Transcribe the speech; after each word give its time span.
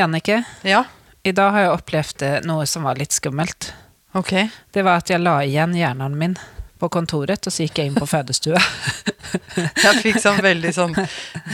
Jannike, 0.00 0.40
Ja, 0.66 0.84
i 1.22 1.32
dag 1.36 1.52
har 1.52 1.66
jeg 1.66 1.74
opplevd 1.76 2.22
eh, 2.26 2.38
noe 2.48 2.64
som 2.66 2.86
var 2.88 2.96
litt 3.00 3.12
skummelt. 3.12 3.72
ok. 4.16 4.32
Det 4.72 4.82
var 4.86 5.02
at 5.02 5.10
jeg 5.12 5.20
la 5.22 5.38
igjen 5.44 5.76
hjernen 5.76 6.16
min 6.18 6.38
på 6.80 6.88
kontoret, 6.88 7.44
og 7.44 7.52
så 7.52 7.66
gikk 7.66 7.76
jeg 7.82 7.90
inn 7.90 7.98
på 8.00 8.06
fødestua. 8.08 8.56
Jeg 9.84 9.98
fikk 10.00 10.16
sånn 10.22 10.38
veldig 10.42 10.70
sånn 10.72 10.94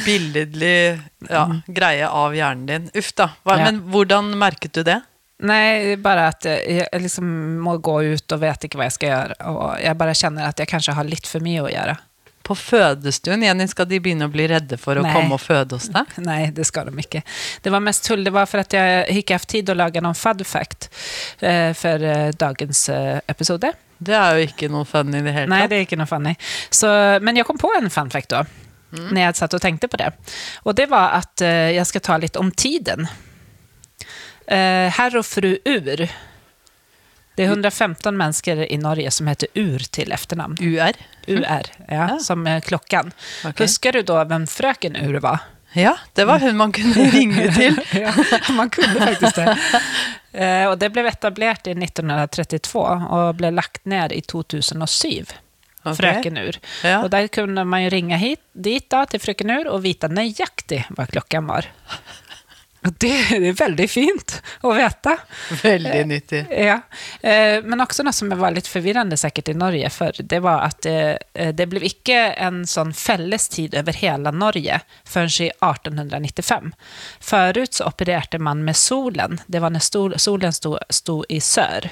billedlig 0.07 1.01
ja, 1.29 1.43
greie 1.67 2.07
av 2.09 2.35
hjernen 2.37 2.67
din. 2.71 2.87
Uff 2.95 3.11
da. 3.19 3.27
Hva, 3.43 3.57
Ja. 3.59 3.65
Men 3.67 3.81
hvordan 3.91 4.31
merket 4.39 4.73
du 4.79 4.83
det? 4.87 5.01
Nei, 5.45 5.97
bare 6.01 6.29
at 6.31 6.47
eh, 6.49 6.79
jeg 6.79 7.03
liksom 7.03 7.27
må 7.61 7.75
gå 7.85 7.99
ut 8.15 8.33
og 8.33 8.41
vet 8.41 8.65
ikke 8.69 8.79
hva 8.81 8.87
jeg 8.89 8.95
skal 8.97 9.11
gjøre. 9.11 9.37
Og 9.51 9.65
jeg 9.83 9.99
bare 10.01 10.15
kjenner 10.17 10.47
at 10.49 10.63
jeg 10.63 10.71
kanskje 10.71 10.95
har 10.97 11.05
litt 11.11 11.27
for 11.29 11.45
mye 11.45 11.65
å 11.67 11.69
gjøre. 11.75 11.97
På 12.47 12.55
fødestuen, 12.55 13.43
Jenny, 13.43 13.67
skal 13.67 13.89
de 13.91 13.99
begynne 14.03 14.29
å 14.29 14.33
bli 14.33 14.47
redde 14.51 14.79
for 14.79 15.01
å 15.01 15.03
Nei. 15.03 15.13
komme 15.17 15.35
og 15.35 15.43
føde 15.43 15.79
hos 15.79 15.89
deg? 15.91 16.13
Nei, 16.29 16.53
det 16.55 16.69
skal 16.69 16.91
de 16.91 17.03
ikke. 17.03 17.25
Det 17.63 17.73
var 17.75 17.83
mest 17.83 18.07
tull. 18.07 18.23
Det 18.27 18.33
var 18.35 18.47
for 18.51 18.63
at 18.63 18.77
jeg 18.77 19.19
ikke 19.23 19.41
hatt 19.41 19.49
tid 19.51 19.73
å 19.73 19.77
lage 19.79 20.03
noen 20.05 20.19
fun 20.19 20.45
fact 20.47 20.89
eh, 21.41 21.73
for 21.77 22.07
eh, 22.07 22.31
dagens 22.39 22.87
eh, 22.95 23.19
episode. 23.33 23.73
Det 23.99 24.15
er 24.15 24.39
jo 24.39 24.47
ikke 24.47 24.71
noe 24.71 24.87
funny 24.87 25.19
i 25.19 25.25
det 25.25 25.33
hele 25.33 25.51
Nei, 25.51 25.65
det 25.73 25.81
er 25.81 25.87
ikke 25.89 25.99
noe 25.99 26.11
funny. 26.11 26.37
Så, 26.71 26.89
men 27.25 27.39
jeg 27.41 27.49
kom 27.49 27.59
på 27.59 27.73
en 27.79 27.91
fun 27.91 28.13
fact 28.13 28.35
da, 28.35 28.45
når 28.97 29.23
jeg 29.23 29.39
satt 29.41 29.57
og 29.57 29.63
tenkte 29.65 29.89
på 29.91 29.99
det. 30.01 30.13
Og 30.69 30.77
det 30.77 30.87
var 30.93 31.17
at 31.17 31.43
jeg 31.43 31.89
skal 31.89 32.05
ta 32.05 32.19
litt 32.21 32.37
om 32.39 32.53
tiden. 32.53 33.09
Eh, 34.47 34.87
herr 34.95 35.17
og 35.19 35.27
fru 35.27 35.57
Ur. 35.67 36.07
Det 37.37 37.45
er 37.45 37.51
115 37.53 38.17
mennesker 38.17 38.63
i 38.73 38.79
Norge 38.81 39.11
som 39.13 39.29
heter 39.29 39.49
Ur 39.61 39.83
til 39.93 40.13
efternamn. 40.17 40.57
UR? 40.61 40.97
UR, 41.29 41.69
ja, 41.89 42.07
Ja. 42.09 42.19
som 42.23 42.47
eh, 42.47 42.61
klokken. 42.65 43.13
Okay. 43.45 43.67
Husker 43.67 43.93
du 43.93 44.03
da 44.09 44.23
hvem 44.25 44.47
frøken 44.49 44.97
Ur 45.05 45.21
var? 45.21 45.45
Ja, 45.77 45.93
det 46.17 46.25
var 46.25 46.41
hun 46.41 46.57
man 46.57 46.73
kunne 46.73 47.11
ringe 47.13 47.51
til. 47.53 47.77
ja, 47.93 48.13
man 48.57 48.71
kunne 48.73 48.97
faktisk 49.03 49.37
det. 49.37 49.57
Eh, 50.33 50.65
og 50.71 50.79
det 50.81 50.89
ble 50.95 51.05
etablert 51.11 51.69
i 51.69 51.75
1932 51.77 52.87
og 53.13 53.37
ble 53.37 53.51
lagt 53.53 53.83
ned 53.85 54.13
i 54.17 54.23
2007. 54.25 55.35
Okay. 55.87 55.95
Frøken 56.01 56.39
Ur. 56.41 56.57
Ja. 56.83 57.03
Og 57.05 57.11
der 57.13 57.29
kunne 57.31 57.63
man 57.69 57.85
jo 57.85 57.91
ringe 57.93 58.17
hit, 58.19 58.41
dit 58.57 58.89
da, 58.91 59.05
til 59.07 59.21
Frøken 59.23 59.53
Ur 59.55 59.69
og 59.75 59.85
vite 59.85 60.09
nøyaktig 60.11 60.81
hva 60.97 61.05
klokken 61.13 61.47
var. 61.53 61.69
Det, 62.81 63.11
det 63.43 63.51
er 63.51 63.57
veldig 63.59 63.87
fint 63.91 64.37
å 64.63 64.73
vite. 64.77 65.17
Veldig 65.63 66.03
nyttig. 66.07 66.43
Ja. 66.51 66.77
Eh, 67.21 67.59
men 67.65 67.83
også 67.83 68.05
noe 68.07 68.15
som 68.15 68.31
var 68.39 68.55
litt 68.55 68.71
forvirrende 68.71 69.19
sikkert 69.19 69.51
i 69.51 69.57
Norge 69.59 69.91
før, 69.91 70.21
det 70.23 70.41
var 70.45 70.63
at 70.69 70.83
det, 70.87 71.55
det 71.59 71.67
ble 71.71 71.83
ikke 71.89 72.21
en 72.47 72.63
sånn 72.69 72.93
fellestid 72.97 73.75
over 73.79 73.97
hele 73.99 74.31
Norge 74.31 74.81
før 75.09 75.31
i 75.43 75.51
1895. 75.51 76.73
Forut 77.21 77.81
så 77.81 77.91
opererte 77.91 78.39
man 78.39 78.65
med 78.65 78.79
solen. 78.79 79.41
Det 79.47 79.63
var 79.63 79.75
når 79.75 80.19
solen 80.23 80.55
sto, 80.55 80.77
sto 80.91 81.23
i 81.29 81.41
sør. 81.43 81.91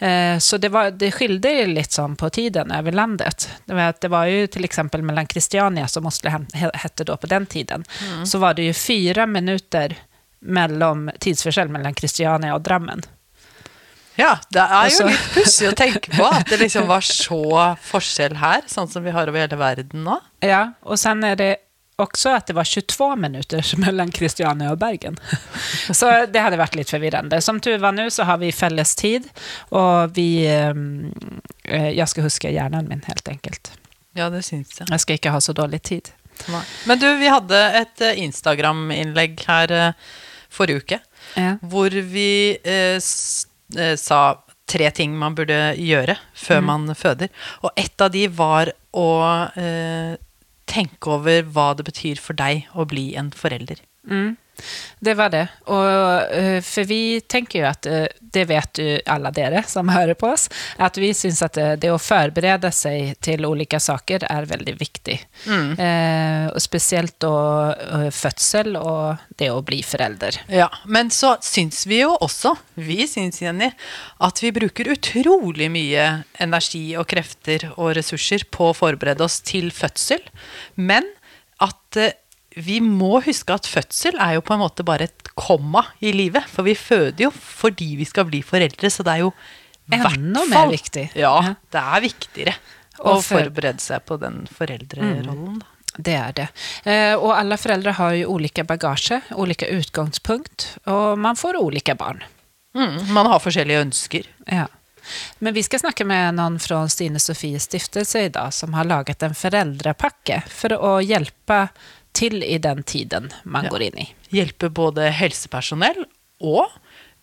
Eh, 0.00 0.38
så 0.38 0.58
det, 0.58 0.68
var, 0.68 0.90
det 0.90 1.12
skilde 1.14 1.52
litt 1.70 1.92
sånn 1.92 2.16
på 2.16 2.30
tiden 2.30 2.72
over 2.72 2.92
landet. 2.92 3.48
Det 3.66 3.74
var, 3.74 3.94
det 4.00 4.10
var 4.12 4.26
jo 4.30 4.46
til 4.46 4.64
eksempel 4.68 5.02
mellom 5.06 5.26
Kristiania, 5.30 5.88
som 5.88 6.06
Oslo 6.10 6.30
hette 6.30 7.04
på 7.16 7.30
den 7.30 7.46
tiden, 7.46 7.84
så 8.24 8.38
var 8.38 8.54
det 8.54 8.66
jo 8.70 8.76
fire 8.76 9.26
minutter 9.26 9.96
mellom 10.40 11.10
tidsforskjell 11.20 11.68
mellom 11.68 11.94
Kristiania 11.94 12.54
og 12.56 12.62
Drammen. 12.64 13.02
Ja, 14.20 14.34
det 14.52 14.60
er 14.60 14.68
jo 14.68 14.84
Altså- 14.84 15.06
litt 15.08 15.28
pussig 15.34 15.68
å 15.68 15.74
tenke 15.76 16.10
på 16.16 16.26
at 16.26 16.46
det 16.50 16.58
liksom 16.60 16.86
var 16.86 17.00
så 17.06 17.76
forskjell 17.90 18.36
her, 18.36 18.62
sånn 18.66 18.88
som 18.90 19.04
vi 19.04 19.10
har 19.14 19.28
over 19.28 19.40
hele 19.40 19.56
verden 19.56 20.04
nå. 20.04 20.18
Ja, 20.44 20.72
og 20.82 20.98
sen 20.98 21.24
er 21.24 21.36
det 21.36 21.50
også 22.02 22.32
at 22.38 22.48
det 22.50 22.56
var 22.58 22.68
22 22.68 23.08
minutter 23.20 23.72
mellom 23.84 24.10
Kristiania 24.14 24.72
og 24.74 24.78
Bergen. 24.82 25.18
Så 26.00 26.10
det 26.30 26.42
hadde 26.42 26.58
vært 26.60 26.76
litt 26.78 26.90
forvirrende. 26.92 27.40
Som 27.44 27.60
tur 27.62 27.78
var 27.82 27.92
nå, 27.96 28.08
så 28.12 28.26
har 28.28 28.40
vi 28.42 28.50
felles 28.54 28.94
tid, 28.98 29.28
og 29.70 30.14
vi 30.16 30.44
ehm, 30.48 31.10
eh, 31.64 31.90
Jeg 31.96 32.08
skal 32.12 32.26
huske 32.28 32.50
hjernen 32.52 32.88
min, 32.90 33.02
helt 33.08 33.28
enkelt. 33.28 33.72
Ja, 34.18 34.30
det 34.32 34.42
syns 34.46 34.74
jeg. 34.80 34.88
Jeg 34.90 35.00
skal 35.04 35.20
ikke 35.20 35.32
ha 35.34 35.40
så 35.44 35.54
dårlig 35.54 35.82
tid. 35.86 36.10
Men 36.88 36.98
du, 36.98 37.06
vi 37.20 37.28
hadde 37.30 37.58
et 37.82 38.00
eh, 38.06 38.20
Instagram-innlegg 38.24 39.42
her 39.48 39.74
eh, 39.76 40.12
forrige 40.50 40.82
uke, 40.84 41.00
Ja. 41.36 41.56
hvor 41.62 41.92
vi 42.10 42.56
eh, 42.64 42.96
sa 43.00 44.20
tre 44.70 44.90
ting 44.94 45.14
man 45.18 45.34
burde 45.34 45.58
gjøre 45.78 46.16
før 46.38 46.60
man 46.64 46.88
føder. 46.94 47.30
Og 47.66 47.70
ett 47.78 48.00
av 48.02 48.10
de 48.14 48.24
var 48.34 48.70
å 48.96 49.06
eh, 49.58 50.14
tenke 50.70 51.10
over 51.10 51.42
hva 51.54 51.72
det 51.76 51.86
betyr 51.88 52.20
for 52.22 52.38
deg 52.38 52.68
å 52.74 52.86
bli 52.88 53.10
en 53.18 53.32
forelder. 53.36 53.82
Mm. 54.06 54.36
Det 55.00 55.14
var 55.18 55.32
det. 55.32 55.46
Og, 55.72 56.32
eh, 56.36 56.58
for 56.64 56.88
vi 56.88 57.20
tenker 57.20 57.62
jo 57.62 57.68
at 57.70 57.86
eh, 57.88 58.06
det 58.20 58.44
vet 58.50 58.80
jo 58.80 58.98
alle 59.10 59.32
dere 59.34 59.62
som 59.66 59.90
hører 59.90 60.14
på 60.18 60.28
oss, 60.30 60.48
at 60.78 60.98
vi 61.00 61.10
syns 61.16 61.42
at 61.42 61.56
det, 61.58 61.68
det 61.82 61.90
å 61.92 61.98
forberede 62.00 62.70
seg 62.74 63.14
til 63.24 63.46
ulike 63.48 63.80
saker 63.82 64.26
er 64.28 64.48
veldig 64.50 64.74
viktig. 64.78 65.16
Eh, 65.50 66.46
og 66.50 66.60
spesielt 66.62 67.16
da 67.22 67.34
eh, 67.74 68.08
fødsel 68.14 68.76
og 68.78 69.24
det 69.40 69.50
å 69.50 69.62
bli 69.66 69.80
forelder. 69.86 70.42
Ja, 70.52 70.68
Men 70.86 71.10
så 71.14 71.36
syns 71.44 71.84
vi 71.90 72.02
jo 72.02 72.14
også, 72.20 72.54
vi 72.78 73.06
syns 73.10 73.40
Jenny, 73.42 73.70
at 74.20 74.42
vi 74.42 74.52
bruker 74.54 74.92
utrolig 74.94 75.70
mye 75.72 76.08
energi 76.40 76.84
og 77.00 77.08
krefter 77.10 77.70
og 77.76 77.94
ressurser 77.98 78.46
på 78.50 78.70
å 78.70 78.76
forberede 78.76 79.24
oss 79.26 79.40
til 79.46 79.70
fødsel. 79.74 80.22
Men 80.76 81.08
at 81.60 82.00
eh, 82.00 82.16
vi 82.56 82.80
må 82.82 83.20
huske 83.24 83.54
at 83.54 83.68
fødsel 83.70 84.18
er 84.18 84.34
jo 84.38 84.42
på 84.46 84.54
en 84.56 84.62
måte 84.64 84.84
bare 84.86 85.06
et 85.06 85.30
komma 85.38 85.84
i 86.02 86.10
livet. 86.12 86.48
For 86.50 86.66
vi 86.66 86.74
føder 86.74 87.28
jo 87.28 87.30
fordi 87.30 87.92
vi 88.00 88.04
skal 88.08 88.26
bli 88.30 88.40
foreldre, 88.42 88.90
så 88.90 89.06
det 89.06 89.16
er 89.18 89.24
jo 89.26 89.32
Enda 89.90 90.44
mer 90.46 90.68
viktig. 90.70 91.08
Ja, 91.18 91.54
det 91.72 91.80
er 91.82 92.00
viktigere 92.04 92.52
å 93.00 93.16
for- 93.18 93.40
forberede 93.40 93.80
seg 93.82 94.04
på 94.06 94.18
den 94.22 94.44
foreldrerollen. 94.46 95.56
Mm. 95.58 95.62
Det 95.98 96.14
er 96.14 96.32
det. 96.36 96.48
Eh, 96.86 97.14
og 97.18 97.32
alle 97.34 97.56
foreldre 97.58 97.92
har 97.98 98.12
jo 98.14 98.36
ulike 98.36 98.62
bagasje, 98.64 99.18
ulike 99.34 99.66
utgangspunkt, 99.74 100.76
og 100.86 101.18
man 101.18 101.34
får 101.34 101.58
ulike 101.58 101.96
barn. 101.98 102.22
Mm, 102.78 103.10
man 103.12 103.26
har 103.26 103.40
forskjellige 103.42 103.82
ønsker. 103.82 104.28
Ja. 104.46 104.68
Men 105.40 105.54
vi 105.56 105.62
skal 105.66 105.80
snakke 105.82 106.04
med 106.06 106.36
noen 106.38 106.60
fra 106.62 106.84
Stine 106.92 107.18
Sofies 107.18 107.66
stiftelse 107.66 108.26
i 108.28 108.30
dag 108.30 108.52
som 108.54 108.76
har 108.78 108.84
laget 108.86 109.22
en 109.26 109.34
foreldrepakke 109.34 110.42
for 110.46 110.76
å 110.78 110.92
hjelpe 111.02 111.64
til 112.12 112.42
i 112.42 112.58
den 112.58 112.82
tiden 112.82 113.30
man 113.44 113.64
Ja. 113.64 113.70
går 113.70 113.82
inn 113.82 113.98
i. 113.98 114.08
hjelpe 114.30 114.68
både 114.70 115.10
helsepersonell 115.10 116.04
og 116.40 116.66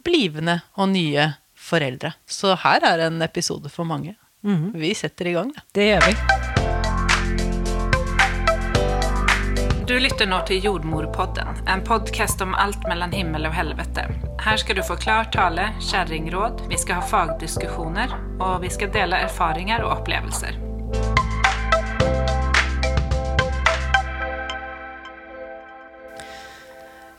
blivende 0.03 0.61
og 0.77 0.89
nye 0.89 1.33
foreldre. 1.55 2.13
Så 2.27 2.55
her 2.63 2.79
er 2.83 2.99
en 3.07 3.21
episode 3.21 3.69
for 3.69 3.83
mange. 3.85 4.15
Vi 4.43 4.93
setter 4.93 5.27
i 5.27 5.33
gang. 5.33 5.51
da. 5.53 5.61
Det 5.73 5.87
gjør 5.89 6.07
vi. 6.07 6.15
Du 9.87 9.93
lytter 9.99 10.27
nå 10.27 10.41
til 10.45 10.59
Jordmorpodden, 10.65 11.61
en 11.71 11.81
podkast 11.87 12.41
om 12.43 12.53
alt 12.59 12.83
mellom 12.89 13.11
himmel 13.15 13.45
og 13.47 13.53
helvete. 13.55 14.03
Her 14.43 14.57
skal 14.59 14.75
du 14.75 14.81
få 14.83 14.97
klar 14.99 15.29
tale, 15.31 15.69
kjerringråd, 15.79 16.65
vi 16.69 16.77
skal 16.77 16.99
ha 16.99 17.07
fagdiskusjoner, 17.07 18.11
og 18.43 18.61
vi 18.65 18.69
skal 18.69 18.91
dele 18.91 19.15
erfaringer 19.29 19.85
og 19.87 20.01
opplevelser. 20.01 20.59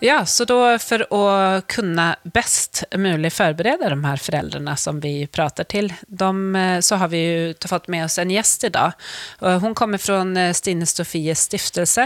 Ja, 0.01 0.27
så 0.27 0.45
da 0.47 0.79
for 0.79 1.03
å 1.15 1.23
kunne 1.67 2.05
best 2.23 2.85
mulig 2.95 3.33
forberede 3.35 3.89
de 3.91 3.97
her 4.05 4.21
foreldrene 4.23 4.77
som 4.79 5.01
vi 5.03 5.27
prater 5.27 5.67
til, 5.67 5.89
de, 6.07 6.31
eh, 6.55 6.79
så 6.87 7.01
har 7.01 7.11
vi 7.11 7.23
jo 7.25 7.69
fått 7.69 7.89
med 7.91 8.05
oss 8.05 8.19
en 8.23 8.31
gjest 8.31 8.69
i 8.69 8.71
dag. 8.71 8.93
Hun 9.41 9.75
kommer 9.75 9.99
från 9.99 10.37
eh, 10.37 10.53
Stine 10.55 10.87
Stofies 10.87 11.43
stiftelse 11.49 12.05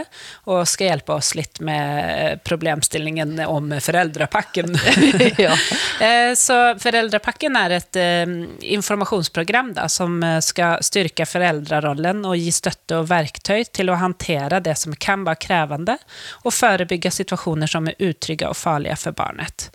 og 0.48 0.64
skal 0.68 0.88
hjelpe 0.88 1.12
oss 1.18 1.34
litt 1.36 1.60
med 1.60 2.40
problemstillingen 2.48 3.40
om 3.46 3.74
foreldrepakken. 3.80 4.72
Ja. 5.42 5.54
Eh, 6.02 6.32
Så 6.34 6.54
foreldrepakken 6.80 7.56
er 7.56 7.76
et 7.76 7.96
informasjonsprogram 7.96 8.72
informationsprogram 8.82 9.72
da, 9.76 9.88
som 9.88 10.16
skal 10.42 10.82
styrke 10.84 11.26
foreldrerollen 11.28 12.24
og 12.26 12.36
gi 12.36 12.50
støtte 12.54 12.98
og 13.00 13.08
verktøy 13.10 13.64
til 13.74 13.90
å 13.92 13.98
håndtere 14.00 14.60
det 14.64 14.74
som 14.78 14.94
kan 14.98 15.24
være 15.26 15.40
krevende, 15.42 15.96
og 16.42 16.54
forebygge 16.54 17.12
situasjoner 17.14 17.70
som 17.70 17.81
är 17.88 17.94
utrygga 17.98 18.48
och 18.48 18.56
farliga 18.56 18.96
för 18.96 19.12
barnet. 19.12 19.70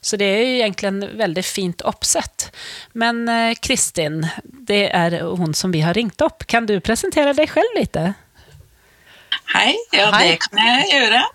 Så 0.00 0.16
det 0.16 0.24
är 0.24 0.46
ju 0.46 0.54
egentligen 0.54 1.16
väldigt 1.16 1.46
fint 1.46 1.82
oppsett. 1.82 2.56
Men 2.92 3.28
eh, 3.28 3.54
Kristin, 3.54 4.28
det 4.44 4.90
är 4.90 5.20
hon 5.20 5.54
som 5.54 5.72
vi 5.72 5.80
har 5.80 5.94
ringt 5.94 6.20
opp. 6.20 6.46
Kan 6.46 6.66
du 6.66 6.80
presentera 6.80 7.32
dig 7.32 7.46
själv 7.48 7.74
lite? 7.76 8.14
Hei, 9.54 9.74
ja 9.92 10.10
det 10.18 10.36
kan 10.44 10.58
jeg 10.66 10.88
gjøre. 10.94 11.24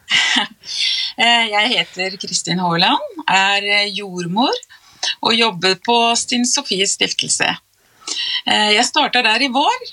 Eh, 1.18 1.46
Jeg 1.48 1.70
heter 1.72 2.18
Kristin 2.20 2.60
Haaland, 2.60 3.22
er 3.32 3.86
jordmor 3.96 4.52
og 5.24 5.32
jobber 5.38 5.78
på 5.86 5.96
Stinn 6.20 6.44
Sofies 6.46 6.92
stiftelse. 6.98 7.48
Eh, 8.46 8.72
Jeg 8.76 8.84
starta 8.86 9.22
der 9.24 9.46
i 9.46 9.48
vår, 9.48 9.86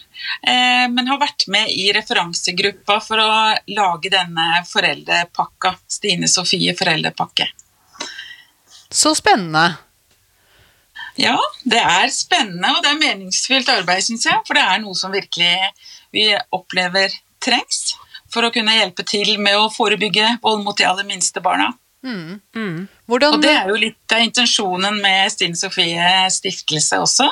men 0.93 1.09
har 1.09 1.21
vært 1.21 1.47
med 1.53 1.71
i 1.71 1.89
referansegruppa 1.95 2.99
for 3.05 3.23
å 3.23 3.31
lage 3.75 4.11
denne 4.13 4.63
foreldrepakka. 4.69 5.75
Stine 5.91 6.31
Sofie 6.31 6.75
foreldrepakke. 6.79 7.49
Så 8.93 9.15
spennende. 9.19 9.77
Ja, 11.21 11.37
det 11.69 11.81
er 11.81 12.09
spennende 12.13 12.71
og 12.77 12.85
det 12.85 12.93
er 12.93 13.01
meningsfylt 13.01 13.69
arbeid, 13.73 14.05
syns 14.05 14.27
jeg. 14.29 14.41
For 14.47 14.57
det 14.57 14.65
er 14.65 14.81
noe 14.83 14.97
som 14.97 15.13
virkelig 15.13 15.55
vi 16.13 16.31
opplever 16.53 17.13
trengs 17.43 17.95
for 18.33 18.47
å 18.47 18.53
kunne 18.55 18.75
hjelpe 18.79 19.05
til 19.09 19.37
med 19.43 19.59
å 19.59 19.71
forebygge 19.73 20.39
vold 20.45 20.65
mot 20.65 20.77
de 20.79 20.89
aller 20.89 21.09
minste 21.09 21.43
barna. 21.45 21.73
Hvordan 22.03 23.37
Og 23.37 23.43
det 23.45 23.53
er 23.55 23.69
jo 23.71 23.79
litt 23.79 24.15
av 24.15 24.25
intensjonen 24.25 24.97
med 25.05 25.31
Stine 25.31 25.59
Sofie 25.59 26.09
stiftelse 26.35 26.99
også, 26.99 27.29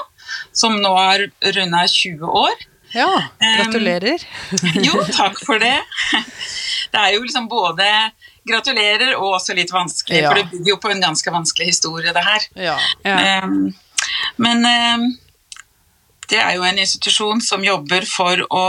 som 0.54 0.76
nå 0.78 0.92
har 0.94 1.24
runda 1.56 1.86
20 1.90 2.36
år. 2.44 2.66
Ja, 2.94 3.10
gratulerer. 3.38 4.22
Jo, 4.86 5.04
takk 5.14 5.38
for 5.46 5.58
det. 5.62 5.76
Det 6.90 6.98
er 6.98 7.12
jo 7.14 7.22
liksom 7.22 7.46
både 7.50 7.86
gratulerer 8.48 9.12
og 9.18 9.36
også 9.36 9.54
litt 9.54 9.70
vanskelig, 9.72 10.22
Ja. 10.24 10.30
for 10.32 10.40
det 10.40 10.50
bygger 10.50 10.72
jo 10.74 10.78
på 10.82 10.90
en 10.90 11.02
ganske 11.04 11.30
vanskelig 11.34 11.66
historie, 11.70 12.12
det 12.16 12.24
her. 12.26 12.46
Ja. 12.58 12.76
Ja. 13.06 13.18
Um, 13.44 13.72
Men 14.40 14.64
um, 14.66 15.04
det 16.30 16.38
er 16.40 16.54
jo 16.56 16.64
en 16.64 16.78
institusjon 16.78 17.40
som 17.44 17.62
jobber 17.64 18.06
for 18.08 18.42
å 18.50 18.64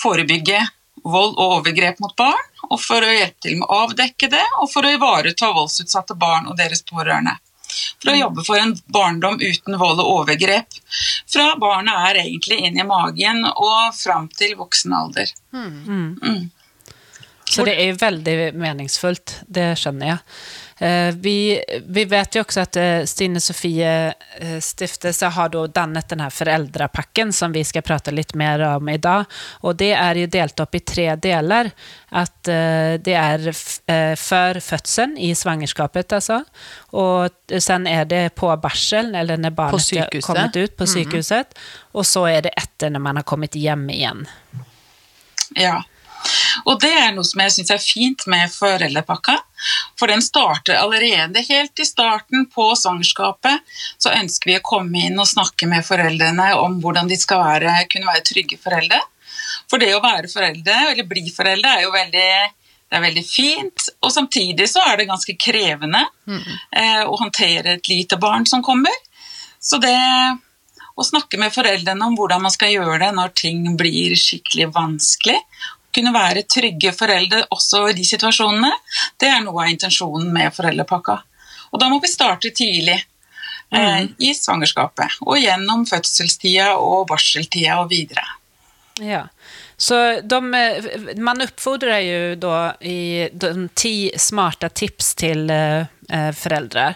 forebygge 0.00 0.58
vold 1.04 1.36
og 1.36 1.58
overgrep 1.60 2.00
mot 2.02 2.14
barn, 2.16 2.46
og 2.70 2.80
for 2.80 3.04
å 3.04 3.10
hjelpe 3.12 3.44
til 3.44 3.58
med 3.60 3.68
å 3.68 3.82
avdekke 3.84 4.30
det, 4.32 4.42
og 4.62 4.70
for 4.72 4.86
å 4.88 4.92
ivareta 4.96 5.50
voldsutsatte 5.54 6.16
barn 6.18 6.48
og 6.48 6.56
deres 6.58 6.80
pårørende. 6.88 7.36
For 8.02 8.12
å 8.12 8.18
jobbe 8.18 8.44
for 8.46 8.60
en 8.60 8.74
barndom 8.94 9.38
uten 9.40 9.78
vold 9.80 10.02
og 10.02 10.10
overgrep. 10.20 10.76
Fra 11.30 11.54
barnet 11.60 12.10
er 12.10 12.20
egentlig 12.24 12.60
inn 12.66 12.78
i 12.80 12.86
magen 12.86 13.44
og 13.50 13.94
fram 13.96 14.28
til 14.32 14.56
voksen 14.58 14.94
alder. 14.96 15.32
Mm. 15.54 16.50
Så 17.50 17.64
det 17.66 17.74
er 17.82 17.98
veldig 18.00 18.36
meningsfullt, 18.58 19.40
det 19.46 19.74
skjønner 19.78 20.14
jag. 20.14 20.22
Eh, 20.84 21.14
Vi, 21.14 21.64
vi 21.86 22.04
vet 22.04 22.34
jo 22.34 22.42
også 22.42 22.60
att 22.60 22.76
eh, 22.76 23.04
Stine 23.04 23.40
Sofie 23.40 24.14
eh, 24.38 24.60
stiftelse 24.60 25.26
har 25.26 25.48
då 25.48 25.66
dannet 25.66 26.08
denne 26.08 26.30
foreldrepakken 26.30 27.32
som 27.32 27.52
vi 27.52 27.64
skal 27.64 27.82
prate 27.82 28.10
litt 28.10 28.34
mer 28.34 28.60
om 28.60 28.88
i 28.88 28.98
dag. 28.98 29.24
Og 29.64 29.76
det 29.80 29.92
er 29.96 30.20
jo 30.20 30.26
delt 30.28 30.60
opp 30.60 30.74
i 30.74 30.80
tre 30.80 31.06
deler. 31.16 31.70
Att 32.08 32.48
eh, 32.48 33.00
det 33.00 33.14
er 33.16 33.46
før 34.16 34.60
fødselen, 34.60 35.16
i 35.16 35.34
svangerskapet 35.34 36.12
altså. 36.12 36.42
Og 36.92 37.56
sen 37.58 37.86
er 37.86 38.04
det 38.04 38.34
på 38.34 38.52
barsel, 38.60 39.14
eller 39.14 39.40
når 39.40 39.56
barnet 39.56 39.90
har 39.96 40.20
kommet 40.20 40.56
ut 40.56 40.76
på 40.76 40.86
sykehuset. 40.86 41.56
Og 41.94 42.04
så 42.06 42.26
er 42.28 42.44
det 42.44 42.52
etter 42.60 42.92
når 42.92 43.06
man 43.08 43.22
har 43.22 43.24
kommet 43.24 43.56
hjem 43.56 43.88
igjen. 43.90 44.26
Ja. 45.56 45.80
Og 46.64 46.78
det 46.80 46.92
er 46.92 47.12
noe 47.14 47.26
som 47.26 47.42
jeg 47.42 47.52
syns 47.56 47.72
er 47.74 47.82
fint 47.82 48.26
med 48.30 48.52
foreldrepakka. 48.52 49.36
For 49.98 50.10
den 50.10 50.22
starter 50.24 50.78
allerede 50.80 51.42
helt 51.48 51.80
i 51.80 51.86
starten 51.88 52.46
på 52.52 52.70
svangerskapet. 52.78 53.64
Så 53.98 54.12
ønsker 54.14 54.50
vi 54.50 54.58
å 54.58 54.64
komme 54.64 55.06
inn 55.08 55.20
og 55.20 55.30
snakke 55.30 55.68
med 55.70 55.86
foreldrene 55.86 56.52
om 56.60 56.78
hvordan 56.82 57.10
de 57.10 57.18
skal 57.20 57.42
være, 57.44 57.76
kunne 57.92 58.10
være 58.10 58.26
trygge 58.30 58.60
foreldre. 58.62 59.00
For 59.70 59.80
det 59.82 59.94
å 59.96 60.02
være 60.04 60.30
foreldre, 60.30 60.76
eller 60.92 61.08
bli 61.08 61.26
foreldre, 61.34 61.76
er 61.76 61.86
jo 61.86 61.92
veldig, 61.94 62.30
det 62.90 62.98
er 62.98 63.04
veldig 63.04 63.26
fint. 63.26 63.88
Og 64.04 64.12
samtidig 64.14 64.68
så 64.70 64.84
er 64.88 65.00
det 65.00 65.10
ganske 65.10 65.36
krevende 65.40 66.04
eh, 66.30 67.04
å 67.04 67.16
håndtere 67.20 67.78
et 67.78 67.92
lite 67.92 68.20
barn 68.20 68.46
som 68.48 68.64
kommer. 68.64 68.94
Så 69.60 69.80
det 69.80 69.96
å 70.94 71.02
snakke 71.02 71.38
med 71.40 71.54
foreldrene 71.54 72.06
om 72.06 72.14
hvordan 72.18 72.44
man 72.44 72.52
skal 72.54 72.70
gjøre 72.74 73.00
det 73.02 73.14
når 73.16 73.32
ting 73.38 73.64
blir 73.78 74.14
skikkelig 74.18 74.68
vanskelig, 74.76 75.40
kunne 75.94 76.14
være 76.14 76.44
trygge 76.50 76.92
foreldre 76.96 77.44
også 77.54 77.88
i 77.90 77.96
de 77.96 78.04
situasjonene, 78.06 78.70
det 79.20 79.30
er 79.30 79.42
noe 79.44 79.64
av 79.64 79.72
intensjonen 79.72 80.30
med 80.34 80.54
foreldrepakka. 80.56 81.18
Og 81.72 81.82
da 81.82 81.90
må 81.90 82.00
vi 82.02 82.10
starte 82.12 82.52
tidlig. 82.54 83.00
Eh, 83.74 84.04
I 84.18 84.34
svangerskapet 84.36 85.16
og 85.24 85.38
gjennom 85.40 85.86
fødselstida 85.88 86.74
og 86.78 87.08
barseltida 87.10 87.80
og 87.80 87.88
videre. 87.90 88.22
Ja. 89.00 89.24
Så 89.76 90.20
de, 90.20 90.40
man 91.16 91.40
uppfordrar 91.40 91.98
ju 91.98 92.36
då 92.36 92.72
i 92.80 93.28
de 93.32 93.68
tio 93.74 94.18
smarta 94.18 94.68
tips 94.68 95.14
till 95.14 95.50
eh, 95.50 96.32
föräldrar. 96.34 96.94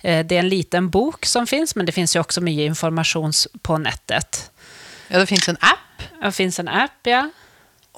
Eh, 0.00 0.26
det 0.26 0.34
är 0.34 0.40
en 0.40 0.48
liten 0.48 0.90
bok 0.90 1.26
som 1.26 1.46
finns, 1.46 1.74
men 1.74 1.86
det 1.86 1.92
finns 1.92 2.16
ju 2.16 2.20
också 2.20 2.40
mycket 2.40 2.62
information 2.66 3.32
på 3.62 3.78
nätet. 3.78 4.50
ja, 5.08 5.18
det 5.18 5.26
fins 5.26 5.48
en 5.48 5.56
app. 5.60 6.02
Det 6.22 6.32
finns 6.32 6.58
en 6.58 6.68
app, 6.68 7.00
ja. 7.02 7.30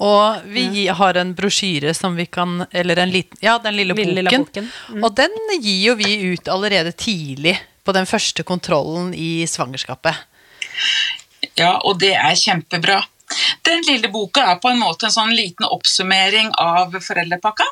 Og 0.01 0.45
vi 0.49 0.63
gi- 0.73 0.87
har 0.97 1.17
en 1.21 1.33
brosjyre 1.37 1.91
som 1.93 2.15
vi 2.17 2.25
kan 2.25 2.65
Eller 2.71 2.97
en 3.03 3.11
liten 3.13 3.37
Ja, 3.41 3.57
den 3.61 3.75
lille 3.77 3.93
boken. 3.93 4.15
Lille 4.17 4.31
boken. 4.37 4.69
Og 5.03 5.13
den 5.15 5.35
gir 5.61 5.83
jo 5.91 5.95
vi 5.99 6.15
ut 6.33 6.47
allerede 6.49 6.91
tidlig 6.97 7.57
på 7.85 7.93
den 7.93 8.05
første 8.09 8.43
kontrollen 8.43 9.13
i 9.13 9.45
svangerskapet. 9.49 10.15
Ja, 11.57 11.75
og 11.83 11.99
det 12.01 12.13
er 12.15 12.35
kjempebra. 12.37 13.01
Den 13.65 13.81
lille 13.87 14.09
boka 14.11 14.43
er 14.51 14.59
på 14.61 14.69
en 14.71 14.79
måte 14.81 15.07
en 15.07 15.13
sånn 15.13 15.33
liten 15.35 15.65
oppsummering 15.69 16.51
av 16.59 16.93
foreldrepakka. 17.01 17.65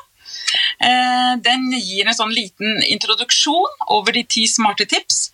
Eh, 0.80 1.36
Den 1.44 1.66
gir 1.78 2.06
en 2.08 2.14
sånn 2.16 2.32
liten 2.34 2.82
introduksjon 2.88 3.74
over 3.88 4.12
de 4.16 4.22
ti 4.24 4.46
smarte 4.48 4.86
tips. 4.88 5.30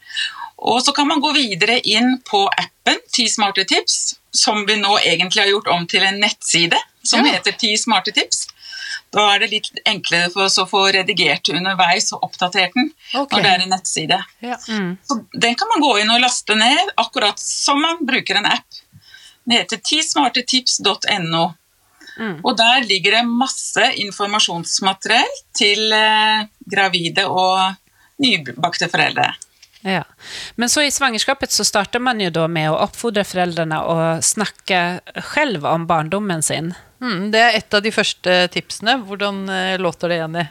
Og 0.58 0.81
så 0.82 0.92
kan 0.96 1.06
man 1.08 1.20
gå 1.20 1.32
videre 1.37 1.78
inn 1.84 2.16
på 2.25 2.46
appen 2.49 2.99
Ti 3.12 3.26
smarte 3.28 3.64
tips, 3.69 4.16
som 4.36 4.62
vi 4.68 4.76
nå 4.80 4.98
egentlig 5.00 5.42
har 5.42 5.50
gjort 5.54 5.72
om 5.72 5.86
til 5.88 6.04
en 6.06 6.20
nettside 6.20 6.78
som 7.02 7.24
Ja. 7.24 7.32
heter 7.36 7.56
Ti 7.58 7.76
smarte 7.78 8.12
tips. 8.12 8.46
Da 9.14 9.22
er 9.34 9.38
det 9.44 9.50
litt 9.50 9.78
enklere 9.86 10.30
for 10.32 10.44
oss 10.44 10.58
å 10.58 10.66
få 10.68 10.80
redigert 10.92 11.48
underveis 11.54 12.10
og 12.12 12.24
oppdatert 12.26 12.74
den 12.74 12.90
okay. 13.14 13.38
når 13.38 13.42
det 13.44 13.52
er 13.52 13.62
en 13.64 13.70
nettside. 13.72 14.18
Ja. 14.44 14.56
Så 14.58 15.20
den 15.32 15.54
kan 15.54 15.70
man 15.72 15.84
gå 15.84 15.92
inn 16.00 16.10
og 16.10 16.20
laste 16.20 16.56
ned, 16.58 16.90
akkurat 16.96 17.38
som 17.40 17.80
man 17.80 18.02
bruker 18.04 18.40
en 18.40 18.50
app. 18.50 18.82
Den 19.46 19.60
heter 19.60 19.78
tismartetips.no. 19.78 21.44
Og 22.42 22.52
der 22.56 22.84
ligger 22.88 23.18
det 23.18 23.24
masse 23.28 23.92
informasjonsmateriell 24.02 25.34
til 25.56 25.92
eh, 25.92 26.46
gravide 26.72 27.26
og 27.28 27.76
nybakte 28.24 28.88
foreldre. 28.88 29.34
Ja. 29.86 30.02
Men 30.58 30.68
så 30.68 30.82
i 30.82 30.90
svangerskapet 30.90 31.52
så 31.54 31.64
starter 31.64 32.02
man 32.02 32.20
jo 32.20 32.30
da 32.34 32.48
med 32.50 32.72
å 32.72 32.80
oppfordre 32.82 33.22
foreldrene 33.24 33.78
å 33.86 33.96
snakke 34.24 35.00
selv 35.32 35.66
om 35.70 35.86
barndommen 35.86 36.42
sin. 36.42 36.72
Mm, 37.00 37.30
det 37.30 37.42
er 37.42 37.58
et 37.60 37.76
av 37.76 37.84
de 37.84 37.92
første 37.94 38.38
tipsene. 38.50 38.96
Hvordan 39.06 39.44
eh, 39.52 39.76
låter 39.78 40.10
det, 40.10 40.22
Jenny? 40.22 40.46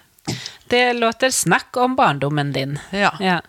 Det 0.71 0.93
låter 0.93 1.29
'snakk 1.29 1.77
om 1.77 1.95
barndommen 1.95 2.51
din. 2.51 2.79
Ja. 2.89 3.12
Ja. 3.19 3.41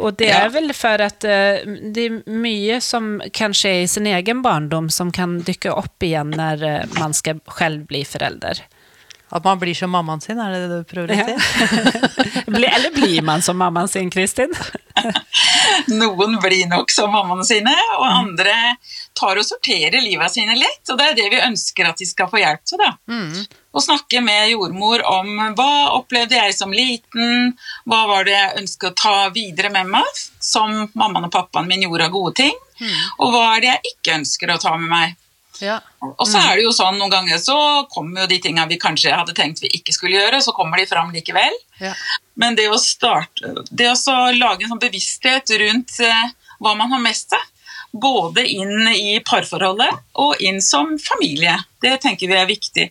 Og 0.00 0.16
det 0.18 0.28
er 0.30 0.50
vel 0.52 0.72
for 0.76 1.00
at 1.02 1.24
eh, 1.24 1.62
det 1.64 2.04
er 2.04 2.18
mye 2.26 2.80
som 2.84 3.20
kanskje 3.34 3.70
er 3.70 3.84
i 3.84 3.90
sin 3.90 4.06
egen 4.06 4.42
barndom 4.42 4.90
som 4.90 5.12
kan 5.14 5.38
dukke 5.46 5.72
opp 5.72 6.02
igjen 6.02 6.30
när 6.30 6.62
eh, 6.62 6.98
man 6.98 7.14
skal 7.14 7.40
selv 7.58 7.86
bli 7.86 8.04
förälder. 8.04 8.66
At 9.30 9.44
man 9.44 9.58
blir 9.60 9.74
som 9.76 9.90
mammaen 9.92 10.22
sin, 10.24 10.38
er 10.40 10.54
det 10.54 10.60
det 10.70 10.76
du 10.80 10.86
prøver 10.88 11.12
å 11.12 11.16
si? 11.26 11.34
Ja. 12.48 12.74
Eller 12.74 12.90
blir 12.94 13.22
man 13.22 13.42
som 13.44 13.58
mammaen 13.60 13.88
sin, 13.88 14.08
Kristin? 14.10 14.52
Noen 15.92 16.38
blir 16.42 16.66
nok 16.70 16.90
som 16.90 17.10
mammaene 17.12 17.44
sine, 17.46 17.74
og 17.98 18.06
andre 18.08 18.54
tar 19.18 19.38
og 19.40 19.44
sorterer 19.46 20.00
livet 20.02 20.32
sine 20.32 20.56
litt. 20.58 20.82
Og 20.90 20.98
det 20.98 21.10
er 21.10 21.16
det 21.18 21.26
vi 21.34 21.40
ønsker 21.44 21.90
at 21.90 22.00
de 22.00 22.08
skal 22.08 22.30
få 22.32 22.40
hjelp 22.40 22.64
til. 22.68 22.80
da. 22.82 22.94
Å 23.78 23.82
snakke 23.84 24.22
med 24.24 24.48
jordmor 24.54 25.04
om 25.06 25.28
hva 25.58 25.68
opplevde 25.98 26.38
jeg 26.40 26.56
som 26.56 26.72
liten, 26.74 27.52
hva 27.86 28.00
var 28.10 28.24
det 28.26 28.34
jeg 28.34 28.56
ønsket 28.64 28.90
å 28.90 28.96
ta 29.02 29.16
videre 29.34 29.70
med 29.74 29.92
meg, 29.92 30.08
som 30.42 30.88
mammaen 30.98 31.28
og 31.28 31.34
pappaen 31.36 31.68
min 31.68 31.84
gjorde 31.84 32.08
av 32.08 32.16
gode 32.16 32.34
ting, 32.40 32.56
og 33.20 33.32
hva 33.34 33.44
er 33.56 33.60
det 33.66 33.72
jeg 33.74 33.92
ikke 33.94 34.18
ønsker 34.22 34.54
å 34.56 34.60
ta 34.62 34.76
med 34.80 34.88
meg. 34.92 35.16
Ja. 35.64 35.78
Og 36.00 36.26
så 36.28 36.38
er 36.38 36.58
det 36.58 36.64
jo 36.66 36.72
sånn 36.74 36.98
noen 37.00 37.12
ganger 37.12 37.40
så 37.42 37.56
kommer 37.92 38.24
jo 38.24 38.30
de 38.30 38.38
tingene 38.42 38.68
vi 38.70 38.78
kanskje 38.80 39.14
hadde 39.14 39.34
tenkt 39.36 39.62
vi 39.64 39.70
ikke 39.80 39.94
skulle 39.96 40.18
gjøre, 40.18 40.40
så 40.44 40.54
kommer 40.56 40.80
de 40.80 40.86
fram 40.90 41.12
likevel. 41.14 41.54
Ja. 41.82 41.94
Men 42.38 42.58
det 42.58 42.68
å 42.70 42.78
starte 42.78 43.54
Det 43.70 43.88
å 43.90 43.96
så 43.98 44.16
lage 44.34 44.64
en 44.64 44.74
sånn 44.74 44.82
bevissthet 44.82 45.50
rundt 45.62 45.98
eh, 46.04 46.34
hva 46.58 46.74
man 46.78 46.92
har 46.94 47.02
med 47.02 47.16
seg, 47.16 47.42
både 47.92 48.44
inn 48.46 48.88
i 48.92 49.16
parforholdet 49.24 49.94
og 50.20 50.42
inn 50.44 50.60
som 50.62 50.96
familie, 51.00 51.54
det 51.82 51.96
tenker 52.02 52.28
vi 52.28 52.36
er 52.36 52.48
viktig. 52.50 52.90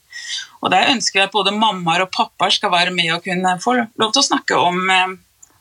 Og 0.63 0.71
der 0.74 0.89
ønsker 0.91 1.19
vi 1.19 1.25
at 1.27 1.36
både 1.36 1.53
mammaer 1.53 2.07
og 2.07 2.12
pappaer 2.15 2.55
skal 2.55 2.74
være 2.74 2.93
med 2.95 3.13
og 3.13 3.24
kunne 3.27 3.57
få 3.62 3.77
lov 3.77 4.12
til 4.12 4.24
å 4.24 4.27
snakke 4.31 4.57
om 4.59 4.89
eh, 4.89 5.17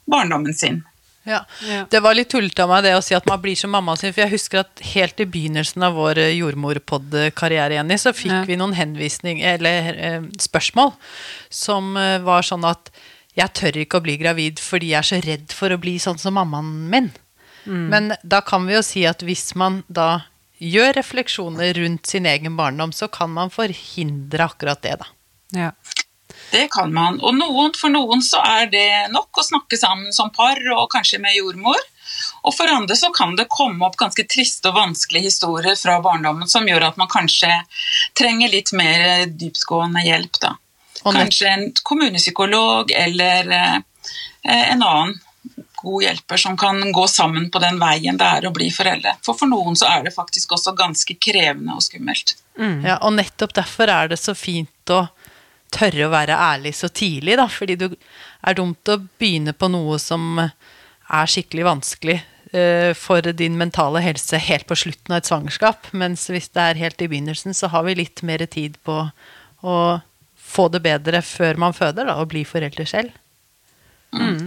barndommen 0.09 0.57
sin. 0.57 0.83
Ja. 1.27 1.41
Ja. 1.67 1.81
Det 1.91 2.01
var 2.05 2.15
litt 2.15 2.31
tullete 2.31 2.63
av 2.63 2.71
meg 2.71 2.85
det 2.87 2.93
å 2.97 3.03
si 3.03 3.17
at 3.19 3.27
man 3.27 3.41
blir 3.43 3.57
som 3.59 3.73
mammaen 3.75 3.99
sin, 3.99 4.13
for 4.15 4.23
jeg 4.25 4.31
husker 4.37 4.61
at 4.63 4.83
helt 4.95 5.19
i 5.21 5.27
begynnelsen 5.27 5.83
av 5.83 5.97
vår 5.99 6.21
eh, 6.23 6.33
jordmorpod-karriere, 6.39 7.75
Jenny, 7.81 7.99
så 7.99 8.13
fikk 8.15 8.33
Ja. 8.33 8.45
vi 8.47 8.57
noen 8.57 8.75
henvisning, 8.79 9.41
eller 9.43 9.91
eh, 9.99 10.21
spørsmål, 10.39 10.93
som 11.51 11.97
eh, 11.97 12.19
var 12.23 12.47
sånn 12.47 12.65
at 12.69 12.91
jeg 13.37 13.53
tør 13.59 13.77
ikke 13.83 13.99
å 13.99 14.05
bli 14.07 14.17
gravid 14.17 14.63
fordi 14.63 14.95
jeg 14.95 14.99
er 15.03 15.09
så 15.11 15.19
redd 15.27 15.53
for 15.53 15.75
å 15.75 15.79
bli 15.83 15.99
sånn 16.01 16.19
som 16.19 16.35
mammaen 16.39 16.89
min. 16.91 17.11
Men 17.67 18.13
da 18.23 18.39
kan 18.47 18.63
vi 18.69 18.77
jo 18.77 18.81
si 18.87 19.03
at 19.11 19.25
hvis 19.27 19.51
man 19.59 19.81
da 19.91 20.21
gjør 20.63 20.93
refleksjoner 21.01 21.75
rundt 21.75 22.07
sin 22.07 22.25
egen 22.31 22.55
barndom, 22.57 22.93
så 22.95 23.09
kan 23.11 23.33
man 23.35 23.51
forhindre 23.51 24.47
akkurat 24.47 24.81
det, 24.87 24.95
da. 25.03 25.09
Ja. 25.53 25.73
Det 26.53 26.69
kan 26.73 26.93
man. 26.95 27.19
Og 27.21 27.35
noen, 27.37 27.75
for 27.77 27.93
noen 27.93 28.23
så 28.25 28.41
er 28.45 28.71
det 28.73 28.89
nok 29.13 29.41
å 29.41 29.45
snakke 29.45 29.79
sammen 29.81 30.15
som 30.15 30.31
par, 30.35 30.61
og 30.77 30.89
kanskje 30.93 31.21
med 31.23 31.37
jordmor. 31.37 31.81
Og 32.47 32.55
for 32.55 32.71
andre 32.71 32.97
så 32.97 33.11
kan 33.15 33.35
det 33.37 33.49
komme 33.53 33.85
opp 33.87 33.99
ganske 33.99 34.25
triste 34.31 34.71
og 34.71 34.79
vanskelige 34.79 35.31
historier 35.31 35.77
fra 35.79 35.99
barndommen 36.05 36.49
som 36.49 36.69
gjør 36.69 36.89
at 36.91 37.01
man 37.01 37.11
kanskje 37.11 37.51
trenger 38.19 38.53
litt 38.53 38.73
mer 38.77 39.27
dyptgående 39.27 40.05
hjelp. 40.07 40.41
da. 40.41 40.55
Kanskje 41.03 41.51
en 41.51 41.69
kommunepsykolog 41.83 42.91
eller 42.95 43.51
eh, 43.53 43.79
en 44.43 44.83
annen 44.83 45.19
god 45.77 46.03
hjelper 46.03 46.41
som 46.41 46.57
kan 46.57 46.93
gå 46.93 47.09
sammen 47.09 47.51
på 47.51 47.61
den 47.63 47.79
veien 47.79 48.17
det 48.19 48.27
er 48.39 48.47
å 48.49 48.55
bli 48.55 48.71
foreldre. 48.75 49.17
For 49.27 49.39
for 49.39 49.51
noen 49.51 49.77
så 49.79 49.91
er 49.91 50.07
det 50.07 50.15
faktisk 50.15 50.57
også 50.57 50.73
ganske 50.79 51.19
krevende 51.21 51.77
og 51.77 51.85
skummelt. 51.85 52.35
Mm. 52.59 52.81
Ja, 52.87 52.97
og 53.05 53.15
nettopp 53.19 53.55
derfor 53.55 53.93
er 53.93 54.11
det 54.11 54.19
så 54.23 54.35
fint 54.35 54.95
å 54.95 55.05
tørre 55.75 56.07
å 56.07 56.13
være 56.13 56.37
ærlig 56.37 56.75
så 56.79 56.91
tidlig, 56.93 57.37
da. 57.41 57.49
Fordi 57.51 57.77
det 57.81 57.91
er 57.97 58.57
dumt 58.59 58.93
å 58.93 59.01
begynne 59.19 59.55
på 59.57 59.71
noe 59.73 59.99
som 60.03 60.41
er 60.41 61.31
skikkelig 61.31 61.67
vanskelig 61.67 62.19
uh, 62.55 62.93
for 62.99 63.33
din 63.39 63.59
mentale 63.61 64.03
helse 64.05 64.41
helt 64.43 64.67
på 64.69 64.79
slutten 64.79 65.15
av 65.15 65.23
et 65.23 65.31
svangerskap. 65.31 65.91
Mens 65.97 66.29
hvis 66.33 66.51
det 66.55 66.65
er 66.65 66.83
helt 66.83 67.03
i 67.03 67.11
begynnelsen, 67.11 67.57
så 67.57 67.71
har 67.75 67.87
vi 67.87 67.99
litt 68.03 68.25
mer 68.27 68.45
tid 68.51 68.79
på 68.87 69.05
å 69.67 69.79
få 70.47 70.69
det 70.73 70.83
bedre 70.85 71.23
før 71.27 71.59
man 71.61 71.75
føder, 71.77 72.07
da, 72.09 72.21
og 72.21 72.31
bli 72.33 72.45
foreldre 72.47 72.87
selv. 72.89 73.15
Mm. 74.15 74.47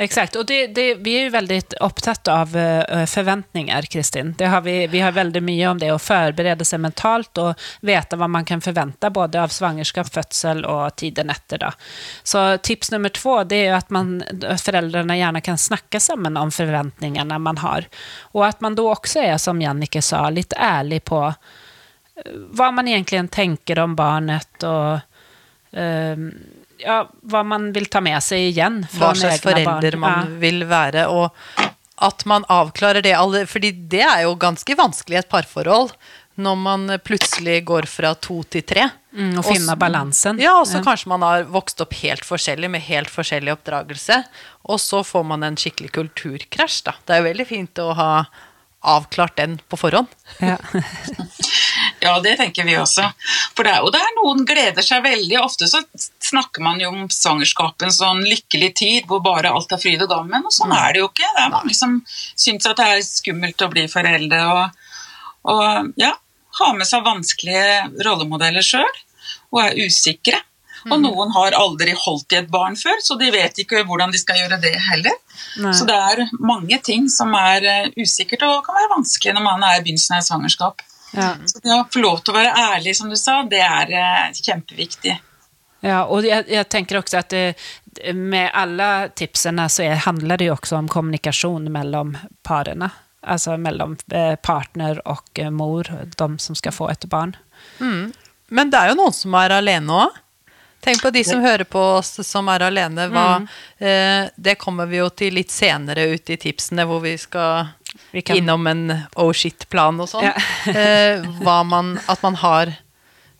Exakt, 0.00 0.36
och 0.36 0.46
det, 0.46 0.66
det, 0.66 0.94
vi 0.94 1.18
är 1.18 1.22
ju 1.22 1.28
väldigt 1.28 1.72
upptatt 1.72 2.28
av 2.28 2.56
uh, 2.56 3.06
förväntningar, 3.06 3.82
Kristin. 3.82 4.34
Det 4.38 4.46
har 4.46 4.60
vi, 4.60 4.86
vi 4.86 5.00
har 5.00 5.12
väldigt 5.12 5.42
mycket 5.42 5.68
om 5.68 5.78
det, 5.78 5.92
å 5.92 5.98
förbereda 5.98 6.64
sig 6.64 6.78
mentalt 6.78 7.38
och 7.38 7.54
veta 7.80 8.16
vad 8.16 8.30
man 8.30 8.44
kan 8.44 8.60
förvänta 8.60 9.10
både 9.10 9.42
av 9.42 9.48
svangerskap, 9.48 10.12
födsel 10.14 10.64
och 10.64 10.96
tiden 10.96 11.30
efter. 11.30 11.58
Då. 11.58 11.72
Så 12.22 12.58
tips 12.58 12.90
nummer 12.90 13.08
två, 13.08 13.44
det 13.44 13.66
är 13.66 13.74
att 13.74 13.90
man, 13.90 14.22
föräldrarna 14.58 15.16
gärna 15.16 15.40
kan 15.40 15.58
snacka 15.58 16.00
samman 16.00 16.36
om 16.36 16.50
förväntningarna 16.50 17.38
man 17.38 17.58
har. 17.58 17.84
Och 18.20 18.46
att 18.46 18.60
man 18.60 18.74
då 18.74 18.92
också 18.92 19.18
är, 19.18 19.38
som 19.38 19.62
Jannike 19.62 20.02
sa, 20.02 20.30
lite 20.30 20.56
ärlig 20.56 21.04
på 21.04 21.20
hva 21.20 21.34
vad 22.50 22.74
man 22.74 22.88
egentligen 22.88 23.28
tänker 23.28 23.78
om 23.78 23.96
barnet 23.96 24.62
och 24.62 24.92
uh, 25.80 26.16
ja, 26.82 27.02
hva 27.32 27.42
man 27.46 27.70
vil 27.74 27.88
ta 27.92 28.02
med 28.04 28.20
seg 28.24 28.50
igjen 28.50 28.80
fra 28.90 29.10
Hva 29.10 29.18
slags 29.22 29.44
forelder 29.44 29.96
barn. 29.96 30.00
man 30.04 30.32
ja. 30.32 30.40
vil 30.42 30.64
være. 30.70 31.06
Og 31.12 31.68
at 32.00 32.24
man 32.28 32.46
avklarer 32.48 33.04
det 33.04 33.12
alle 33.16 33.44
fordi 33.48 33.74
det 33.92 34.04
er 34.06 34.24
jo 34.24 34.34
ganske 34.40 34.76
vanskelig 34.78 35.18
i 35.18 35.22
et 35.24 35.30
parforhold. 35.32 35.92
Når 36.40 36.56
man 36.56 36.86
plutselig 37.04 37.58
går 37.68 37.88
fra 37.90 38.14
to 38.16 38.40
til 38.48 38.64
tre. 38.64 38.86
Mm, 39.12 39.34
og 39.40 39.44
finner 39.44 39.76
balansen. 39.76 40.38
Ja, 40.40 40.54
og 40.60 40.68
så 40.70 40.78
ja. 40.78 40.84
kanskje 40.86 41.10
man 41.10 41.24
har 41.26 41.48
vokst 41.50 41.82
opp 41.82 41.92
helt 41.98 42.24
forskjellig 42.24 42.70
med 42.70 42.84
helt 42.86 43.10
forskjellig 43.10 43.52
oppdragelse. 43.56 44.22
Og 44.70 44.80
så 44.80 45.02
får 45.04 45.26
man 45.26 45.44
en 45.44 45.58
skikkelig 45.60 45.90
kulturkrasj, 45.98 46.84
da. 46.86 46.94
Det 47.04 47.16
er 47.16 47.20
jo 47.20 47.28
veldig 47.28 47.48
fint 47.50 47.82
å 47.82 47.90
ha 47.98 48.12
avklart 48.80 49.36
den 49.36 49.58
på 49.68 49.76
forhånd. 49.76 50.08
Ja. 50.40 50.56
Ja, 52.00 52.14
det 52.24 52.36
tenker 52.40 52.66
vi 52.66 52.76
også. 52.78 53.06
For 53.56 53.66
det 53.66 53.74
er 53.74 53.84
jo 53.84 53.92
der 53.94 54.14
noen 54.18 54.44
gleder 54.48 54.84
seg 54.84 55.02
veldig. 55.04 55.36
Ofte 55.42 55.68
så 55.70 55.82
snakker 56.30 56.64
man 56.64 56.80
jo 56.82 56.92
om 56.92 57.08
svangerskapet 57.12 57.88
en 57.88 57.94
sånn 57.94 58.22
lykkelig 58.26 58.70
tid 58.80 59.08
hvor 59.10 59.22
bare 59.24 59.52
alt 59.52 59.72
er 59.74 59.82
fryd 59.82 60.02
og 60.06 60.12
gammen, 60.12 60.46
og 60.46 60.54
sånn 60.54 60.74
er 60.76 60.94
det 60.94 61.02
jo 61.02 61.10
ikke. 61.10 61.28
Det 61.36 61.44
er 61.44 61.54
mange 61.54 61.76
som 61.76 61.98
syns 62.08 62.68
at 62.70 62.80
det 62.80 62.88
er 62.94 63.06
skummelt 63.06 63.66
å 63.66 63.70
bli 63.72 63.86
foreldre 63.90 64.42
og, 64.54 64.84
og 65.54 65.92
ja, 66.00 66.14
ha 66.60 66.70
med 66.76 66.88
seg 66.88 67.06
vanskelige 67.06 68.04
rollemodeller 68.06 68.64
sjøl 68.64 68.88
og 69.50 69.64
er 69.64 69.82
usikre. 69.86 70.40
Og 70.88 70.96
mm. 70.96 71.02
noen 71.04 71.32
har 71.34 71.56
aldri 71.58 71.92
holdt 71.92 72.32
i 72.32 72.38
et 72.38 72.48
barn 72.48 72.76
før, 72.78 72.96
så 73.04 73.16
de 73.20 73.28
vet 73.34 73.58
ikke 73.60 73.82
hvordan 73.84 74.14
de 74.14 74.20
skal 74.20 74.38
gjøre 74.40 74.60
det 74.62 74.72
heller. 74.80 75.16
Nei. 75.60 75.74
Så 75.76 75.84
det 75.88 75.96
er 75.96 76.22
mange 76.40 76.78
ting 76.84 77.08
som 77.12 77.34
er 77.36 77.66
eh, 77.68 77.90
usikkert 78.00 78.46
og 78.48 78.62
kan 78.64 78.78
være 78.78 78.94
vanskelig 78.94 79.34
når 79.36 79.44
man 79.44 79.66
er 79.66 79.76
i 79.76 79.82
begynnelsen 79.84 80.16
av 80.16 80.22
et 80.22 80.28
svangerskap. 80.30 80.84
Ja. 81.16 81.34
Så 81.46 81.58
det 81.64 81.74
å 81.74 81.84
få 81.90 82.02
lov 82.04 82.22
til 82.22 82.34
å 82.34 82.38
være 82.38 82.54
ærlig, 82.74 82.94
som 82.96 83.10
du 83.10 83.18
sa, 83.18 83.40
det 83.50 83.62
er 83.64 83.92
eh, 83.98 84.30
kjempeviktig. 84.36 85.16
Ja, 85.80 86.04
og 86.04 86.26
jeg, 86.28 86.44
jeg 86.52 86.68
tenker 86.68 87.00
også 87.00 87.22
at 87.22 87.32
det, 87.32 87.44
med 88.14 88.50
alle 88.54 89.10
tipsene 89.16 89.66
så 89.72 89.84
er, 89.88 90.02
handler 90.04 90.40
det 90.40 90.50
jo 90.50 90.56
også 90.58 90.78
om 90.78 90.90
kommunikasjon 90.92 91.70
mellom 91.72 92.14
parene. 92.46 92.90
Altså 93.20 93.56
mellom 93.60 93.96
eh, 94.12 94.36
partner 94.40 95.02
og 95.08 95.40
eh, 95.40 95.50
mor, 95.52 95.88
de 96.16 96.28
som 96.40 96.56
skal 96.56 96.76
få 96.76 96.90
et 96.92 97.04
barn. 97.10 97.34
Mm. 97.80 98.12
Men 98.50 98.72
det 98.72 98.80
er 98.80 98.92
jo 98.92 99.00
noen 99.02 99.16
som 99.16 99.36
er 99.40 99.56
alene 99.56 100.02
òg. 100.06 100.20
Tenk 100.80 101.02
på 101.04 101.10
de 101.12 101.20
som 101.28 101.42
hører 101.44 101.66
på 101.68 101.80
oss 101.98 102.14
som 102.24 102.48
er 102.48 102.64
alene. 102.64 103.04
Hva, 103.12 103.24
mm. 103.42 103.48
eh, 103.84 104.30
det 104.36 104.56
kommer 104.60 104.88
vi 104.88 104.96
jo 105.02 105.10
til 105.12 105.36
litt 105.36 105.52
senere 105.52 106.06
ut 106.14 106.32
i 106.32 106.38
tipsene, 106.40 106.86
hvor 106.88 107.02
vi 107.04 107.18
skal 107.20 107.68
kan... 108.12 108.36
innom 108.36 108.66
en 108.66 108.84
oh 109.16 109.32
shit-plan 109.32 110.00
og 110.02 110.10
sånn. 110.10 110.26
Ja. 110.26 110.34
eh, 110.82 111.22
at 112.10 112.24
man 112.26 112.40
har 112.42 112.72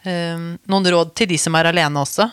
eh, 0.03 0.45
noen 0.71 0.93
råd 0.95 1.15
til 1.19 1.33
de 1.33 1.41
som 1.41 1.59
er 1.59 1.71
alene 1.73 2.05
også. 2.05 2.31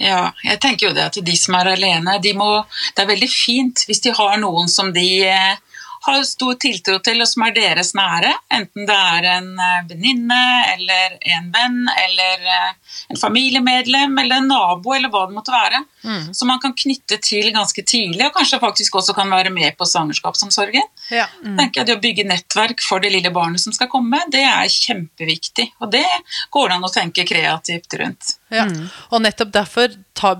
Ja, 0.00 0.30
jeg 0.42 0.58
tenker 0.60 0.88
jo 0.88 0.94
det 0.96 1.08
at 1.10 1.18
de 1.24 1.34
som 1.36 1.54
er 1.58 1.74
alene, 1.74 2.16
de 2.22 2.32
må, 2.36 2.48
det 2.96 3.04
er 3.04 3.10
veldig 3.12 3.28
fint 3.30 3.84
hvis 3.88 4.02
de 4.04 4.14
har 4.16 4.38
noen 4.40 4.68
som 4.72 4.90
de 4.96 5.08
eh, 5.28 5.58
har 6.06 6.22
stor 6.24 6.56
tiltro 6.60 6.98
til, 7.04 7.20
og 7.20 7.28
som 7.28 7.44
er 7.44 7.56
deres 7.56 7.92
nære. 7.96 8.32
Enten 8.56 8.88
det 8.88 8.96
er 8.96 9.28
en 9.36 9.50
eh, 9.60 9.82
venninne 9.90 10.40
eller 10.74 11.18
en 11.36 11.50
venn 11.54 11.82
eller 11.92 12.48
eh, 12.56 12.70
en 13.08 13.20
familiemedlem 13.20 14.18
eller 14.18 14.40
en 14.40 14.50
nabo 14.50 14.94
eller 14.94 15.12
hva 15.12 15.26
det 15.28 15.36
måtte 15.36 15.54
være. 15.54 15.82
Mm. 16.04 16.34
Som 16.34 16.50
man 16.52 16.60
kan 16.62 16.74
knytte 16.76 17.18
til 17.22 17.50
ganske 17.54 17.84
tidlig, 17.84 18.24
og 18.26 18.36
kanskje 18.36 18.60
faktisk 18.62 19.00
også 19.00 19.14
kan 19.16 19.30
være 19.32 19.52
med 19.54 19.76
på 19.78 19.88
svangerskapsomsorgen. 19.88 20.86
Ja. 21.10 21.26
Mm. 21.44 21.56
tenker 21.58 21.80
jeg 21.80 21.90
Det 21.90 21.96
å 21.96 22.02
bygge 22.02 22.26
nettverk 22.28 22.84
for 22.84 23.02
det 23.02 23.12
lille 23.14 23.32
barnet 23.34 23.62
som 23.62 23.74
skal 23.74 23.90
komme, 23.90 24.22
det 24.32 24.44
er 24.46 24.68
kjempeviktig. 24.70 25.70
Og 25.80 25.90
det 25.92 26.06
går 26.50 26.68
det 26.68 26.78
an 26.78 26.86
å 26.86 26.92
tenke 26.94 27.26
kreativt 27.28 27.98
rundt. 28.00 28.36
Ja, 28.50 28.64
mm. 28.66 28.88
Og 29.14 29.22
nettopp 29.22 29.52
derfor 29.54 29.92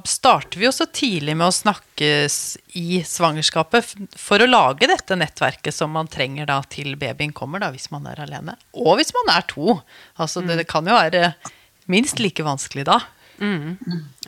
starter 0.08 0.58
vi 0.58 0.66
jo 0.66 0.72
så 0.74 0.86
tidlig 0.86 1.36
med 1.38 1.46
å 1.46 1.54
snakkes 1.54 2.40
i 2.78 3.00
svangerskapet 3.06 3.94
for 4.18 4.42
å 4.42 4.48
lage 4.48 4.88
dette 4.90 5.16
nettverket 5.18 5.74
som 5.74 5.94
man 5.94 6.10
trenger 6.10 6.48
da 6.50 6.60
til 6.70 6.96
babyen 7.00 7.32
kommer, 7.36 7.62
da, 7.62 7.70
hvis 7.74 7.90
man 7.94 8.08
er 8.10 8.20
alene. 8.24 8.56
Og 8.74 8.98
hvis 8.98 9.14
man 9.16 9.32
er 9.36 9.46
to. 9.50 9.78
Altså, 10.16 10.42
mm. 10.42 10.50
det, 10.50 10.60
det, 10.62 10.68
kan 10.70 10.86
jo 10.86 10.98
være 10.98 11.32
minst 11.90 12.22
like 12.22 12.44
vanskelig 12.46 12.86
da. 12.88 13.00
Mm. 13.40 13.78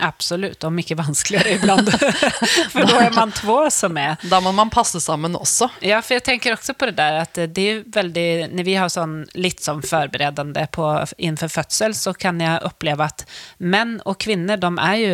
Absolutt, 0.01 0.63
og 0.65 0.73
mye 0.73 0.97
vanskeligere 0.97 1.59
iblant. 1.59 1.91
for 2.73 2.89
da 2.89 3.01
er 3.03 3.13
man 3.13 3.33
to 3.37 3.59
som 3.73 3.99
er 4.01 4.17
Da 4.25 4.41
må 4.41 4.55
man 4.57 4.73
passe 4.73 5.03
sammen 5.05 5.37
også. 5.37 5.69
Ja, 5.85 6.01
for 6.01 6.17
jeg 6.17 6.25
tenker 6.31 6.57
også 6.57 6.75
på 6.79 6.89
det 6.89 6.97
der 7.01 7.21
at 7.21 7.43
det 7.53 7.67
er 7.69 7.83
veldig 7.93 8.55
Når 8.57 8.67
vi 8.69 8.79
har 8.81 8.93
sånn 8.93 9.19
litt 9.37 9.61
sånn 9.65 9.83
forberedende 9.85 10.65
på, 10.73 10.87
innenfor 11.19 11.53
fødsel, 11.53 11.97
så 11.99 12.17
kan 12.17 12.41
jeg 12.41 12.65
oppleve 12.65 13.11
at 13.13 13.27
menn 13.59 13.99
og 14.09 14.17
kvinner, 14.25 14.61
de 14.61 14.73
er 14.81 14.97
jo 15.03 15.13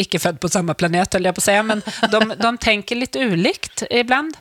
ikke 0.00 0.20
født 0.22 0.38
på 0.40 0.48
samme 0.48 0.72
planet, 0.78 1.12
holder 1.12 1.28
jeg 1.28 1.36
på 1.36 1.42
å 1.42 1.44
si, 1.44 1.56
men 1.66 1.82
de, 1.84 2.20
de 2.40 2.50
tenker 2.62 2.96
litt 2.96 3.18
ulikt 3.20 3.84
iblant. 3.90 4.38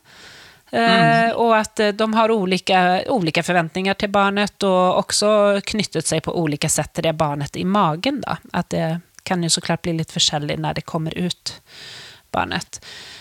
Mm. 0.70 1.32
og 1.42 1.56
at 1.58 1.80
de 1.98 2.06
har 2.14 2.30
ulike, 2.30 3.42
forventninger 3.42 3.96
til 3.98 4.12
barnet, 4.14 4.64
og 4.68 5.00
også 5.00 5.32
knyttet 5.66 6.06
seg 6.06 6.22
på 6.22 6.36
ulike 6.38 6.70
sett 6.70 6.92
til 6.94 7.08
det 7.08 7.16
barnet 7.18 7.58
i 7.58 7.64
magen. 7.66 8.20
Da. 8.22 8.38
At 8.54 8.70
det 8.70 9.00
kan 9.26 9.44
jo 9.44 9.50
så 9.50 9.62
klart 9.62 9.82
bli 9.82 9.96
litt 9.98 10.14
forskjellig 10.14 10.60
når 10.62 10.78
det 10.78 10.86
kommer 10.90 11.18
ut, 11.18 11.56
barnet. 12.32 12.80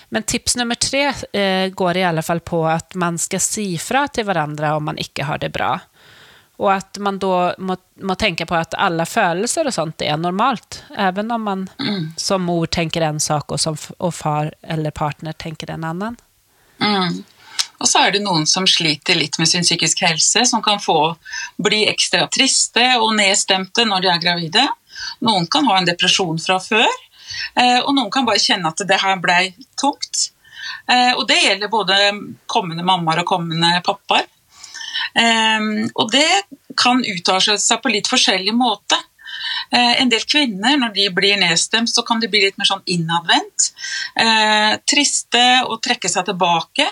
Men 0.08 0.22
tips 0.22 0.56
nummer 0.56 0.74
tre 0.74 1.12
eh, 1.32 1.68
går 1.72 1.96
i 1.96 2.04
alle 2.04 2.22
fall 2.22 2.40
på 2.40 2.62
at 2.68 2.94
man 2.94 3.18
skal 3.18 3.40
si 3.40 3.70
fra 3.78 4.06
til 4.08 4.24
hverandre 4.28 4.72
om 4.76 4.84
man 4.88 5.00
ikke 5.00 5.24
har 5.28 5.40
det 5.40 5.52
bra. 5.52 5.74
Og 6.58 6.72
at 6.72 6.98
man 6.98 7.20
da 7.22 7.54
må, 7.58 7.76
må, 8.02 8.14
tenke 8.18 8.46
på 8.46 8.56
at 8.58 8.74
alle 8.74 9.04
følelser 9.06 9.68
og 9.68 9.74
sånt 9.76 10.02
er 10.02 10.16
normalt. 10.16 10.82
Även 10.96 11.30
om 11.30 11.42
man 11.42 11.68
mm. 11.78 12.12
som 12.16 12.42
mor 12.42 12.66
tenker 12.66 13.04
en 13.06 13.20
sak, 13.20 13.52
og 13.52 13.60
som 13.60 13.76
og 13.98 14.14
far 14.14 14.50
eller 14.62 14.90
partner 14.90 15.32
tenker 15.32 15.70
en 15.70 15.84
annen. 15.84 16.16
Mm. 16.80 17.22
Og 17.78 17.86
så 17.88 18.04
er 18.04 18.14
det 18.14 18.22
noen 18.24 18.46
som 18.50 18.66
sliter 18.66 19.18
litt 19.18 19.38
med 19.38 19.48
sin 19.50 19.66
psykiske 19.66 20.06
helse, 20.06 20.44
som 20.50 20.62
kan 20.64 20.80
få 20.82 21.14
bli 21.62 21.84
ekstra 21.90 22.26
triste 22.32 22.84
og 22.98 23.14
nedstemte 23.18 23.86
når 23.86 24.04
de 24.04 24.10
er 24.12 24.24
gravide. 24.24 24.64
Noen 25.26 25.46
kan 25.50 25.68
ha 25.70 25.78
en 25.78 25.86
depresjon 25.86 26.40
fra 26.42 26.58
før, 26.62 26.88
eh, 27.54 27.78
og 27.84 27.92
noen 27.94 28.10
kan 28.14 28.26
bare 28.26 28.42
kjenne 28.42 28.72
at 28.72 28.82
det 28.88 28.98
her 29.02 29.20
ble 29.22 29.38
tungt. 29.78 30.30
Eh, 30.90 31.12
og 31.14 31.28
det 31.28 31.38
gjelder 31.42 31.70
både 31.70 32.00
kommende 32.50 32.86
mammaer 32.86 33.22
og 33.22 33.30
kommende 33.30 33.78
pappaer. 33.86 34.26
Ehm, 35.18 35.88
og 35.94 36.10
det 36.12 36.28
kan 36.78 37.00
uttale 37.02 37.58
seg 37.60 37.82
på 37.82 37.92
litt 37.92 38.10
forskjellig 38.10 38.54
måte. 38.56 38.98
Eh, 39.72 40.00
en 40.02 40.10
del 40.10 40.24
kvinner, 40.24 40.78
når 40.80 40.94
de 40.96 41.08
blir 41.14 41.38
nedstemt, 41.40 41.90
så 41.90 42.04
kan 42.06 42.20
de 42.20 42.30
bli 42.30 42.46
litt 42.46 42.58
mer 42.58 42.68
sånn 42.68 42.84
innadvendt. 42.88 43.70
Eh, 44.16 44.78
triste 44.88 45.44
og 45.66 45.82
trekke 45.84 46.10
seg 46.10 46.28
tilbake. 46.30 46.88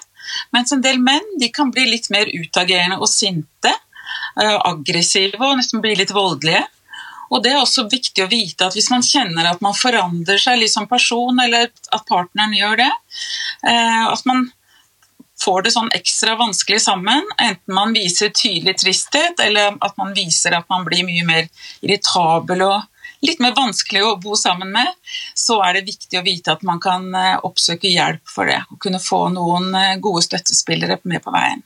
Mens 0.54 0.72
en 0.72 0.84
del 0.84 0.98
menn 1.02 1.26
de 1.40 1.50
kan 1.54 1.70
bli 1.74 1.86
litt 1.90 2.08
mer 2.14 2.30
utagerende 2.32 3.00
og 3.00 3.10
sinte. 3.10 3.74
eh, 4.40 4.58
Aggressive 4.68 5.38
og 5.40 5.56
nesten 5.58 5.82
bli 5.82 5.96
litt 5.98 6.14
voldelige. 6.14 6.64
Og 7.30 7.42
det 7.42 7.52
er 7.52 7.58
også 7.58 7.88
viktig 7.90 8.22
å 8.22 8.30
vite 8.30 8.68
at 8.68 8.76
hvis 8.76 8.90
man 8.92 9.02
kjenner 9.02 9.48
at 9.50 9.62
man 9.64 9.74
forandrer 9.74 10.38
seg 10.38 10.60
litt 10.60 10.70
som 10.70 10.86
person, 10.86 11.40
eller 11.42 11.66
at 11.66 12.04
partneren 12.06 12.54
gjør 12.54 12.78
det, 12.84 12.92
eh, 13.66 14.04
at 14.06 14.22
man 14.28 14.46
får 15.42 15.66
det 15.66 15.72
sånn 15.74 15.90
ekstra 15.96 16.36
vanskelig 16.38 16.80
sammen, 16.86 17.24
enten 17.42 17.74
man 17.76 17.92
viser 17.96 18.32
tydelig 18.32 18.78
tristhet, 18.80 19.40
eller 19.42 19.74
at 19.84 19.96
man 20.00 20.14
viser 20.16 20.56
at 20.56 20.68
man 20.72 20.86
blir 20.86 21.04
mye 21.08 21.26
mer 21.28 21.48
irritabel 21.82 22.62
og 22.64 22.86
litt 23.24 23.40
mer 23.40 23.54
vanskelig 23.56 24.02
å 24.04 24.16
bo 24.22 24.36
sammen 24.36 24.72
med, 24.74 24.90
så 25.34 25.60
er 25.64 25.78
det 25.78 25.86
viktig 25.88 26.20
å 26.20 26.24
vite 26.26 26.56
at 26.56 26.66
man 26.66 26.82
kan 26.82 27.08
eh, 27.14 27.38
oppsøke 27.46 27.90
hjelp 27.90 28.24
for 28.28 28.50
det, 28.50 28.60
og 28.70 28.80
kunne 28.82 29.02
få 29.02 29.26
noen 29.34 29.72
eh, 29.74 29.96
gode 30.02 30.24
støttespillere 30.26 31.00
med 31.04 31.24
på 31.24 31.34
veien. 31.34 31.64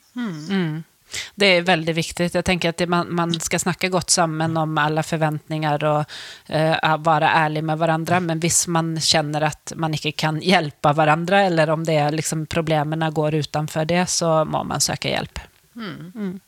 Det 1.35 1.47
er 1.57 1.65
veldig 1.67 1.93
viktig. 1.95 2.29
Jeg 2.31 2.45
tenker 2.47 2.71
at 2.71 2.81
man, 2.87 3.09
man 3.15 3.33
snakke 3.35 3.89
godt 3.91 4.13
sammen 4.13 4.53
samman 4.53 4.61
om 4.61 4.77
alle 4.79 5.03
forventninger, 5.03 5.83
og 5.83 6.13
være 6.47 7.27
ærlig 7.27 7.41
ärlig 7.41 7.63
med 7.67 7.81
hverandre, 7.81 8.19
Men 8.19 8.39
hvis 8.39 8.67
man 8.67 8.93
kjenner 8.95 9.49
at 9.49 9.73
man 9.75 9.93
ikke 9.93 10.11
kan 10.11 10.39
hjelpe 10.39 10.93
hverandre, 10.95 11.45
eller 11.49 11.69
om 11.69 11.83
det 11.83 11.97
er 11.99 12.15
liksom 12.15 12.45
problemene 12.45 13.11
går 13.11 13.41
utenfor 13.43 13.85
det 13.85 14.05
så 14.09 14.45
må 14.45 14.63
man 14.63 14.79
søke 14.79 15.11
hjelp. 15.11 15.39
Mm. 15.75 16.11
Mm. 16.15 16.39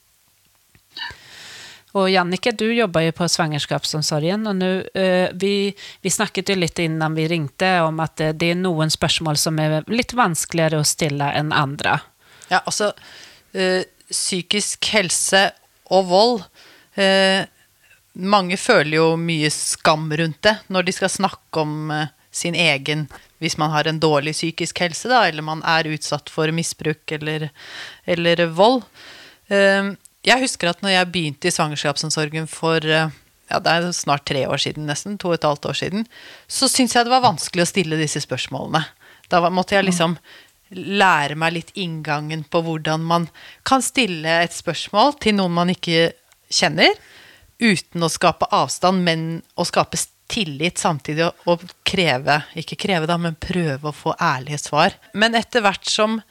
Och 1.93 2.09
Jannike, 2.09 2.51
du 2.51 2.73
jobbar 2.73 3.01
ju 3.01 3.12
på 3.12 3.29
svangerskapsomsorgen 3.29 4.47
och 4.47 4.55
nu, 4.55 4.89
eh, 4.93 5.29
vi, 5.33 5.75
vi 6.01 6.09
snakket 6.09 6.50
ju 6.50 6.55
lite 6.55 6.83
innan 6.83 7.15
vi 7.15 7.27
ringte 7.27 7.81
om 7.81 8.00
att 8.00 8.15
det, 8.15 8.31
det 8.33 8.50
er 8.50 8.55
noen 8.57 8.89
spørsmål 8.89 9.38
som 9.38 9.59
er 9.62 9.83
litt 9.93 10.15
vanskeligere 10.17 10.79
å 10.81 10.88
stille 10.88 11.27
enn 11.38 11.51
andre. 11.53 12.00
Ja, 12.50 12.63
altså 12.65 12.95
eh, 13.53 13.85
Psykisk 14.09 14.89
helse 14.89 15.43
og 15.93 16.09
vold 16.09 16.41
eh, 16.97 17.45
Mange 18.13 18.57
føler 18.57 18.97
jo 18.97 19.05
mye 19.17 19.53
skam 19.53 20.09
rundt 20.17 20.41
det 20.45 20.55
når 20.73 20.89
de 20.89 20.95
skal 20.97 21.13
snakke 21.13 21.62
om 21.62 21.93
eh, 21.93 22.09
sin 22.33 22.57
egen 22.57 23.05
Hvis 23.38 23.59
man 23.62 23.69
har 23.69 23.85
en 23.85 24.01
dårlig 24.01 24.33
psykisk 24.33 24.81
helse, 24.81 25.13
da, 25.13 25.27
eller 25.29 25.45
man 25.45 25.62
er 25.62 25.93
utsatt 25.93 26.33
for 26.33 26.50
misbruk 26.50 27.12
eller, 27.12 27.51
eller 28.09 28.47
vold. 28.50 28.81
Eh, 29.53 29.93
jeg 30.24 30.44
husker 30.44 30.72
at 30.72 30.82
når 30.84 30.96
jeg 30.96 31.12
begynte 31.12 31.50
i 31.50 31.53
svangerskapsomsorgen 31.53 32.48
for 32.51 32.84
eh, 32.84 33.12
ja, 33.51 33.60
det 33.60 33.74
er 33.74 33.92
snart 33.96 34.25
tre 34.30 34.46
år 34.48 34.62
siden, 34.62 34.88
nesten, 34.89 35.18
to 35.22 35.32
og 35.32 35.38
et 35.38 35.48
halvt 35.48 35.68
år 35.70 35.77
siden, 35.77 36.08
så 36.48 36.70
syntes 36.72 36.96
jeg 36.98 37.08
det 37.08 37.13
var 37.13 37.25
vanskelig 37.25 37.65
å 37.65 37.70
stille 37.70 38.00
disse 38.00 38.24
spørsmålene. 38.24 38.86
Da 39.32 39.44
måtte 39.53 39.75
jeg 39.77 39.88
liksom 39.88 40.15
lære 40.74 41.38
meg 41.38 41.58
litt 41.58 41.74
inngangen 41.77 42.46
på 42.50 42.63
hvordan 42.65 43.03
man 43.06 43.27
kan 43.68 43.84
stille 43.86 44.39
et 44.42 44.56
spørsmål 44.56 45.18
til 45.22 45.38
noen 45.38 45.53
man 45.53 45.74
ikke 45.74 46.13
kjenner, 46.53 46.96
uten 47.62 48.03
å 48.03 48.12
skape 48.12 48.50
avstand, 48.51 49.03
men 49.06 49.27
å 49.56 49.65
skape 49.68 50.00
tillit 50.32 50.82
samtidig 50.82 51.27
og, 51.50 51.62
kreve, 51.86 52.39
ikke 52.58 52.80
kreve 52.80 53.08
da, 53.10 53.20
men 53.22 53.38
prøve 53.38 53.92
å 53.92 53.96
få 53.96 54.15
ærlige 54.18 54.63
svar. 54.63 54.96
Men 55.13 55.38
etter 55.38 55.63
hvert 55.63 55.86
som 55.89 56.22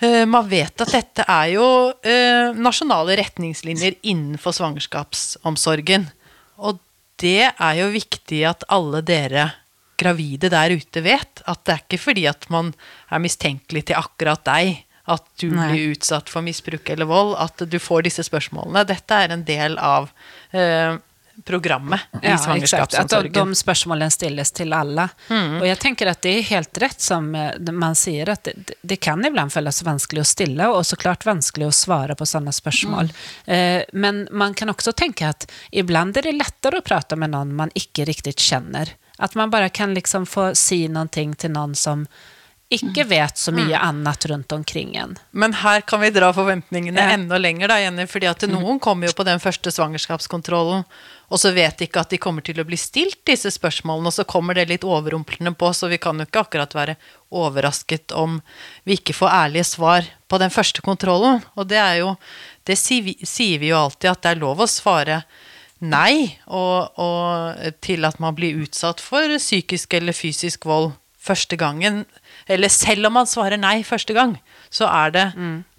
Man 0.00 0.46
vet 0.48 0.80
at 0.80 0.92
dette 0.94 1.24
er 1.28 1.50
jo 1.52 1.64
eh, 2.00 2.56
nasjonale 2.56 3.18
retningslinjer 3.20 3.98
innenfor 4.00 4.54
svangerskapsomsorgen. 4.56 6.06
Og 6.64 6.78
det 7.20 7.50
er 7.50 7.74
jo 7.82 7.90
viktig 7.92 8.44
at 8.48 8.64
alle 8.72 9.02
dere 9.04 9.50
gravide 10.00 10.48
der 10.52 10.72
ute 10.72 11.02
vet. 11.04 11.42
At 11.44 11.64
det 11.66 11.74
er 11.74 11.82
ikke 11.84 12.00
fordi 12.00 12.24
at 12.30 12.48
man 12.52 12.72
er 13.12 13.22
mistenkelig 13.22 13.90
til 13.90 14.00
akkurat 14.00 14.44
deg 14.48 14.80
at 15.10 15.24
du 15.42 15.48
Nei. 15.50 15.70
blir 15.72 15.94
utsatt 15.96 16.30
for 16.30 16.44
misbruk 16.44 16.86
eller 16.92 17.08
vold, 17.08 17.34
at 17.40 17.64
du 17.66 17.78
får 17.82 18.06
disse 18.06 18.24
spørsmålene. 18.26 18.84
Dette 18.88 19.16
er 19.16 19.34
en 19.34 19.44
del 19.46 19.76
av 19.82 20.10
eh, 20.54 20.96
programmet 21.44 22.00
i 22.22 22.26
Ja, 22.26 22.30
exakt. 22.34 22.50
Att 22.50 22.60
de, 22.60 22.68
svangerskapsomsorgen. 22.68 23.32
de 23.32 23.54
spörsmålen 23.54 24.10
stilles 24.10 24.52
till 24.52 24.72
alla. 24.72 25.08
Og 25.30 25.66
jeg 25.66 25.78
tenker 25.78 26.06
at 26.10 26.22
det 26.22 26.32
er 26.38 26.42
helt 26.50 26.78
rett 26.78 27.00
som 27.00 27.34
eh, 27.34 27.52
man 27.72 27.94
sier, 27.94 28.28
at 28.28 28.44
det, 28.44 28.74
det 28.82 28.96
kan 29.00 29.24
iblant 29.26 29.52
føles 29.52 29.82
vanskelig 29.86 30.20
å 30.24 30.28
stille 30.28 30.68
og 30.68 30.84
så 30.86 30.96
klart 31.00 31.24
vanskelig 31.26 31.66
å 31.68 31.72
svare 31.72 32.14
på 32.16 32.26
sånne 32.26 32.52
spørsmål. 32.52 33.12
Eh, 33.46 33.82
men 33.92 34.26
man 34.32 34.54
kan 34.54 34.68
også 34.70 34.92
tenke 34.92 35.28
at 35.28 35.46
iblant 35.72 36.16
er 36.16 36.22
det 36.28 36.36
lettere 36.38 36.78
å 36.78 36.86
prate 36.86 37.16
med 37.16 37.30
noen 37.34 37.54
man 37.56 37.70
ikke 37.74 38.04
riktig 38.08 38.36
kjenner. 38.38 38.94
At 39.18 39.34
man 39.34 39.50
bare 39.50 39.68
kan 39.68 39.94
liksom 39.94 40.26
få 40.26 40.54
si 40.56 40.86
noe 40.88 41.08
til 41.12 41.50
noen 41.52 41.74
som 41.76 42.06
ikke 42.70 43.02
vet 43.10 43.34
så 43.38 43.50
mye 43.50 43.74
annet 43.82 44.24
rundt 44.30 44.52
omkring 44.54 44.92
en. 44.96 45.16
Men 45.34 45.52
her 45.58 45.80
kan 45.82 46.00
vi 46.00 46.10
dra 46.14 46.28
forventningene 46.32 47.00
Ja. 47.02 47.10
enda 47.16 47.38
lenger, 47.38 47.66
da, 47.68 47.80
Jenny. 47.82 48.06
fordi 48.06 48.28
at 48.30 48.42
noen 48.46 48.78
kommer 48.78 49.08
jo 49.08 49.12
på 49.12 49.24
den 49.26 49.40
første 49.42 49.72
svangerskapskontrollen, 49.74 50.84
og 51.30 51.38
så 51.38 51.52
vet 51.54 51.78
de 51.78 51.86
ikke 51.86 52.02
at 52.02 52.10
de 52.10 52.18
kommer 52.18 52.42
til 52.42 52.58
å 52.58 52.66
bli 52.66 52.76
stilt 52.80 53.20
disse 53.28 53.52
spørsmålene, 53.54 54.10
og 54.10 54.16
så 54.16 54.26
kommer 54.28 54.58
det 54.58 54.66
litt 54.70 54.86
overrumplende 54.86 55.52
på, 55.58 55.70
så 55.76 55.86
vi 55.92 56.00
kan 56.02 56.18
jo 56.18 56.26
ikke 56.26 56.42
akkurat 56.42 56.74
være 56.74 56.96
overrasket 57.30 58.14
om 58.18 58.40
vi 58.88 58.98
ikke 58.98 59.14
får 59.14 59.36
ærlige 59.36 59.68
svar 59.68 60.08
på 60.26 60.40
den 60.42 60.50
første 60.50 60.82
kontrollen. 60.82 61.44
Og 61.54 61.70
det 61.70 61.78
er 61.78 62.00
jo 62.02 62.16
Det 62.66 62.76
sier 62.76 63.02
vi, 63.02 63.14
sier 63.24 63.58
vi 63.58 63.70
jo 63.70 63.78
alltid, 63.78 64.10
at 64.10 64.22
det 64.22 64.30
er 64.30 64.42
lov 64.42 64.60
å 64.60 64.66
svare 64.68 65.22
nei 65.80 66.36
og, 66.46 66.92
og 67.00 67.72
til 67.82 68.04
at 68.04 68.20
man 68.20 68.36
blir 68.36 68.60
utsatt 68.62 69.00
for 69.00 69.32
psykisk 69.40 69.96
eller 69.96 70.14
fysisk 70.14 70.68
vold 70.68 70.92
første 71.20 71.56
gangen. 71.56 72.04
Eller 72.46 72.68
selv 72.68 73.08
om 73.08 73.16
man 73.16 73.28
svarer 73.28 73.58
nei 73.60 73.80
første 73.86 74.14
gang, 74.14 74.36
så 74.70 74.86
er, 74.90 75.14
det, 75.16 75.26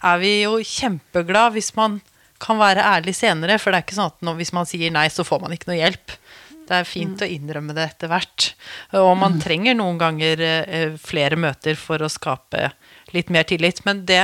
er 0.03 0.17
vi 0.21 0.33
jo 0.41 0.57
kjempeglad 0.57 1.55
hvis 1.55 1.71
man 1.77 2.01
kan 2.41 2.59
være 2.61 2.83
ærlig 2.97 3.13
senere. 3.17 3.59
For 3.61 3.71
det 3.71 3.81
er 3.81 3.87
ikke 3.87 3.99
sånn 3.99 4.11
at 4.13 4.25
når, 4.25 4.39
hvis 4.41 4.53
man 4.57 4.69
sier 4.69 4.93
nei, 4.93 5.07
så 5.13 5.25
får 5.27 5.43
man 5.43 5.53
ikke 5.55 5.71
noe 5.71 5.79
hjelp. 5.79 6.17
Det 6.71 6.77
er 6.79 6.87
fint 6.87 7.19
å 7.19 7.27
innrømme 7.27 7.75
det 7.75 7.83
etter 7.83 8.11
hvert. 8.11 8.51
Og 8.95 9.11
man 9.19 9.39
trenger 9.43 9.75
noen 9.75 9.97
ganger 9.99 10.43
eh, 10.45 10.93
flere 11.01 11.35
møter 11.39 11.75
for 11.79 11.99
å 11.99 12.11
skape 12.11 12.69
litt 13.11 13.31
mer 13.33 13.47
tillit. 13.49 13.81
Men 13.87 14.05
det 14.07 14.23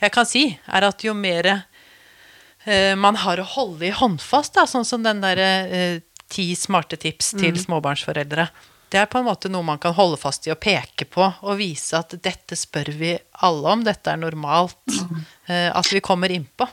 jeg 0.00 0.12
kan 0.14 0.26
si, 0.28 0.48
er 0.66 0.86
at 0.88 1.04
jo 1.06 1.14
mer 1.16 1.46
eh, 1.52 2.94
man 2.98 3.18
har 3.22 3.38
å 3.38 3.50
holde 3.54 3.86
i 3.86 3.94
håndfast, 3.94 4.56
da, 4.58 4.66
sånn 4.66 4.88
som 4.88 5.04
den 5.06 5.22
derre 5.22 5.50
eh, 5.70 6.00
ti 6.26 6.48
smarte 6.58 6.98
tips 6.98 7.36
til 7.38 7.54
småbarnsforeldre. 7.60 8.48
Det 8.90 8.98
er 8.98 9.06
på 9.10 9.20
en 9.20 9.28
måte 9.28 9.50
noe 9.50 9.66
man 9.66 9.78
kan 9.82 9.94
holde 9.94 10.18
fast 10.18 10.46
i 10.48 10.52
og 10.54 10.58
peke 10.62 11.06
på, 11.10 11.22
og 11.22 11.60
vise 11.60 11.98
at 11.98 12.16
dette 12.22 12.58
spør 12.58 12.90
vi 12.98 13.12
alle 13.46 13.76
om, 13.76 13.86
dette 13.86 14.10
er 14.10 14.18
normalt. 14.18 14.82
Mm. 14.90 15.22
at 15.46 15.92
vi 15.92 16.02
kommer 16.02 16.34
innpå. 16.34 16.66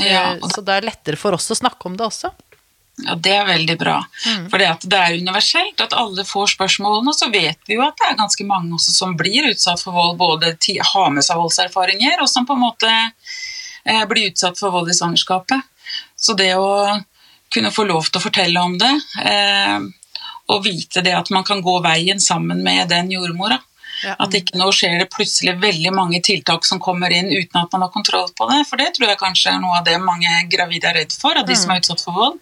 Ja, 0.00 0.32
da, 0.32 0.38
og 0.40 0.52
Så 0.54 0.64
det 0.64 0.78
er 0.78 0.88
lettere 0.88 1.20
for 1.20 1.36
oss 1.36 1.50
å 1.52 1.58
snakke 1.58 1.88
om 1.90 1.96
det 1.98 2.06
også. 2.06 2.32
Ja, 3.02 3.14
Det 3.14 3.32
er 3.32 3.46
veldig 3.46 3.78
bra. 3.78 3.96
For 4.50 4.60
det, 4.60 4.96
er 4.96 5.16
universelt 5.16 5.80
at 5.80 5.94
alle 5.96 6.24
får 6.28 6.52
spørsmålene. 6.54 7.08
Og 7.08 7.16
så 7.16 7.30
vet 7.32 7.58
vi 7.66 7.78
jo 7.78 7.84
at 7.84 7.96
det 7.98 8.10
er 8.10 8.20
ganske 8.20 8.46
mange 8.46 8.76
også 8.76 8.92
som 8.94 9.16
blir 9.16 9.48
utsatt 9.50 9.80
for 9.82 9.96
vold, 9.96 10.18
både 10.20 10.54
har 10.92 11.10
med 11.10 11.24
seg 11.24 11.40
voldserfaringer, 11.40 12.20
og 12.20 12.28
som 12.28 12.46
på 12.46 12.56
en 12.56 12.64
måte 12.66 12.92
eh, 12.92 14.04
blir 14.08 14.30
utsatt 14.30 14.60
for 14.60 14.74
vold 14.74 14.92
i 14.92 14.96
svangerskapet. 14.96 15.64
Så 16.16 16.36
det 16.38 16.52
å 16.56 17.00
kunne 17.52 17.72
få 17.72 17.84
lov 17.88 18.08
til 18.08 18.20
å 18.20 18.24
fortelle 18.24 18.60
om 18.60 18.78
det, 18.80 18.92
eh, 19.24 19.80
og 20.52 20.64
vite 20.64 21.02
det 21.04 21.14
at 21.16 21.30
man 21.32 21.44
kan 21.44 21.62
gå 21.64 21.78
veien 21.84 22.20
sammen 22.20 22.62
med 22.64 22.88
den 22.92 23.10
jordmora. 23.12 23.58
At 24.18 24.34
ikke 24.34 24.56
nå 24.58 24.70
skjer 24.74 24.98
det 24.98 25.10
plutselig 25.14 25.54
veldig 25.62 25.92
mange 25.94 26.20
tiltak 26.24 26.64
som 26.66 26.80
kommer 26.82 27.12
inn 27.14 27.28
uten 27.30 27.60
at 27.60 27.72
man 27.72 27.82
har 27.86 27.92
kontroll 27.94 28.28
på 28.38 28.48
det. 28.50 28.62
For 28.68 28.76
det 28.80 28.92
tror 28.96 29.08
jeg 29.12 29.18
kanskje 29.20 29.52
er 29.54 29.60
noe 29.62 29.78
av 29.78 29.84
det 29.86 29.98
mange 30.02 30.28
gravide 30.50 30.90
er 30.90 30.98
redd 31.02 31.12
for, 31.12 31.36
av 31.38 31.46
de 31.46 31.54
som 31.58 31.70
er 31.70 31.82
utsatt 31.82 32.02
for 32.02 32.12
vold. 32.16 32.40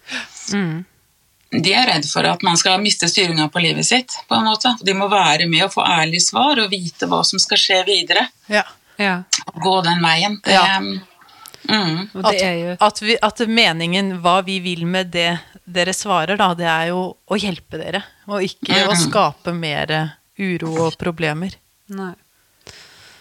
De 1.51 1.73
er 1.75 1.87
redd 1.89 2.05
for 2.07 2.23
at 2.29 2.43
man 2.47 2.55
skal 2.59 2.79
miste 2.79 3.09
styringa 3.11 3.49
på 3.51 3.59
livet 3.59 3.85
sitt. 3.85 4.13
på 4.29 4.35
en 4.39 4.45
måte. 4.47 4.71
De 4.87 4.93
må 4.95 5.09
være 5.11 5.47
med 5.51 5.65
og 5.67 5.73
få 5.73 5.83
ærlige 5.83 6.23
svar 6.29 6.59
og 6.63 6.69
vite 6.71 7.09
hva 7.11 7.23
som 7.27 7.39
skal 7.43 7.59
skje 7.59 7.81
videre. 7.85 8.27
Ja. 8.47 8.63
Ja. 8.97 9.17
Gå 9.59 9.81
den 9.83 9.99
veien. 10.03 10.39
Det, 10.45 10.53
Ja. 10.53 10.79
mm, 10.79 12.09
At, 12.23 12.31
det 12.31 12.41
er 12.41 12.55
jo 12.55 12.77
at, 12.79 13.01
vi, 13.01 13.17
at 13.21 13.39
meningen, 13.47 14.13
hva 14.21 14.41
vi 14.45 14.59
vil 14.63 14.85
med 14.85 15.11
det 15.11 15.39
dere 15.65 15.93
svarer, 15.93 16.37
da, 16.37 16.53
det 16.53 16.67
er 16.67 16.87
jo 16.91 17.17
å 17.27 17.37
hjelpe 17.39 17.77
dere. 17.77 18.03
Og 18.27 18.41
ikke 18.47 18.85
å 18.87 18.95
skape 18.95 19.53
mer 19.53 20.15
uro 20.41 20.73
og 20.87 20.97
problemer. 21.01 21.55
Nei. 21.91 22.13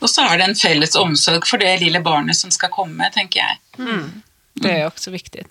og 0.01 0.09
så 0.09 0.25
er 0.31 0.39
det 0.41 0.49
en 0.49 0.57
felles 0.57 0.95
omsorg 0.97 1.47
for 1.49 1.61
det 1.61 1.75
lille 1.83 2.01
barnet 2.05 2.39
som 2.39 2.53
skal 2.55 2.71
komme, 2.73 3.09
tenker 3.15 3.43
jeg. 3.43 3.59
Det 4.53 4.71
er 4.71 4.87
også 4.87 5.13
viktig. 5.15 5.45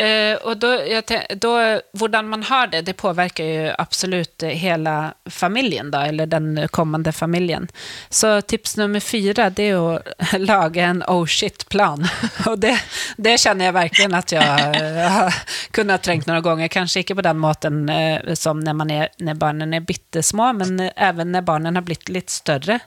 Eh, 0.00 0.34
og 0.42 0.56
da, 0.58 0.70
jeg 0.88 1.04
da, 1.42 1.80
hvordan 1.92 2.28
man 2.32 2.42
har 2.48 2.70
det, 2.72 2.80
det 2.88 2.96
påvirker 2.96 3.44
jo 3.44 3.74
absolutt 3.78 4.42
hele 4.48 4.94
familien, 5.30 5.90
da, 5.92 6.06
eller 6.08 6.26
den 6.26 6.56
kommende 6.72 7.12
familien. 7.12 7.68
Så 8.08 8.40
tips 8.40 8.76
nummer 8.80 9.04
fire 9.04 9.50
det 9.54 9.68
er 9.68 9.78
å 9.78 9.98
lage 10.40 10.82
en 10.82 11.02
oh 11.12 11.26
shit-plan. 11.26 12.06
Og 12.48 12.58
det, 12.64 12.74
det 13.16 13.36
jeg 13.68 13.76
virkelig 13.76 14.08
at 14.16 14.34
jeg 14.34 14.80
eh, 14.80 15.02
har 15.18 15.42
kunnet 15.76 16.02
trengt 16.02 16.30
noen 16.30 16.42
ganger. 16.44 16.72
Kanskje 16.72 17.04
ikke 17.04 17.18
på 17.20 17.26
den 17.28 17.42
måten 17.44 17.84
eh, 17.92 18.34
som 18.40 18.64
når, 18.64 18.78
man 18.80 18.94
er, 18.94 19.12
når 19.20 19.38
barna 19.38 19.68
er 19.68 19.84
bitte 19.84 20.24
små, 20.24 20.52
men 20.56 20.80
eh, 20.80 20.96
även 20.96 21.36
når 21.36 21.44
barna 21.44 21.76
har 21.76 21.86
blitt 21.86 22.08
litt 22.08 22.32
større. 22.32 22.80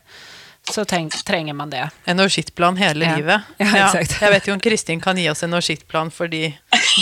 Så 0.74 0.86
tenk, 0.86 1.16
trenger 1.24 1.54
man 1.54 1.70
det. 1.70 1.90
En 2.06 2.20
oversiktplan 2.20 2.78
hele 2.78 3.06
Ja. 3.06 3.16
livet. 3.16 3.42
Ja, 3.58 3.86
exakt. 3.86 4.22
Jeg 4.22 4.32
vet 4.32 4.48
jo 4.48 4.54
om 4.54 4.60
Kristin 4.60 5.02
kan 5.02 5.18
gi 5.18 5.30
oss 5.30 5.44
en 5.44 5.54
oversiktplan 5.54 6.12
for 6.12 6.28
de 6.28 6.54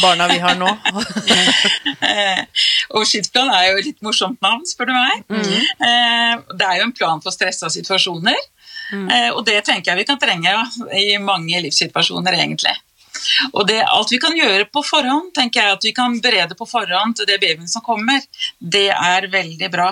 barna 0.02 0.28
vi 0.28 0.40
har 0.40 0.56
nå. 0.56 0.70
Eh, 2.06 2.42
er 2.94 3.72
jo 3.72 3.78
et 3.80 3.86
litt 3.86 4.02
morsomt 4.06 4.42
navn, 4.42 4.66
spør 4.68 4.90
du 4.90 4.94
meg. 4.94 5.24
Mm. 5.30 6.44
det 6.58 6.66
er 6.68 6.78
jo 6.78 6.84
en 6.86 6.94
plan 6.94 7.22
for 7.24 7.34
stressa 7.34 7.70
situasjoner. 7.70 8.38
mm. 8.92 9.10
og 9.34 9.46
det 9.46 9.64
tenker 9.66 9.92
jeg 9.92 9.98
vi 9.98 10.06
kan 10.06 10.20
trenge 10.22 10.54
i 10.94 11.18
mange 11.18 11.62
livssituasjoner, 11.66 12.38
egentlig. 12.38 12.76
Og 13.54 13.68
det, 13.68 13.82
alt 13.84 14.12
vi 14.12 14.20
kan 14.22 14.36
gjøre 14.38 14.68
på 14.72 14.84
forhånd, 14.86 15.32
tenker 15.36 15.62
jeg 15.62 15.78
at 15.78 15.88
vi 15.88 15.94
kan 15.96 16.20
berede 16.22 16.58
på 16.58 16.68
forhånd 16.70 17.18
til 17.18 17.30
det 17.30 17.40
babyen 17.42 17.70
som 17.72 17.84
kommer, 17.86 18.22
det 18.60 18.90
er 18.92 19.30
veldig 19.32 19.72
bra. 19.74 19.92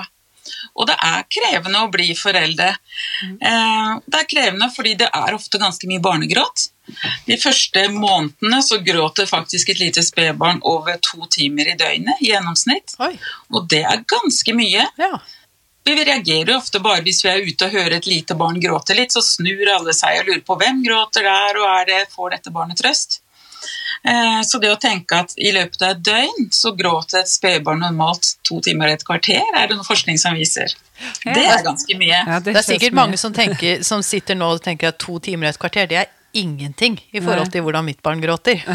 Og 0.76 0.88
det 0.90 0.96
er 0.98 1.26
krevende 1.32 1.84
å 1.84 1.92
bli 1.94 2.14
foreldre. 2.18 2.70
Eh, 3.24 3.92
det 4.06 4.22
er 4.22 4.30
krevende 4.30 4.70
fordi 4.74 4.96
det 5.04 5.10
er 5.14 5.36
ofte 5.36 5.62
ganske 5.62 5.90
mye 5.90 6.04
barnegråt. 6.04 6.70
De 7.28 7.38
første 7.40 7.86
månedene 7.94 8.60
så 8.66 8.82
gråter 8.84 9.30
faktisk 9.30 9.72
et 9.72 9.80
lite 9.80 10.04
spedbarn 10.04 10.60
over 10.68 11.00
to 11.04 11.24
timer 11.32 11.72
i 11.72 11.78
døgnet 11.80 12.20
i 12.22 12.34
gjennomsnitt. 12.34 12.98
Oi. 13.04 13.14
Og 13.54 13.70
det 13.72 13.86
er 13.88 14.04
ganske 14.10 14.58
mye. 14.58 14.90
Ja. 15.00 15.14
Vi 15.84 15.96
reagerer 16.00 16.54
jo 16.54 16.60
ofte 16.62 16.80
bare 16.84 17.04
hvis 17.04 17.24
vi 17.26 17.32
er 17.32 17.44
ute 17.44 17.68
og 17.68 17.76
hører 17.76 17.98
et 17.98 18.08
lite 18.08 18.38
barn 18.40 18.60
gråte 18.64 18.96
litt, 18.96 19.12
så 19.12 19.24
snur 19.24 19.68
alle 19.74 19.96
seg 19.96 20.22
og 20.22 20.30
lurer 20.30 20.46
på 20.48 20.56
hvem 20.60 20.80
gråter 20.86 21.28
der, 21.28 21.60
og 21.60 21.68
er 21.68 21.90
det, 21.90 22.02
får 22.14 22.38
dette 22.38 22.54
barnet 22.56 22.80
trøst? 22.80 23.20
Eh, 24.06 24.42
Så 24.44 24.60
det 24.60 24.70
å 24.74 24.80
tenke 24.80 25.16
at 25.24 25.34
i 25.38 25.52
løpet 25.56 25.82
av 25.82 25.92
et 25.96 26.02
døgn 26.04 26.50
så 26.52 26.74
gråter 26.76 27.22
et 27.22 27.30
spedbarn 27.32 27.80
normalt 27.80 28.34
to 28.44 28.60
timer 28.62 28.88
og 28.92 28.94
et 29.00 29.06
kvarter, 29.08 29.44
er 29.56 29.68
det 29.68 29.78
noe 29.78 29.88
forskning 29.88 30.18
som 30.20 30.36
viser. 30.36 30.74
Det 31.24 31.46
er 31.46 31.64
ganske 31.64 31.96
mye. 32.00 32.20
Ja, 32.28 32.40
Det 32.40 32.56
er 32.56 32.62
sikkert 32.68 32.92
mye. 32.94 33.00
mange 33.04 33.18
som, 33.18 33.32
tenker, 33.34 33.84
som 33.84 34.04
sitter 34.04 34.36
nå 34.36 34.52
og 34.58 34.62
tenker 34.64 34.88
at 34.92 35.00
to 35.00 35.20
timer 35.20 35.48
og 35.48 35.54
et 35.56 35.60
kvarter, 35.64 35.88
det 35.88 35.98
er 36.04 36.12
ingenting 36.34 36.96
i 37.14 37.22
forhold 37.22 37.52
til 37.54 37.62
hvordan 37.62 37.86
mitt 37.86 38.02
barn 38.02 38.20
gråter. 38.20 38.58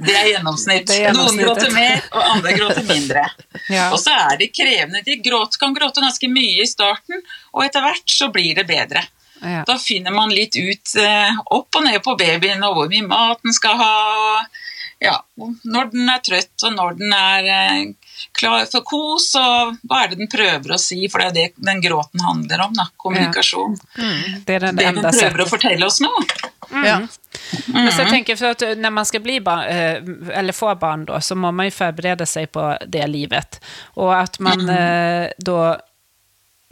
Det 0.00 0.14
er 0.16 0.28
gjennomsnitt. 0.32 0.86
Det 0.88 1.02
er 1.04 1.12
Noen 1.12 1.36
gråter 1.36 1.70
mer, 1.74 2.00
og 2.16 2.22
andre 2.34 2.54
gråter 2.56 2.86
mindre. 2.88 3.24
Ja. 3.68 3.90
Og 3.92 3.98
så 4.00 4.14
er 4.16 4.38
det 4.40 4.48
krevende. 4.56 5.02
De 5.04 5.18
gråt, 5.20 5.58
kan 5.60 5.74
gråte 5.76 6.00
ganske 6.00 6.30
mye 6.32 6.62
i 6.64 6.66
starten, 6.66 7.20
og 7.52 7.64
etter 7.66 7.84
hvert 7.84 8.08
så 8.08 8.30
blir 8.32 8.54
det 8.56 8.64
bedre. 8.70 9.04
Ja. 9.42 9.62
Da 9.66 9.78
finner 9.78 10.14
man 10.14 10.32
litt 10.34 10.56
ut 10.56 10.96
eh, 11.00 11.38
opp 11.44 11.76
og 11.76 11.86
ned 11.86 12.02
på 12.04 12.16
babyen, 12.20 12.64
og 12.66 12.76
hvor 12.76 12.90
mye 12.92 13.06
mat 13.08 13.40
den 13.44 13.56
skal 13.56 13.78
ha. 13.80 13.94
Ja, 15.00 15.14
når 15.64 15.92
den 15.94 16.10
er 16.12 16.20
trøtt, 16.20 16.52
og 16.66 16.74
når 16.76 16.98
den 16.98 17.14
er 17.16 17.46
eh, 17.54 18.10
klar 18.36 18.66
for 18.68 18.84
kos, 18.84 19.30
og 19.40 19.78
hva 19.88 20.02
er 20.04 20.12
det 20.12 20.20
den 20.20 20.30
prøver 20.30 20.76
å 20.76 20.80
si, 20.80 21.06
for 21.08 21.24
det 21.24 21.30
er 21.30 21.36
det 21.38 21.66
den 21.70 21.80
gråten 21.80 22.20
handler 22.24 22.66
om, 22.66 22.76
da. 22.76 22.90
Kommunikasjon. 23.00 23.78
Det 23.96 24.58
er 24.58 24.66
den 24.68 24.76
det 24.76 24.90
den 24.90 25.00
prøver 25.00 25.20
sättet. 25.22 25.46
å 25.46 25.48
fortelle 25.48 25.88
oss 25.88 26.02
noe. 26.04 26.26
Ja. 26.84 27.00
Men 27.66 27.92
så 27.92 28.02
jag 28.02 28.08
tänker, 28.10 28.36
för 28.36 28.50
att 28.50 28.60
när 28.60 28.90
man 28.90 29.06
skal 29.06 29.20
bli 29.20 29.40
barn, 29.40 29.64
eh, 29.64 30.38
eller 30.38 30.52
få 30.52 30.74
barn 30.74 31.04
da, 31.04 31.20
så 31.20 31.34
må 31.34 31.50
man 31.50 31.66
jo 31.66 31.74
forberede 31.74 32.26
seg 32.26 32.52
på 32.52 32.76
det 32.86 33.06
livet. 33.06 33.58
Og 33.94 34.12
at 34.14 34.38
man 34.38 34.66
da 34.66 35.28
då 35.38 35.80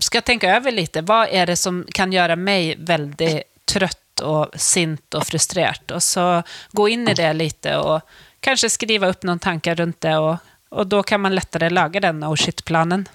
ska 0.03 0.21
tänka 0.21 0.57
över 0.57 0.73
lite, 0.73 1.01
vad 1.03 1.29
är 1.29 1.47
det 1.47 1.57
som 1.57 1.87
kan 1.95 2.13
göra 2.13 2.37
mig 2.37 2.77
väldigt 2.79 3.43
trött 3.73 4.21
och 4.21 4.49
sint 4.57 5.15
och 5.15 5.27
frustrerad? 5.27 5.93
Och 5.93 6.03
så 6.03 6.43
gå 6.73 6.89
in 6.89 7.09
i 7.09 7.15
det 7.15 7.33
lite 7.33 7.77
och 7.77 8.01
kanske 8.41 8.71
skriva 8.71 9.07
upp 9.07 9.23
noen 9.23 9.39
tanker 9.39 9.75
rundt 9.75 10.01
det 10.01 10.17
og, 10.19 10.37
og 10.71 10.87
da 10.87 11.03
kan 11.03 11.21
man 11.21 11.35
lettere 11.35 11.71
lage 11.71 12.01
den 12.01 12.25
oh 12.25 12.35
shit-planen. 12.37 13.09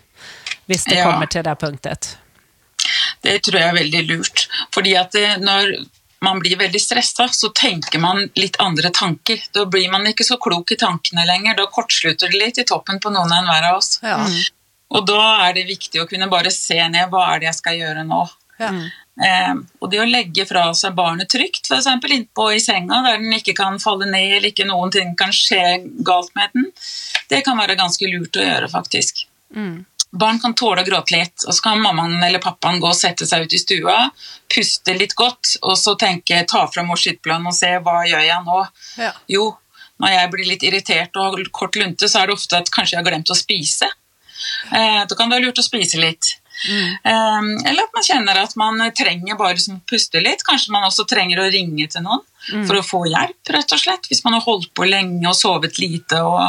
Hvis 0.66 0.84
det 0.86 0.96
Ja. 0.96 1.04
kommer 1.12 1.26
til 1.26 1.44
det 1.44 1.56
punktet. 1.60 2.18
Det 3.22 3.42
tror 3.44 3.60
jeg 3.60 3.70
er 3.70 3.74
veldig 3.74 4.02
lurt. 4.08 4.48
Fordi 4.74 4.96
at 4.96 5.12
det, 5.12 5.38
når 5.42 5.86
man 6.22 6.40
blir 6.40 6.58
veldig 6.58 6.82
stressa, 6.82 7.28
så 7.32 7.50
tenker 7.56 8.00
man 8.00 8.30
litt 8.36 8.56
andre 8.60 8.90
tanker. 8.90 9.40
Da 9.54 9.66
blir 9.66 9.92
man 9.92 10.08
ikke 10.08 10.24
så 10.24 10.38
klok 10.38 10.72
i 10.72 10.76
tankene 10.76 11.26
lenger. 11.28 11.56
Da 11.58 11.66
kortslutter 11.68 12.32
det 12.32 12.40
litt 12.40 12.58
i 12.58 12.64
toppen 12.64 13.00
på 13.00 13.12
noen 13.12 13.32
og 13.32 13.38
enhver 13.38 13.70
av 13.70 13.78
oss. 13.78 14.00
Ja. 14.04 14.20
Og 14.94 15.06
da 15.10 15.22
er 15.48 15.58
det 15.58 15.70
viktig 15.70 16.02
å 16.02 16.08
kunne 16.10 16.30
bare 16.32 16.52
se 16.54 16.78
ned. 16.78 17.10
Hva 17.12 17.26
er 17.32 17.42
det 17.42 17.50
jeg 17.52 17.60
skal 17.60 17.80
gjøre 17.80 18.06
nå? 18.08 18.24
Ja. 18.62 18.70
Eh, 19.14 19.54
og 19.82 19.92
det 19.92 20.02
å 20.02 20.10
legge 20.10 20.46
fra 20.50 20.66
seg 20.78 20.96
barnet 20.98 21.30
trygt, 21.30 21.70
f.eks. 21.70 21.90
innpå 22.16 22.48
i 22.54 22.62
senga, 22.62 23.04
der 23.06 23.22
den 23.22 23.34
ikke 23.38 23.56
kan 23.58 23.80
falle 23.82 24.08
ned 24.10 24.40
eller 24.40 24.50
ikke 24.50 24.68
noen 24.70 24.94
ting 24.94 25.14
kan 25.18 25.34
skje 25.34 25.62
galt 26.06 26.34
med 26.38 26.54
den, 26.56 26.70
det 27.30 27.44
kan 27.46 27.60
være 27.60 27.78
ganske 27.80 28.10
lurt 28.10 28.38
å 28.38 28.46
gjøre, 28.46 28.70
faktisk. 28.74 29.26
Barn 30.14 30.38
kan 30.42 30.54
tåle 30.58 30.82
å 30.84 30.86
gråte 30.86 31.16
litt, 31.16 31.46
og 31.48 31.56
så 31.58 31.66
kan 31.70 31.82
mammaen 31.82 32.22
eller 32.22 32.42
pappaen 32.42 32.82
gå 32.82 32.90
og 32.90 32.98
sette 32.98 33.26
seg 33.30 33.46
ut 33.46 33.54
i 33.54 33.62
stua, 33.62 33.98
puste 34.54 34.94
litt 34.98 35.16
godt, 35.18 35.56
og 35.62 35.78
så 35.78 35.96
tenke, 35.98 36.44
ta 36.50 36.68
fram 36.70 36.94
skittplanen 36.98 37.50
og 37.50 37.58
se 37.58 37.72
hva 37.82 38.04
gjør 38.10 38.26
jeg 38.28 38.46
nå. 38.46 38.60
Ja. 39.02 39.12
Jo, 39.30 39.48
når 40.02 40.14
jeg 40.14 40.32
blir 40.34 40.50
litt 40.50 40.66
irritert 40.70 41.18
og 41.18 41.38
har 41.38 41.50
kort 41.54 41.78
lunte, 41.82 42.10
så 42.10 42.22
er 42.22 42.30
det 42.30 42.38
ofte 42.38 42.62
at 42.62 42.70
kanskje 42.74 42.98
jeg 42.98 43.02
har 43.02 43.10
glemt 43.10 43.34
å 43.34 43.38
spise. 43.38 43.90
Eh, 44.72 45.02
da 45.08 45.16
kan 45.16 45.30
det 45.30 45.38
være 45.38 45.50
lurt 45.50 45.62
å 45.62 45.66
spise 45.66 46.02
litt. 46.02 46.36
Eh, 46.70 47.40
eller 47.70 47.84
at 47.84 47.96
man 47.96 48.06
kjenner 48.08 48.42
at 48.44 48.56
man 48.60 48.84
trenger 48.96 49.40
bare 49.40 49.58
liksom 49.58 49.80
å 49.80 49.86
puste 49.90 50.22
litt. 50.24 50.46
Kanskje 50.48 50.74
man 50.76 50.88
også 50.88 51.08
trenger 51.10 51.42
å 51.44 51.50
ringe 51.54 51.88
til 51.92 52.06
noen 52.06 52.24
for 52.68 52.80
å 52.80 52.86
få 52.86 53.06
hjelp, 53.10 53.40
rett 53.56 53.76
og 53.76 53.82
slett. 53.82 54.10
Hvis 54.12 54.24
man 54.26 54.38
har 54.38 54.46
holdt 54.46 54.74
på 54.76 54.88
lenge 54.88 55.26
og 55.30 55.38
sovet 55.38 55.80
lite 55.82 56.20
og 56.24 56.44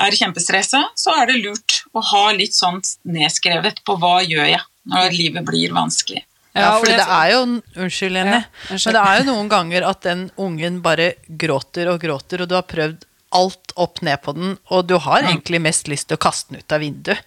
er 0.00 0.16
kjempestressa, 0.16 0.82
så 0.98 1.14
er 1.20 1.30
det 1.30 1.42
lurt 1.44 1.82
å 1.94 2.02
ha 2.12 2.24
litt 2.36 2.56
sånn 2.56 2.80
nedskrevet 3.10 3.84
på 3.86 3.96
hva 4.00 4.18
gjør 4.24 4.50
jeg 4.54 4.66
når 4.90 5.14
livet 5.14 5.46
blir 5.46 5.74
vanskelig. 5.76 6.24
Ja, 6.56 6.72
for 6.80 6.90
det 6.90 7.04
er 7.04 7.28
jo 7.30 7.42
Unnskyld, 7.44 8.16
Jenny. 8.18 8.40
Ja, 8.40 8.72
unnskyld. 8.72 8.86
men 8.88 8.96
det 8.96 9.02
er 9.06 9.20
jo 9.20 9.26
noen 9.28 9.50
ganger 9.52 9.86
at 9.86 10.00
den 10.02 10.24
ungen 10.40 10.80
bare 10.82 11.12
gråter 11.28 11.92
og 11.92 12.00
gråter, 12.02 12.42
og 12.42 12.50
du 12.50 12.56
har 12.56 12.66
prøvd 12.66 13.06
alt 13.32 13.72
opp 13.76 14.00
ned 14.02 14.22
på 14.22 14.32
den, 14.34 14.56
og 14.70 14.86
du 14.86 14.96
har 14.98 15.22
egentlig 15.22 15.60
mest 15.62 15.88
lyst 15.88 16.08
til 16.08 16.16
å 16.18 16.24
kaste 16.24 16.50
den 16.52 16.60
ut 16.64 16.72
av 16.72 16.80
vinduet. 16.82 17.18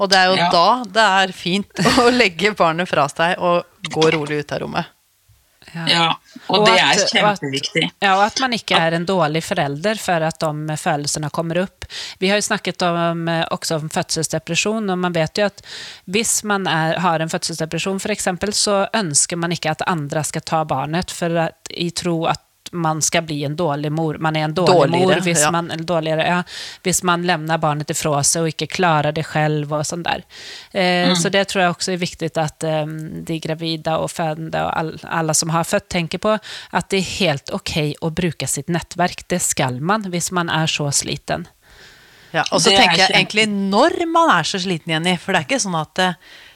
Og 0.00 0.08
det 0.08 0.16
er 0.16 0.30
jo 0.30 0.36
Ja. 0.36 0.48
da 0.50 0.84
det 0.84 1.08
er 1.28 1.32
fint 1.36 1.72
å 2.00 2.08
legge 2.10 2.54
barnet 2.56 2.88
fra 2.88 3.08
seg 3.08 3.36
og 3.38 3.64
gå 3.92 4.10
rolig 4.14 4.40
ut 4.44 4.52
av 4.56 4.60
rommet. 4.64 4.86
Ja, 5.86 6.16
og, 6.48 6.56
Og 6.58 6.66
det 6.66 6.72
at- 6.80 6.80
er 6.80 7.22
og 7.22 7.28
at- 7.30 7.40
kjempeviktig. 7.40 7.90
Ja, 8.02 8.14
og 8.16 8.22
at 8.24 8.40
man 8.40 8.52
ikke 8.56 8.74
er 8.80 8.94
en 8.96 9.04
dårlig 9.06 9.42
forelder 9.44 9.98
for 10.00 10.24
at 10.24 10.40
de 10.40 10.76
følelsene 10.80 11.30
kommer 11.30 11.60
opp. 11.62 11.84
Vi 12.18 12.28
har 12.32 12.40
jo 12.40 12.46
snakket 12.48 12.82
om, 12.82 13.26
også 13.52 13.76
om 13.76 13.88
fødselsdepresjon, 13.92 14.88
og 14.90 14.98
man 14.98 15.12
vet 15.12 15.36
jo 15.38 15.44
at 15.44 15.60
hvis 16.08 16.42
man 16.48 16.66
er, 16.66 16.98
har 16.98 17.20
en 17.20 17.28
fødselsdepresjon 17.28 18.00
f.eks., 18.00 18.16
exempel, 18.16 18.52
så 18.56 18.88
ønsker 18.94 19.36
man 19.36 19.52
ikke 19.52 19.70
at 19.76 19.82
andre 19.86 20.24
skal 20.24 20.40
ta 20.42 20.64
barnet 20.64 21.10
for 21.12 21.36
at, 21.38 21.54
i 21.70 21.90
tro 21.90 22.24
att 22.26 22.40
man 22.70 23.02
skal 23.02 23.22
bli 23.22 23.44
en 23.44 23.56
dårlig 23.56 23.92
mor. 23.92 24.18
Man 24.18 24.36
er 24.36 24.44
en 24.44 24.54
dårlig 24.54 24.74
dårligere, 24.74 25.06
mor 25.06 25.24
hvis 25.24 25.42
ja. 25.42 25.50
man, 25.50 25.70
eller 25.70 25.84
dåligere, 25.84 26.26
ja, 26.26 26.42
hvis 26.82 27.02
man 27.02 27.26
lämnar 27.26 27.58
barnet 27.58 27.90
ifrån 27.90 28.24
sig 28.24 28.42
och 28.42 28.48
inte 28.48 28.66
klarar 28.66 29.12
det 29.12 29.24
själv 29.24 29.74
och 29.74 29.86
sånt 29.86 30.06
där. 30.06 30.24
Eh, 30.80 31.14
Så 31.14 31.28
det 31.28 31.44
tror 31.44 31.62
jag 31.62 31.70
också 31.70 31.92
är 31.92 31.96
viktigt 31.96 32.36
att 32.36 32.64
eh, 32.64 32.86
de 33.12 33.38
gravida 33.38 33.96
och 33.98 34.10
födande 34.10 34.62
och 34.62 34.78
all, 34.78 34.98
alla 35.02 35.34
som 35.34 35.50
har 35.50 35.64
fött 35.64 35.88
tänker 35.88 36.18
på, 36.18 36.38
att 36.70 36.88
det 36.88 36.96
är 36.96 37.02
helt 37.20 37.50
okej 37.50 37.94
att 38.00 38.12
bruka 38.12 38.46
sitt 38.46 38.68
nätverk. 38.68 39.24
Det 39.26 39.40
skall 39.40 39.80
man, 39.80 40.10
hvis 40.10 40.30
man 40.30 40.48
är 40.48 40.66
så 40.66 40.92
sliten. 40.92 41.48
Ja, 42.30 42.44
og 42.50 42.62
så 42.62 42.70
er 42.70 42.78
tenker 42.78 43.00
jeg 43.02 43.10
egentlig 43.16 43.48
når 43.50 44.04
man 44.06 44.30
er 44.38 44.46
så 44.46 44.60
sliten, 44.62 44.92
Jenny, 44.92 45.16
for 45.18 45.34
det 45.34 45.40
er 45.40 45.48
ikke 45.48 45.62
sånn 45.62 45.78
at 45.80 46.02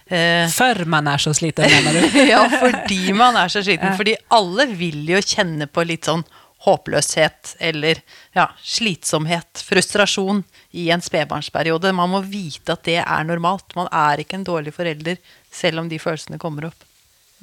eh, 0.06 0.46
Før 0.52 0.84
man 0.90 1.08
er 1.10 1.22
så 1.22 1.34
sliten, 1.36 1.68
mener 1.70 2.00
du? 2.00 2.18
ja, 2.34 2.44
fordi 2.52 3.12
man 3.16 3.36
er 3.40 3.52
så 3.52 3.62
sliten. 3.64 3.96
Fordi 3.98 4.16
alle 4.34 4.68
vil 4.74 5.04
jo 5.08 5.20
kjenne 5.24 5.68
på 5.70 5.86
litt 5.88 6.10
sånn 6.10 6.24
håpløshet 6.64 7.56
eller 7.60 8.00
ja, 8.32 8.46
slitsomhet, 8.62 9.60
frustrasjon 9.66 10.40
i 10.70 10.88
en 10.94 11.04
spedbarnsperiode. 11.04 11.92
Man 11.92 12.12
må 12.14 12.22
vite 12.24 12.72
at 12.72 12.86
det 12.88 13.02
er 13.02 13.28
normalt. 13.28 13.76
Man 13.76 13.90
er 13.92 14.22
ikke 14.22 14.38
en 14.40 14.48
dårlig 14.48 14.72
forelder 14.76 15.20
selv 15.52 15.84
om 15.84 15.90
de 15.92 16.00
følelsene 16.00 16.40
kommer 16.40 16.70
opp. 16.70 16.86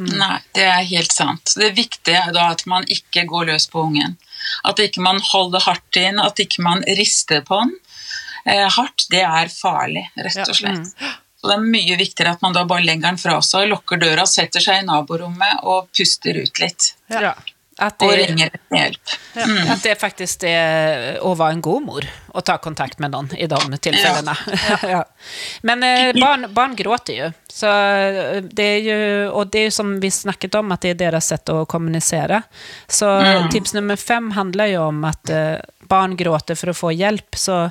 Nei, 0.02 0.40
det 0.56 0.66
er 0.66 0.88
helt 0.90 1.14
sant. 1.14 1.54
Det 1.60 1.70
viktige 1.78 2.18
er 2.18 2.34
da 2.34 2.48
at 2.56 2.64
man 2.70 2.88
ikke 2.90 3.28
går 3.30 3.52
løs 3.52 3.68
på 3.70 3.84
ungen. 3.86 4.18
At 4.66 4.82
ikke 4.82 5.04
man 5.04 5.22
holder 5.32 5.62
hardt 5.68 6.00
inn, 6.00 6.18
at 6.22 6.42
ikke 6.42 6.64
man 6.66 6.82
rister 6.98 7.44
på 7.46 7.60
den. 7.62 7.76
Eh, 8.50 8.66
hardt, 8.74 9.06
det 9.14 9.22
er 9.22 9.52
farlig, 9.54 10.08
rett 10.18 10.48
og 10.48 10.58
slett. 10.58 10.96
Så 11.42 11.50
det 11.50 11.56
er 11.58 11.72
mye 11.74 11.96
viktigere 11.98 12.36
at 12.36 12.44
man 12.46 12.54
da 12.54 12.68
bare 12.70 12.86
legger 12.86 13.08
den 13.08 13.18
fra 13.18 13.40
seg, 13.42 13.66
lukker 13.72 13.98
døra, 13.98 14.28
setter 14.30 14.62
seg 14.62 14.84
i 14.84 14.86
naborommet 14.86 15.64
og 15.66 15.90
puster 15.90 16.38
ut 16.38 16.62
litt. 16.62 16.94
Ja. 17.10 17.34
Det, 17.82 18.06
Og 18.06 18.12
ringer 18.14 18.52
etter 18.52 18.78
hjelp. 18.78 19.14
At 19.74 19.82
det 19.82 19.96
faktisk 19.98 20.44
er 20.46 21.16
å 21.26 21.32
være 21.34 21.56
en 21.56 21.64
god 21.66 21.86
mor 21.88 22.06
å 22.30 22.44
ta 22.46 22.60
kontakt 22.62 23.00
med 23.02 23.10
noen 23.16 23.32
i 23.34 23.48
de 23.50 23.78
tilfellene. 23.82 24.36
Ja. 24.92 25.00
Men 25.66 25.82
eh, 25.88 26.12
barn, 26.14 26.46
barn 26.54 26.76
gråter 26.78 27.18
jo. 27.18 27.32
Så 27.50 27.72
eh, 27.72 28.38
det 28.44 28.68
er 28.76 28.86
jo 28.86 29.00
Og 29.40 29.50
det 29.50 29.64
er 29.64 29.68
jo 29.70 29.74
som 29.80 29.96
vi 30.04 30.12
snakket 30.14 30.60
om, 30.60 30.70
at 30.76 30.86
det 30.86 30.94
er 30.94 31.02
deres 31.08 31.32
sett 31.34 31.50
å 31.50 31.64
kommunisere. 31.66 32.44
Så 32.86 33.10
tips 33.50 33.74
nummer 33.74 33.98
fem 33.98 34.30
handler 34.38 34.76
jo 34.76 34.86
om 34.92 35.02
at 35.10 35.34
eh, 35.34 35.58
barn 35.90 36.14
gråter 36.20 36.60
for 36.60 36.76
å 36.76 36.78
få 36.78 36.94
hjelp. 36.94 37.34
Så 37.34 37.64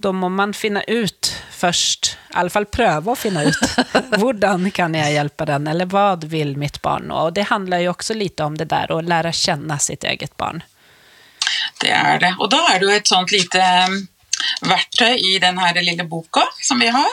da 0.00 0.12
må 0.16 0.28
man 0.32 0.52
finne 0.56 0.82
ut 0.88 1.30
først, 1.52 2.14
i 2.32 2.38
alle 2.40 2.52
fall 2.52 2.66
prøve 2.72 3.12
å 3.12 3.18
finne 3.18 3.44
ut, 3.50 3.64
hvordan 4.20 4.70
kan 4.74 4.94
jeg 4.96 5.14
hjelpe 5.16 5.46
den, 5.50 5.68
eller 5.68 5.88
hva 5.90 6.14
vil 6.22 6.54
mitt 6.60 6.80
barn 6.82 7.10
nå? 7.10 7.26
Og 7.28 7.34
det 7.36 7.50
handler 7.50 7.84
jo 7.84 7.92
også 7.92 8.16
litt 8.16 8.40
om 8.40 8.56
det 8.56 8.70
der, 8.72 8.92
å 8.92 9.02
lære 9.04 9.32
å 9.32 9.40
kjenne 9.40 9.76
sitt 9.82 10.06
eget 10.08 10.36
barn. 10.40 10.62
Det 11.80 11.92
er 11.92 12.20
det. 12.22 12.32
Og 12.38 12.48
da 12.52 12.62
er 12.70 12.80
det 12.80 12.88
jo 12.88 12.96
et 12.96 13.12
sånt 13.12 13.34
lite 13.34 13.60
um, 13.60 13.98
verktøy 14.70 15.14
i 15.16 15.36
denne 15.42 15.72
lille 15.80 16.06
boka 16.08 16.46
som 16.62 16.80
vi 16.80 16.88
har, 16.92 17.12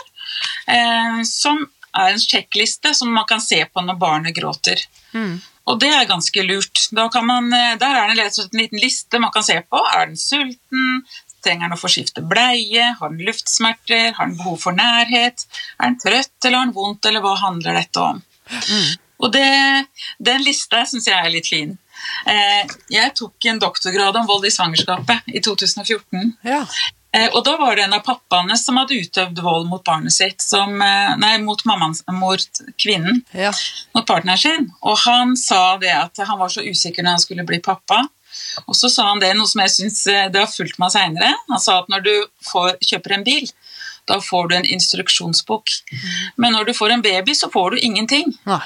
eh, 0.72 1.22
som 1.28 1.66
er 1.98 2.14
en 2.14 2.22
sjekkliste 2.22 2.94
som 2.96 3.12
man 3.14 3.28
kan 3.28 3.42
se 3.42 3.60
på 3.66 3.84
når 3.84 4.00
barnet 4.00 4.36
gråter. 4.36 4.84
Mm. 5.14 5.40
Og 5.68 5.80
det 5.82 5.90
er 5.92 6.08
ganske 6.08 6.44
lurt. 6.48 6.88
Da 6.96 7.08
kan 7.12 7.26
man, 7.28 7.52
eh, 7.54 7.76
der 7.80 7.96
er 7.96 8.14
det 8.14 8.28
en 8.28 8.60
liten 8.60 8.80
liste 8.80 9.20
man 9.20 9.32
kan 9.32 9.44
se 9.44 9.60
på. 9.62 9.82
Er 9.96 10.06
den 10.08 10.18
sulten? 10.18 11.04
Trenger 11.44 11.68
han 11.68 11.76
å 11.76 11.80
få 11.80 11.92
skifte 11.92 12.24
bleie? 12.26 12.94
Har 13.00 13.12
han 13.12 13.20
luftsmerter? 13.24 14.14
Har 14.14 14.24
han 14.24 14.38
behov 14.40 14.62
for 14.64 14.78
nærhet? 14.78 15.48
Er 15.78 15.90
han 15.90 16.00
trøtt 16.02 16.48
eller 16.48 16.58
har 16.58 16.66
han 16.66 16.78
vondt, 16.78 17.06
eller 17.10 17.24
hva 17.26 17.36
handler 17.42 17.78
dette 17.82 18.04
om? 18.04 18.24
Mm. 18.48 18.90
Og 19.18 19.34
det, 19.34 19.48
den 20.22 20.44
lista 20.46 20.84
syns 20.86 21.10
jeg 21.10 21.18
er 21.18 21.34
litt 21.34 21.50
fin. 21.50 21.74
Eh, 22.30 22.76
jeg 22.94 23.16
tok 23.18 23.50
en 23.50 23.60
doktorgrad 23.62 24.20
om 24.20 24.28
vold 24.30 24.46
i 24.46 24.54
svangerskapet 24.54 25.34
i 25.34 25.42
2014. 25.44 26.36
Ja. 26.46 26.62
Eh, 27.16 27.30
og 27.32 27.42
da 27.48 27.56
var 27.58 27.76
det 27.76 27.88
en 27.88 27.96
av 27.98 28.04
pappaene 28.06 28.58
som 28.60 28.78
hadde 28.78 28.98
utøvd 29.00 29.40
vold 29.42 29.70
mot 29.72 29.84
barnet 29.86 30.14
sitt, 30.14 30.44
som, 30.44 30.76
eh, 30.82 31.16
nei, 31.18 31.38
mot, 31.42 31.64
mammaen, 31.66 31.96
mot 32.20 32.62
kvinnen, 32.78 33.24
ja. 33.32 33.54
mot 33.96 34.06
partneren 34.06 34.42
sin. 34.42 34.70
Og 34.82 34.98
han 35.06 35.36
sa 35.40 35.78
det 35.82 35.94
at 35.96 36.22
han 36.28 36.40
var 36.40 36.54
så 36.54 36.66
usikker 36.66 37.04
når 37.04 37.18
han 37.18 37.26
skulle 37.26 37.48
bli 37.48 37.62
pappa. 37.64 38.04
Og 38.66 38.78
så 38.78 38.90
sa 38.92 39.10
han 39.12 39.22
det, 39.24 39.34
noe 39.38 39.50
som 39.50 39.62
jeg 39.64 39.74
syns 39.76 40.02
det 40.08 40.40
har 40.40 40.50
fulgt 40.52 40.80
meg 40.82 40.94
seinere. 40.94 41.34
Han 41.52 41.62
sa 41.64 41.82
at 41.82 41.92
når 41.92 42.06
du 42.08 42.14
får, 42.50 42.76
kjøper 42.90 43.18
en 43.18 43.26
bil, 43.28 43.48
da 44.08 44.20
får 44.24 44.50
du 44.50 44.58
en 44.58 44.68
instruksjonsbok. 44.78 45.74
Men 46.40 46.56
når 46.56 46.70
du 46.70 46.76
får 46.78 46.96
en 46.96 47.06
baby, 47.06 47.36
så 47.36 47.52
får 47.54 47.76
du 47.76 47.82
ingenting. 47.84 48.32
Nei. 48.48 48.64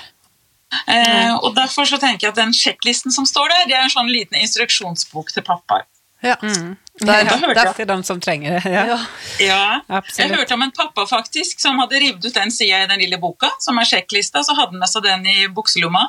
Eh, 0.87 1.33
og 1.35 1.55
derfor 1.57 1.87
så 1.89 1.99
tenker 1.99 2.27
jeg 2.27 2.33
at 2.33 2.39
den 2.39 2.53
sjekklisten 2.55 3.11
som 3.11 3.27
står 3.27 3.51
der, 3.51 3.65
det 3.67 3.75
er 3.75 3.85
en 3.85 3.93
sånn 3.93 4.11
liten 4.11 4.39
instruksjonsbok 4.39 5.33
til 5.33 5.43
pappaer. 5.47 5.87
Ja. 6.21 6.37
Mm. 6.41 6.75
Der, 7.01 7.23
Der, 7.23 7.53
der 7.53 7.73
til 7.73 7.87
de 7.87 8.03
som 8.03 8.19
trenger 8.21 8.59
det. 8.59 8.71
Ja. 8.71 8.83
Ja. 8.85 8.97
Ja, 9.39 10.01
jeg 10.17 10.29
hørte 10.29 10.53
om 10.53 10.61
en 10.61 10.71
pappa 10.71 11.05
faktisk 11.09 11.61
som 11.63 11.79
hadde 11.81 11.97
revet 11.97 12.25
ut 12.25 12.35
den 12.35 12.51
sida 12.53 12.83
i 12.83 12.89
den 12.89 12.99
lille 13.01 13.17
boka, 13.17 13.49
som 13.59 13.79
er 13.81 13.87
sjekklista, 13.89 14.43
så 14.45 14.53
hadde 14.53 14.75
han 14.75 14.83
med 14.83 14.91
seg 14.91 15.07
den 15.07 15.25
i 15.25 15.47
bukselomma. 15.49 16.03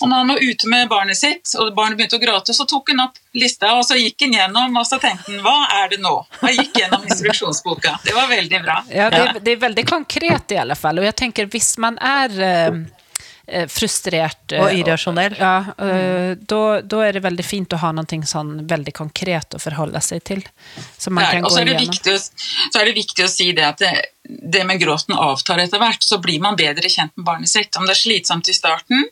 Og 0.00 0.06
når 0.10 0.22
han 0.22 0.30
var 0.34 0.44
ute 0.44 0.70
med 0.70 0.92
barnet 0.92 1.18
sitt, 1.18 1.54
og 1.58 1.72
barnet 1.74 1.98
begynte 1.98 2.20
å 2.20 2.22
gråte, 2.22 2.54
så 2.54 2.66
tok 2.70 2.92
han 2.92 3.02
opp 3.08 3.18
lista, 3.34 3.72
og 3.78 3.82
så 3.88 3.98
gikk 3.98 4.26
han 4.28 4.38
gjennom, 4.38 4.78
og 4.78 4.86
så 4.86 5.00
tenkte 5.02 5.32
han 5.32 5.42
hva 5.42 5.56
er 5.80 5.90
det 5.96 6.00
nå? 6.04 6.14
Han 6.44 6.54
gikk 6.54 6.78
gjennom 6.84 7.10
instruksjonsboka. 7.10 7.96
Det 8.06 8.14
var 8.14 8.30
veldig 8.30 8.62
bra. 8.68 8.78
Ja, 8.92 9.10
det, 9.10 9.24
er 9.24 9.42
det 9.42 9.56
er 9.56 9.64
veldig 9.66 9.86
konkret 9.88 10.54
i 10.54 10.62
alle 10.62 10.78
fall. 10.78 11.02
og 11.02 11.10
jeg 11.10 11.16
tenker 11.24 11.50
hvis 11.50 11.74
man 11.82 11.98
er 11.98 12.38
eh, 12.38 12.80
frustrert 13.68 14.52
eh, 14.52 14.62
Og 14.62 14.74
irrasjonell. 14.80 15.36
Ja, 15.38 15.54
Mm. 15.80 16.44
Da, 16.46 16.80
da, 16.82 17.00
er 17.06 17.12
det 17.16 17.22
veldig 17.24 17.44
fint 17.44 17.72
å 17.74 17.78
ha 17.80 17.90
noe 17.92 18.20
sånn 18.28 18.66
veldig 18.68 18.92
konkret 18.94 19.54
å 19.56 19.60
forholde 19.60 20.00
seg 20.04 20.22
til. 20.24 20.42
Som 20.98 21.14
man 21.14 21.24
er- 21.24 21.32
kan 21.32 21.42
gå 21.42 21.64
det 21.64 21.76
viktig, 21.80 22.14
så 22.20 22.80
er 22.80 22.84
det 22.84 22.94
viktig 22.94 23.24
å 23.24 23.28
si 23.28 23.52
det 23.52 23.64
at 23.66 23.78
det, 23.78 23.92
det 24.24 24.64
med 24.66 24.80
gråten 24.80 25.16
avtar 25.16 25.58
etter 25.58 25.78
hvert, 25.82 26.02
så 26.02 26.20
blir 26.22 26.40
man 26.40 26.56
bedre 26.56 26.88
kjent 26.88 27.12
med 27.16 27.26
barnet 27.26 27.48
sitt. 27.48 27.74
Om 27.76 27.86
det 27.86 27.96
er 27.96 28.02
slitsomt 28.02 28.48
i 28.48 28.52
starten, 28.56 29.04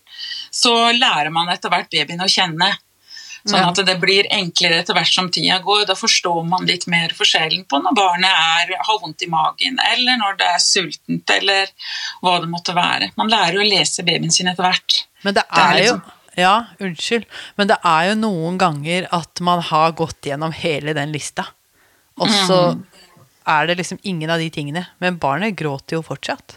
så 0.51 0.92
lærer 0.96 1.31
man 1.35 1.48
etter 1.48 1.68
hvert 1.72 1.90
babyen 1.90 2.20
å 2.20 2.29
kjenne. 2.31 2.77
Sånn 3.46 3.64
at 3.68 3.79
det 3.87 3.94
blir 4.01 4.27
enklere 4.35 4.81
etter 4.83 4.94
hvert 4.94 5.12
som 5.12 5.29
tida 5.31 5.59
går. 5.62 5.87
Da 5.87 5.94
forstår 5.94 6.42
man 6.48 6.66
litt 6.66 6.87
mer 6.90 7.09
forskjellen 7.16 7.64
på 7.68 7.81
når 7.83 7.94
barnet 7.94 8.31
er, 8.31 8.74
har 8.85 8.98
vondt 9.01 9.22
i 9.22 9.31
magen, 9.31 9.79
eller 9.92 10.18
når 10.18 10.38
det 10.38 10.46
er 10.46 10.59
sultent, 10.59 11.31
eller 11.31 11.70
hva 12.22 12.40
det 12.40 12.48
måtte 12.51 12.74
være. 12.74 13.12
Man 13.16 13.31
lærer 13.31 13.61
å 13.62 13.68
lese 13.68 14.03
babyen 14.05 14.31
sin 14.35 14.48
etter 14.48 14.66
hvert. 14.66 15.05
Men 15.24 15.35
det 15.35 15.44
er 15.51 15.61
er 15.61 15.85
jo 15.85 15.94
liksom- 15.94 16.14
Ja, 16.38 16.66
unnskyld. 16.79 17.24
Men 17.57 17.66
det 17.66 17.77
er 17.85 18.09
jo 18.11 18.14
noen 18.14 18.59
ganger 18.59 19.09
at 19.12 19.40
man 19.40 19.61
har 19.61 19.90
gått 19.92 20.22
gjennom 20.22 20.53
hele 20.53 20.94
den 20.94 21.11
lista, 21.12 21.48
og 22.16 22.29
så 22.29 22.74
Mm. 22.77 22.85
er 23.46 23.66
det 23.66 23.77
liksom 23.79 23.98
ingen 24.05 24.31
av 24.31 24.38
de 24.38 24.48
tingene. 24.51 24.87
Men 25.01 25.18
barnet 25.18 25.57
gråter 25.57 25.96
jo 25.96 26.03
fortsatt. 26.03 26.57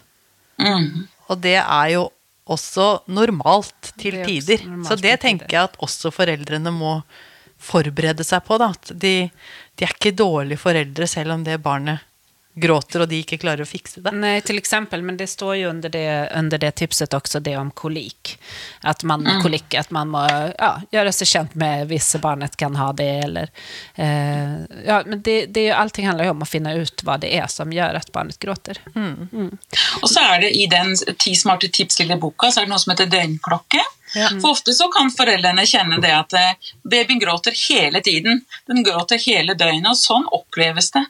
Mm. 0.59 1.07
Og 1.29 1.41
det 1.41 1.55
er 1.57 1.87
jo 1.89 2.11
også 2.51 2.87
normalt 3.11 3.93
til 4.01 4.19
er 4.21 4.27
tider. 4.27 4.63
normalt 4.67 4.87
Så 4.87 4.97
det 4.99 5.17
tenker 5.23 5.49
jeg 5.55 5.71
at 5.71 5.79
også 5.83 6.11
foreldrene 6.13 6.73
må 6.75 6.99
forberede 7.61 8.25
seg 8.27 8.43
på. 8.47 8.57
Da. 8.61 8.71
At 8.75 8.93
de, 8.93 9.15
de 9.77 9.87
er 9.87 9.93
ikke 9.95 10.15
dårlige 10.17 10.61
foreldre 10.61 11.07
selv 11.09 11.37
om 11.37 11.45
det 11.47 11.61
barnet 11.63 12.07
gråter 12.53 13.01
og 13.05 13.09
de 13.09 13.21
ikke 13.23 13.37
klarer 13.39 13.63
å 13.63 13.67
fikse 13.69 14.01
det. 14.03 14.11
Nei, 14.11 14.41
til 14.43 14.57
eksempel, 14.59 15.01
men 15.07 15.17
det 15.17 15.27
står 15.31 15.55
jo 15.61 15.69
under 15.69 15.89
det, 15.93 16.03
under 16.35 16.57
det 16.59 16.71
tipset 16.81 17.13
også 17.15 17.39
det 17.39 17.55
om 17.57 17.71
kolik. 17.71 18.37
At 18.83 19.03
man, 19.03 19.23
Mm. 19.23 19.41
kolik, 19.43 19.73
at 19.79 19.91
man 19.91 20.09
må 20.11 20.25
ja, 20.59 20.71
gjøre 20.91 21.13
seg 21.13 21.27
kjent 21.27 21.55
med 21.55 21.87
hvis 21.87 22.09
barnet 22.21 22.57
kan 22.57 22.75
ha 22.75 22.91
det. 22.91 23.09
Eller, 23.23 23.49
eh, 23.95 24.57
ja, 24.85 25.01
men 25.05 25.21
det, 25.21 25.45
det, 25.53 25.69
allting 25.71 26.07
handler 26.07 26.25
jo 26.25 26.31
om 26.35 26.41
å 26.43 26.49
finne 26.49 26.75
ut 26.75 27.03
hva 27.07 27.17
det 27.21 27.31
er 27.37 27.47
som 27.47 27.71
gjør 27.71 27.95
at 28.01 28.11
barnet 28.11 28.39
gråter. 28.39 28.77
Og 30.01 30.09
så 30.09 30.19
er 30.33 30.41
det 30.41 30.51
i 30.57 30.67
den 30.71 30.95
ti 31.19 31.35
smarte 31.35 31.69
tips-lille 31.71 32.19
boka 32.19 32.51
så 32.51 32.61
er 32.61 32.65
det 32.67 32.73
noe 32.73 32.79
som 32.83 32.91
heter 32.95 33.09
døgnklokke. 33.11 33.83
For 34.41 34.51
ofte 34.51 34.73
så 34.75 34.87
kan 34.93 35.11
foreldrene 35.13 35.65
kjenne 35.69 35.99
det 36.03 36.11
at 36.15 36.35
eh, 36.37 36.69
babyen 36.83 37.21
gråter 37.21 37.55
hele 37.69 38.01
tiden. 38.03 38.41
Den 38.67 38.83
gråter 38.85 39.21
hele 39.23 39.55
døgnet, 39.59 39.89
og 39.93 39.99
sånn 39.99 40.27
oppleves 40.35 40.91
det. 40.95 41.03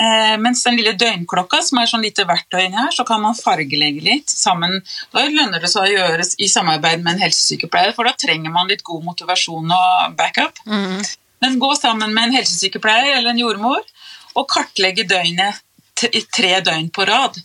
Eh, 0.00 0.34
mens 0.40 0.64
den 0.66 0.78
lille 0.80 0.96
døgnklokka, 0.98 1.62
som 1.66 1.80
er 1.82 1.90
sånn 1.90 2.04
lite 2.04 2.26
verktøy 2.28 2.66
her, 2.72 2.90
så 2.96 3.04
kan 3.08 3.22
man 3.24 3.38
fargelegge 3.38 4.04
litt 4.06 4.32
sammen. 4.32 4.80
Da 5.12 5.26
lønner 5.28 5.60
det 5.62 5.70
seg 5.72 5.88
å 5.88 5.94
gjøres 5.94 6.36
i 6.40 6.48
samarbeid 6.50 7.04
med 7.04 7.16
en 7.16 7.24
helsesykepleier, 7.26 7.94
for 7.96 8.08
da 8.08 8.16
trenger 8.18 8.52
man 8.54 8.70
litt 8.70 8.84
god 8.86 9.04
motivasjon 9.08 9.74
og 9.76 10.14
backup. 10.18 10.62
Men 11.40 11.58
gå 11.60 11.74
sammen 11.76 12.12
med 12.14 12.28
en 12.28 12.36
helsesykepleier 12.36 13.16
eller 13.16 13.32
en 13.32 13.40
jordmor 13.40 13.84
og 14.36 14.48
kartlegge 14.52 15.06
døgnet 15.08 15.60
i 16.16 16.22
tre 16.32 16.60
døgn 16.64 16.88
på 16.94 17.04
rad 17.08 17.36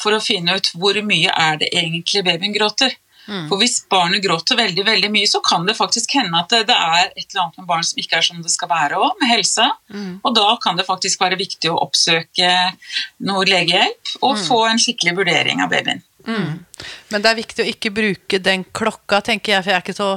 for 0.00 0.16
å 0.16 0.22
finne 0.24 0.56
ut 0.56 0.70
hvor 0.80 0.96
mye 1.04 1.32
er 1.32 1.58
det 1.60 1.68
egentlig 1.76 2.24
babyen 2.24 2.54
gråter. 2.54 2.94
For 3.28 3.60
hvis 3.60 3.82
barnet 3.92 4.22
gråter 4.24 4.56
veldig 4.56 4.84
veldig 4.86 5.10
mye, 5.12 5.28
så 5.28 5.42
kan 5.44 5.66
det 5.68 5.76
faktisk 5.76 6.14
hende 6.16 6.40
at 6.40 6.48
det, 6.52 6.62
det 6.70 6.76
er 6.76 7.10
et 7.10 7.26
eller 7.26 7.42
annet 7.44 7.60
med 7.60 7.68
barn 7.68 7.84
som 7.84 8.00
ikke 8.00 8.16
er 8.20 8.24
som 8.24 8.40
det 8.44 8.52
skal 8.52 8.70
være 8.70 8.96
òg, 8.96 9.18
med 9.20 9.32
helsa. 9.34 9.68
Og 10.24 10.34
da 10.36 10.48
kan 10.62 10.80
det 10.80 10.86
faktisk 10.88 11.20
være 11.20 11.40
viktig 11.40 11.70
å 11.72 11.78
oppsøke 11.84 12.52
noe 13.28 13.44
legehjelp 13.48 14.14
og 14.24 14.40
få 14.48 14.62
en 14.70 14.80
skikkelig 14.80 15.16
vurdering 15.20 15.60
av 15.64 15.72
babyen. 15.74 16.04
Men 16.28 17.22
det 17.24 17.30
er 17.30 17.38
viktig 17.38 17.64
å 17.64 17.70
ikke 17.70 17.94
bruke 17.94 18.40
den 18.44 18.64
klokka, 18.76 19.20
tenker 19.24 19.56
jeg, 19.56 19.64
for 19.64 19.72
jeg 19.72 19.78
er 19.78 19.84
ikke 19.86 19.96
så 19.96 20.10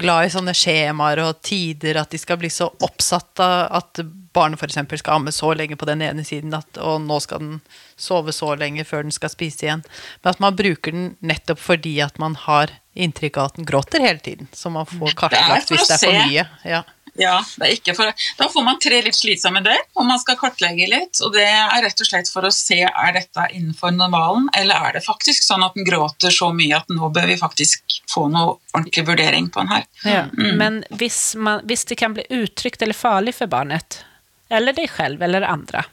glad 0.00 0.26
i 0.26 0.32
sånne 0.34 0.54
skjemaer 0.56 1.22
og 1.24 1.42
tider, 1.44 1.98
at 2.00 2.12
de 2.12 2.20
skal 2.20 2.38
bli 2.40 2.50
så 2.52 2.68
oppsatt 2.84 3.42
av 3.42 3.76
at 3.80 4.00
barnet 4.36 4.60
f.eks. 4.60 5.00
skal 5.00 5.18
amme 5.18 5.32
så 5.32 5.52
lenge 5.56 5.78
på 5.80 5.88
den 5.88 6.02
ene 6.04 6.24
siden, 6.26 6.54
at, 6.56 6.78
og 6.82 7.00
nå 7.04 7.18
skal 7.24 7.42
den 7.42 7.60
sove 7.96 8.34
så 8.36 8.52
lenge 8.58 8.84
før 8.84 9.06
den 9.06 9.14
skal 9.14 9.32
spise 9.32 9.66
igjen. 9.66 9.84
Men 10.22 10.34
at 10.34 10.42
man 10.44 10.58
bruker 10.58 10.92
den 10.94 11.14
nettopp 11.24 11.62
fordi 11.62 11.96
at 12.04 12.20
man 12.22 12.36
har 12.46 12.74
inntrykk 12.96 13.40
av 13.40 13.50
at 13.50 13.58
den 13.60 13.68
gråter 13.68 14.04
hele 14.04 14.20
tiden. 14.24 14.50
Så 14.52 14.72
man 14.72 14.88
får 14.88 15.16
kartlagt 15.16 15.72
hvis 15.72 15.88
det 15.88 15.98
er 15.98 16.04
for 16.04 16.28
mye. 16.28 16.46
Ja. 16.64 16.82
Ja, 17.18 17.38
det 17.56 17.66
er 17.66 17.72
ikke 17.76 17.94
for, 17.96 18.12
Da 18.38 18.48
får 18.52 18.64
man 18.66 18.78
tre 18.82 18.98
litt 19.04 19.16
slitsomme 19.16 19.62
døgn, 19.64 19.86
og 19.96 20.04
man 20.08 20.18
skal 20.20 20.36
kartlegge 20.36 20.88
litt. 20.90 21.20
og 21.24 21.32
Det 21.32 21.44
er 21.48 21.82
rett 21.86 22.00
og 22.02 22.06
slett 22.10 22.28
for 22.32 22.44
å 22.44 22.52
se 22.52 22.80
er 22.84 23.12
dette 23.16 23.46
innenfor 23.56 23.94
normalen, 23.96 24.48
eller 24.56 24.74
er 24.88 24.92
det 24.98 25.04
faktisk 25.06 25.42
sånn 25.46 25.64
at 25.64 25.74
den 25.78 25.86
gråter 25.88 26.30
så 26.34 26.50
mye 26.52 26.76
at 26.76 26.88
nå 26.92 27.08
bør 27.14 27.26
vi 27.32 27.38
faktisk 27.40 28.00
få 28.12 28.26
noe 28.32 28.58
ordentlig 28.74 29.06
vurdering 29.08 29.48
på 29.50 29.60
den 29.64 29.72
her. 29.72 29.84
Ja. 30.04 30.26
Men 30.36 30.82
hvis, 30.90 31.34
man, 31.36 31.62
hvis 31.64 31.84
det 31.88 31.96
kan 32.02 32.14
bli 32.16 32.26
uttrykt 32.30 32.82
eller 32.82 32.94
farlig 32.96 33.34
for 33.38 33.46
barnet, 33.46 34.02
eller 34.50 34.72
deg 34.76 34.90
selv 34.90 35.22
eller 35.22 35.42
andre, 35.48 35.84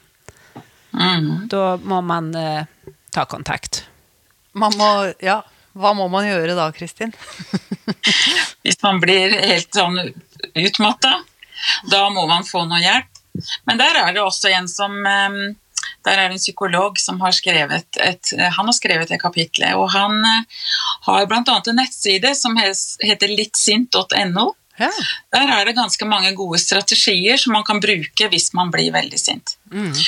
Mm. 0.94 1.48
da 1.50 1.76
må 1.82 1.96
man 2.06 2.28
eh, 2.38 2.66
ta 3.10 3.24
kontakt. 3.26 3.80
Man 4.54 4.72
må, 4.78 5.12
ja. 5.18 5.40
Hva 5.74 5.90
må 5.96 6.06
man 6.10 6.26
gjøre 6.28 6.54
da, 6.54 6.68
Kristin? 6.74 7.12
Hvis 8.64 8.78
man 8.84 9.00
blir 9.02 9.34
helt 9.34 9.74
sånn 9.74 9.98
utmatta, 10.54 11.16
da 11.90 12.06
må 12.14 12.26
man 12.30 12.46
få 12.46 12.64
noe 12.68 12.80
hjelp. 12.82 13.10
Men 13.66 13.80
der 13.80 13.98
er 13.98 14.12
det 14.14 14.22
også 14.22 14.52
en 14.54 14.68
som 14.70 14.92
eh, 15.10 15.38
Der 16.06 16.20
er 16.20 16.28
det 16.28 16.36
en 16.36 16.42
psykolog 16.42 17.00
som 17.02 17.18
har 17.24 17.34
skrevet 17.34 17.98
et, 17.98 18.30
han 18.38 18.68
har 18.68 18.76
skrevet 18.76 19.10
det 19.10 19.18
kapitlet. 19.18 19.74
og 19.74 19.90
han 19.90 20.20
eh, 20.22 20.60
har 21.08 21.26
bl.a. 21.26 21.42
en 21.42 21.80
nettside 21.80 22.34
som 22.38 22.54
heter 22.56 23.34
littsint.no. 23.34 24.52
Ja. 24.78 24.90
Der 25.34 25.50
er 25.56 25.66
det 25.66 25.76
ganske 25.76 26.06
mange 26.06 26.32
gode 26.34 26.58
strategier 26.58 27.38
som 27.38 27.54
man 27.54 27.66
kan 27.66 27.82
bruke 27.82 28.30
hvis 28.30 28.52
man 28.54 28.70
blir 28.74 28.94
veldig 28.94 29.20
sint. 29.20 29.56
Eh, 29.74 30.06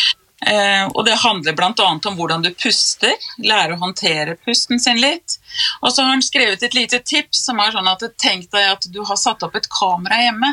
og 0.93 1.05
Det 1.07 1.15
handler 1.17 1.55
bl.a. 1.57 1.73
om 1.81 2.17
hvordan 2.19 2.43
du 2.45 2.51
puster, 2.53 3.15
lære 3.41 3.73
å 3.73 3.81
håndtere 3.81 4.37
pusten 4.45 4.81
sin 4.81 5.01
litt. 5.01 5.39
Og 5.81 5.89
så 5.89 6.05
har 6.05 6.13
han 6.13 6.25
skrevet 6.25 6.63
et 6.63 6.77
lite 6.77 7.01
tips 7.01 7.47
som 7.49 7.61
er 7.63 7.73
sånn 7.73 7.89
at 7.89 8.05
tenk 8.21 8.51
deg 8.53 8.75
at 8.75 8.85
du 8.93 9.01
har 9.09 9.17
satt 9.17 9.47
opp 9.47 9.57
et 9.57 9.69
kamera 9.73 10.21
hjemme. 10.27 10.53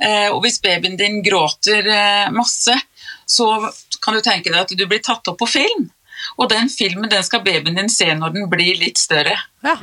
Eh, 0.00 0.28
og 0.32 0.42
hvis 0.44 0.60
babyen 0.64 0.98
din 1.00 1.20
gråter 1.24 1.88
eh, 1.88 2.28
masse, 2.32 2.76
så 3.28 3.48
kan 4.00 4.16
du 4.16 4.22
tenke 4.24 4.52
deg 4.52 4.60
at 4.62 4.76
du 4.76 4.86
blir 4.88 5.02
tatt 5.04 5.28
opp 5.32 5.40
på 5.40 5.48
film. 5.48 5.88
Og 6.36 6.50
den 6.50 6.68
filmen 6.72 7.08
den 7.10 7.24
skal 7.24 7.42
babyen 7.44 7.78
din 7.78 7.90
se 7.92 8.08
når 8.14 8.34
den 8.34 8.48
blir 8.50 8.78
litt 8.80 8.98
større. 9.00 9.36
Ja. 9.64 9.74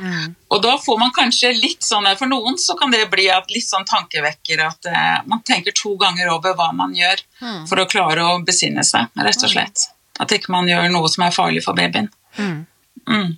Og 0.50 0.62
da 0.62 0.76
får 0.82 0.98
man 1.00 1.12
kanskje 1.14 1.52
litt 1.54 1.86
sånn 1.86 2.06
der, 2.08 2.16
For 2.18 2.30
noen 2.30 2.58
så 2.58 2.74
kan 2.78 2.90
det 2.90 3.04
bli 3.12 3.28
at 3.30 3.50
litt 3.54 3.66
sånn 3.66 3.86
tankevekker 3.86 4.64
at 4.64 4.88
eh, 4.90 5.18
man 5.30 5.44
tenker 5.46 5.76
to 5.76 5.94
ganger 6.00 6.32
over 6.34 6.56
hva 6.58 6.72
man 6.74 6.96
gjør 6.96 7.22
for 7.68 7.78
å 7.78 7.86
klare 7.90 8.24
å 8.26 8.40
besinne 8.46 8.82
seg, 8.86 9.12
rett 9.14 9.44
og 9.44 9.52
slett. 9.52 9.90
At 10.18 10.34
ikke 10.34 10.50
man 10.54 10.66
gjør 10.70 10.88
noe 10.90 11.10
som 11.10 11.26
er 11.26 11.34
farlig 11.34 11.62
for 11.66 11.78
babyen. 11.78 12.10
Mm. 12.38 13.36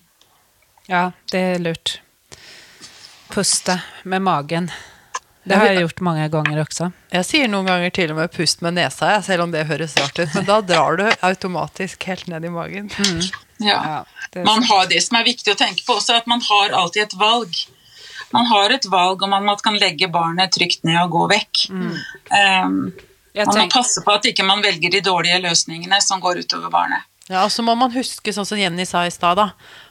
Ja, 0.88 1.10
det 1.32 1.42
er 1.54 1.60
lurt. 1.62 2.00
Puste 3.30 3.80
med 4.02 4.24
magen. 4.26 4.70
Det 5.44 5.57
har 5.57 5.70
jeg 5.70 5.81
gjort 5.81 6.00
mange 6.05 6.26
ganger 6.29 6.61
også. 6.62 6.90
Jeg 7.14 7.24
sier 7.24 7.48
noen 7.48 7.68
ganger 7.70 7.92
til 7.96 8.11
og 8.12 8.18
med 8.18 8.33
'pust 8.33 8.61
med 8.62 8.76
nesa', 8.76 9.22
selv 9.24 9.42
om 9.46 9.53
det 9.55 9.66
høres 9.66 9.96
rart 9.96 10.18
ut. 10.18 10.35
Men 10.35 10.44
da 10.44 10.61
drar 10.61 10.96
du 10.96 11.07
automatisk 11.22 12.05
helt 12.05 12.26
ned 12.29 12.44
i 12.44 12.53
magen. 12.53 12.90
Ja. 13.61 13.81
Ja, 13.85 14.05
er 14.37 14.44
Man 14.44 14.62
har 14.62 14.87
det 14.87 15.03
som 15.03 15.16
er 15.18 15.24
viktig 15.24 15.53
å 15.53 15.57
tenke 15.57 15.85
på 15.87 15.96
også, 15.96 16.16
at 16.16 16.26
man 16.26 16.40
har 16.40 16.70
alltid 16.76 17.03
et 17.03 17.16
valg. 17.20 17.55
Man 18.33 18.46
har 18.46 18.70
et 18.70 18.87
valg 18.87 19.22
om 19.22 19.33
at 19.33 19.42
man 19.42 19.57
kan 19.57 19.76
legge 19.76 20.09
barnet 20.09 20.53
trygt 20.53 20.85
ned 20.85 21.00
og 21.03 21.11
gå 21.11 21.29
vekk. 21.35 21.70
Um, 21.70 22.92
Jeg 23.35 23.46
man 23.46 23.59
må 23.59 23.68
passe 23.70 24.03
på 24.05 24.12
at 24.12 24.24
ikke 24.26 24.44
man 24.46 24.62
velger 24.62 24.90
de 24.90 25.00
dårlige 25.00 25.40
løsningene 25.42 26.00
som 26.03 26.20
går 26.20 26.44
utover 26.44 26.70
barnet. 26.70 27.07
Ja, 27.31 27.44
og 27.44 27.53
så 27.55 27.62
må 27.62 27.76
man 27.79 27.92
huske, 27.94 28.33
sånn 28.35 28.46
som 28.46 28.59
Jenny 28.59 28.85
sa 28.85 29.05
i 29.07 29.12
stad, 29.14 29.38
da, 29.38 29.50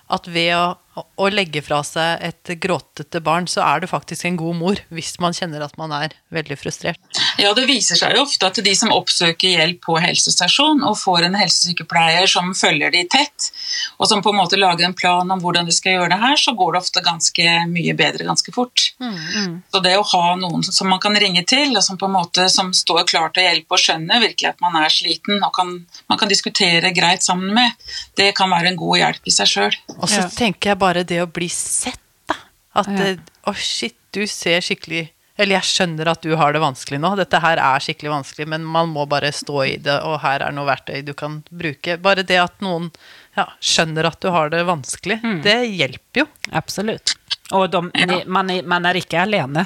at 0.10 0.30
ved 0.30 0.52
å, 0.58 1.04
å 1.22 1.30
legge 1.32 1.62
fra 1.66 1.82
seg 1.86 2.24
et 2.26 2.54
gråtete 2.62 3.22
barn, 3.24 3.48
så 3.50 3.62
er 3.66 3.84
du 3.84 3.90
faktisk 3.92 4.26
en 4.26 4.40
god 4.40 4.58
mor, 4.60 4.82
hvis 4.94 5.16
man 5.22 5.36
kjenner 5.38 5.66
at 5.66 5.78
man 5.80 5.94
er 5.96 6.16
veldig 6.34 6.58
frustrert. 6.60 7.22
Ja, 7.40 7.54
Det 7.54 7.66
viser 7.70 7.96
seg 7.96 8.16
jo 8.16 8.24
ofte 8.26 8.48
at 8.50 8.56
de 8.64 8.74
som 8.76 8.92
oppsøker 8.92 9.50
hjelp 9.56 9.80
på 9.86 9.96
helsestasjon 10.02 10.84
og 10.84 10.98
får 11.00 11.26
en 11.28 11.36
helsesykepleier 11.40 12.28
som 12.28 12.54
følger 12.58 12.92
de 12.92 13.04
tett, 13.12 13.50
og 13.98 14.08
som 14.10 14.22
på 14.26 14.30
en 14.34 14.40
måte 14.42 14.58
lager 14.60 14.86
en 14.86 14.94
plan 14.98 15.30
om 15.32 15.40
hvordan 15.40 15.66
de 15.70 15.72
skal 15.76 15.94
gjøre 15.98 16.10
det 16.14 16.20
her, 16.20 16.36
så 16.42 16.54
går 16.58 16.74
det 16.76 16.82
ofte 16.82 17.04
ganske 17.06 17.46
mye 17.72 17.96
bedre 18.00 18.26
ganske 18.28 18.52
fort. 18.56 18.90
Så 19.00 19.82
det 19.84 19.96
å 19.98 20.04
ha 20.14 20.36
noen 20.36 20.64
som 20.64 20.90
man 20.92 21.00
kan 21.04 21.16
ringe 21.16 21.46
til, 21.48 21.76
og 21.78 21.84
som 21.86 21.98
på 21.98 22.06
en 22.10 22.16
måte 22.18 22.50
som 22.52 22.74
står 22.76 23.06
klar 23.10 23.30
til 23.34 23.44
å 23.44 23.48
hjelpe 23.50 23.78
og 23.78 23.84
skjønner 23.84 24.24
virkelig 24.26 24.50
at 24.52 24.62
man 24.62 24.76
er 24.84 24.90
sliten 24.94 25.40
og 25.46 25.54
kan, 25.56 25.74
man 26.10 26.18
kan 26.22 26.30
diskutere 26.32 26.92
greit 26.96 27.24
sammen 27.26 27.54
med, 27.56 27.72
det 28.20 28.34
kan 28.38 28.50
være 28.52 28.74
en 28.74 28.80
god 28.80 28.98
hjelp 29.00 29.30
i 29.32 29.32
seg 29.36 29.48
sjøl. 29.48 29.80
Og 30.00 30.08
så 30.10 30.22
Ja. 30.26 30.28
tenker 30.30 30.70
jeg 30.74 30.80
bare 30.80 31.04
det 31.04 31.22
å 31.24 31.28
bli 31.32 31.48
sett, 31.48 32.00
da. 32.28 32.36
At 32.76 32.88
Ja. 32.88 32.98
det- 32.98 33.20
Å, 33.48 33.56
shit, 33.56 33.96
du 34.12 34.28
ser 34.28 34.60
skikkelig 34.62 35.10
Eller 35.40 35.56
jeg 35.56 35.70
skjønner 35.70 36.10
at 36.12 36.26
du 36.26 36.34
har 36.36 36.52
det 36.52 36.60
vanskelig 36.60 37.00
nå. 37.00 37.14
Dette 37.16 37.40
her 37.40 37.62
er 37.64 37.84
skikkelig 37.84 38.12
vanskelig, 38.12 38.48
men 38.52 38.66
man 38.68 38.92
må 38.92 39.06
bare 39.08 39.32
stå 39.32 39.62
i 39.64 39.78
det, 39.80 39.96
og 40.04 40.18
her 40.26 40.44
er 40.44 40.52
noe 40.56 40.68
verktøy 40.68 41.00
du 41.08 41.14
kan 41.16 41.40
bruke. 41.48 41.96
Bare 42.04 42.26
det 42.28 42.42
at 42.42 42.58
noen 42.66 42.90
ja, 43.38 43.46
skjønner 43.64 44.10
at 44.10 44.20
du 44.20 44.28
har 44.36 44.52
det 44.52 44.66
vanskelig, 44.68 45.22
det 45.46 45.56
hjelper 45.80 46.26
jo. 46.26 46.28
Absolutt. 46.60 47.16
Og 47.56 47.70
de, 47.72 47.82
man, 48.28 48.52
er, 48.52 48.68
man 48.68 48.86
er 48.86 49.00
ikke 49.00 49.22
alene. 49.24 49.64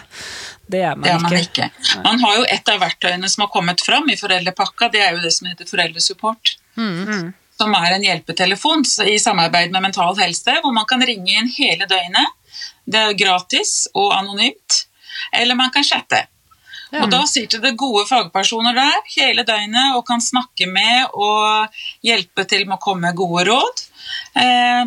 Det 0.69 0.83
er 0.85 0.93
man 0.95 1.03
Det 1.03 1.11
er 1.15 1.23
man 1.25 1.37
ikke. 1.39 1.65
ikke. 1.65 1.97
Man 2.05 2.21
har 2.21 2.37
jo 2.37 2.45
et 2.53 2.69
av 2.71 2.79
verktøyene 2.85 3.33
som 3.33 3.47
har 3.47 3.51
kommet 3.57 3.81
fram 3.83 4.07
i 4.13 4.19
foreldrepakka, 4.19 4.91
det 4.93 5.01
er 5.03 5.17
jo 5.17 5.25
det 5.25 5.33
som 5.35 5.49
heter 5.49 5.67
foreldresupport. 5.67 6.53
Som 7.57 7.75
er 7.77 7.97
en 7.97 8.05
hjelpetelefon 8.05 8.85
i 9.09 9.17
samarbeid 9.21 9.73
med 9.73 9.89
Mental 9.89 10.15
Helse, 10.21 10.55
hvor 10.61 10.73
man 10.73 10.87
kan 10.89 11.03
ringe 11.05 11.33
inn 11.33 11.51
hele 11.57 11.89
døgnet. 11.89 12.39
Det 12.85 12.99
er 12.99 13.17
gratis 13.17 13.87
og 13.93 14.13
anonymt. 14.15 14.83
Eller 15.31 15.55
man 15.55 15.71
kan 15.71 15.83
chatte. 15.83 16.25
Og 16.93 17.07
da 17.09 17.23
sitter 17.25 17.57
det 17.63 17.71
gode 17.77 18.03
fagpersoner 18.05 18.75
der 18.77 18.99
hele 19.15 19.41
døgnet 19.47 19.95
og 19.97 20.03
kan 20.05 20.21
snakke 20.21 20.67
med 20.69 21.07
og 21.17 21.73
hjelpe 22.05 22.45
til 22.45 22.67
med 22.67 22.77
å 22.77 22.83
komme 22.83 23.07
med 23.07 23.17
gode 23.17 23.47
råd 23.49 23.81
eh, 24.37 24.85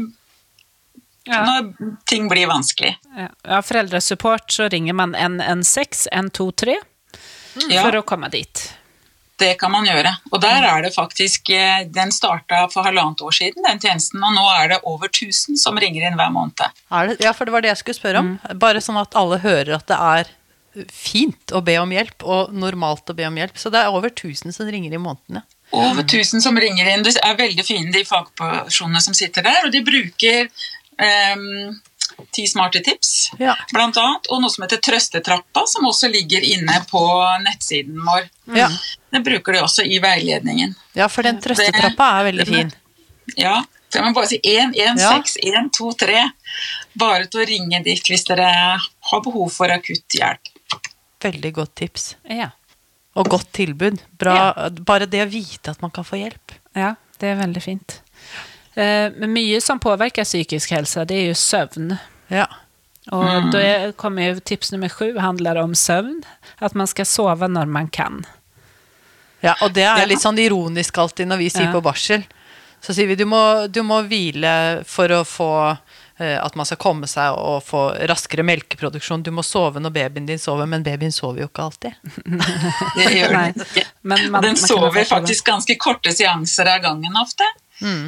Ja. 1.27 1.41
når 1.43 1.73
ting 2.07 2.29
blir 2.31 2.47
vanskelig. 2.47 2.93
Ja. 3.17 3.27
Ja, 3.43 3.59
foreldresupport 3.67 4.53
så 4.55 4.69
ringer 4.71 4.95
man 4.95 5.15
116 5.19 6.07
123 6.13 6.77
Ja. 7.73 7.83
for 7.83 7.97
å 7.99 8.03
komme 8.07 8.31
dit. 8.31 8.69
Det 9.37 9.51
kan 9.61 9.73
man 9.73 9.85
gjøre. 9.85 10.15
Og 10.33 10.41
der 10.41 10.65
er 10.65 10.87
det 10.87 10.95
faktisk 10.95 11.51
eh, 11.53 11.85
Den 11.93 12.13
starta 12.15 12.63
for 12.73 12.87
halvannet 12.89 13.21
år 13.21 13.35
siden, 13.37 13.67
den 13.67 13.83
tjenesten, 13.83 14.23
og 14.25 14.33
nå 14.33 14.47
er 14.55 14.73
det 14.73 14.81
over 14.89 15.11
1000 15.13 15.61
som 15.61 15.77
ringer 15.81 16.07
inn 16.09 16.17
hver 16.17 16.33
måned. 16.33 16.57
Det, 16.57 17.19
ja, 17.21 17.35
for 17.37 17.45
det 17.45 17.53
var 17.53 17.65
det 17.65 17.75
jeg 17.75 17.83
skulle 17.83 18.01
spørre 18.01 18.25
om. 18.25 18.33
Bare 18.57 18.81
sånn 18.85 19.01
at 19.01 19.17
alle 19.19 19.43
hører 19.45 19.77
at 19.77 19.89
det 19.93 20.01
er 20.01 20.33
fint 20.93 21.53
å 21.57 21.63
be 21.65 21.77
om 21.81 21.93
hjelp, 21.93 22.25
og 22.25 22.55
normalt 22.57 23.13
å 23.13 23.17
be 23.17 23.27
om 23.29 23.37
hjelp. 23.41 23.59
Så 23.61 23.73
det 23.73 23.83
er 23.83 23.93
over 23.93 24.13
1000 24.13 24.55
som 24.57 24.69
ringer 24.69 24.97
i 24.97 25.01
månedene. 25.01 25.45
Over 25.75 26.05
1000 26.05 26.45
som 26.45 26.59
ringer 26.61 26.89
inn. 26.93 27.05
Det 27.05 27.17
er 27.21 27.39
veldig 27.39 27.65
fine, 27.67 27.93
de 27.95 28.05
fagpersonene 28.07 29.03
som 29.03 29.17
sitter 29.17 29.45
der. 29.47 29.67
Og 29.67 29.75
de 29.75 29.83
bruker 29.87 30.49
ehm, 31.03 31.77
ti 32.33 32.47
smarte 32.47 32.81
tips, 32.85 33.31
Ja. 33.39 33.55
blant 33.73 33.97
annet. 33.97 34.27
Og 34.31 34.41
noe 34.43 34.51
som 34.51 34.65
heter 34.65 34.79
Trøstetrappa, 34.83 35.67
som 35.67 35.85
også 35.85 36.11
ligger 36.13 36.41
inne 36.45 36.81
på 36.91 37.03
nettsiden 37.45 38.01
vår. 38.05 38.29
Ja. 38.57 38.69
Det 39.13 39.23
bruker 39.25 39.53
de 39.53 39.61
også 39.61 39.85
i 39.87 39.99
veiledningen. 39.99 40.75
ja, 40.95 41.09
for 41.09 41.23
den 41.23 41.41
trøstetrappa 41.41 42.21
er 42.21 42.33
veldig 42.33 42.47
fin. 42.47 42.73
Ja, 43.37 43.63
så 43.91 43.99
jeg 44.01 44.05
må 44.05 44.15
bare 44.15 44.29
si 44.29 44.41
1, 44.43 44.75
1, 44.77 44.99
Ja. 45.01 45.13
6, 45.17 45.37
1, 45.43 45.71
2, 45.73 45.93
3. 45.99 46.25
Bare 46.97 47.27
til 47.27 47.41
å 47.41 47.47
ringe 47.49 47.83
dit 47.85 48.03
hvis 48.03 48.25
dere 48.25 48.47
har 49.11 49.21
behov 49.25 49.51
for 49.53 49.67
akutt 49.69 50.09
hjelp. 50.15 50.53
Veldig 51.21 51.53
godt 51.55 51.75
tips. 51.75 52.15
Ja. 52.29 52.51
Og 53.17 53.29
godt 53.33 53.51
tilbud. 53.53 53.99
Bra, 54.19 54.69
Bare 54.71 55.07
det 55.07 55.23
å 55.27 55.31
vite 55.31 55.71
at 55.71 55.81
man 55.83 55.91
kan 55.91 56.05
få 56.05 56.17
hjelp. 56.21 56.53
ja, 56.77 56.95
det 57.19 57.31
er 57.33 57.37
veldig 57.47 57.63
fint. 57.63 58.01
Eh, 58.77 59.11
Men 59.17 59.33
mye 59.33 59.61
som 59.65 59.79
påvirker 59.81 60.25
psykisk 60.25 60.71
helse, 60.77 61.05
det 61.09 61.17
er 61.17 61.27
jo 61.31 61.35
søvn. 61.35 61.99
Ja. 62.29 62.47
Og 63.13 63.53
da 63.53 63.59
er- 63.63 63.93
kommer 63.93 64.35
jo 64.35 64.41
tips 64.41 64.73
nummer 64.73 64.89
sju 64.91 65.17
handler 65.19 65.57
om 65.63 65.73
søvn. 65.75 66.23
At 66.61 66.75
man 66.75 66.87
skal 66.87 67.05
sove 67.07 67.49
når 67.49 67.67
man 67.69 67.89
kan. 67.89 68.25
ja 69.43 69.55
og 69.63 69.73
det 69.75 69.85
er 69.85 70.07
litt 70.09 70.19
sånn 70.23 70.39
ironisk 70.41 70.97
alltid 70.99 71.29
når 71.29 71.39
vi 71.39 71.49
sier 71.51 71.69
Ja. 71.69 71.73
på 71.73 71.83
barsel. 71.83 72.25
Så 72.83 72.93
sier 72.95 73.07
vi 73.07 73.15
du 73.15 73.25
må, 73.25 73.71
du 73.71 73.83
må 73.83 74.03
hvile 74.09 74.85
for 74.85 75.09
å 75.09 75.23
få 75.25 75.79
eh, 76.19 76.39
at 76.43 76.55
man 76.57 76.65
skal 76.67 76.77
komme 76.79 77.07
seg 77.07 77.33
og 77.37 77.63
få 77.65 77.97
raskere 78.09 78.43
melkeproduksjon. 78.45 79.23
Du 79.23 79.31
må 79.31 79.43
sove 79.45 79.79
når 79.81 79.91
babyen 79.93 80.27
din 80.27 80.39
sover, 80.39 80.67
men 80.67 80.83
babyen 80.83 81.13
sover 81.13 81.41
jo 81.45 81.49
ikke 81.49 81.63
alltid. 81.63 81.95
Det 82.97 83.13
gjør 83.13 83.29
den 83.33 83.55
ikke. 83.65 83.85
men 84.03 84.31
man- 84.31 84.43
den 84.43 84.57
man 84.57 84.57
sover 84.57 85.05
faktisk 85.05 85.45
ganske 85.47 85.77
korte 85.79 86.13
seanser 86.13 86.67
av 86.75 86.83
gangen 86.83 87.17
ofte. 87.21 87.45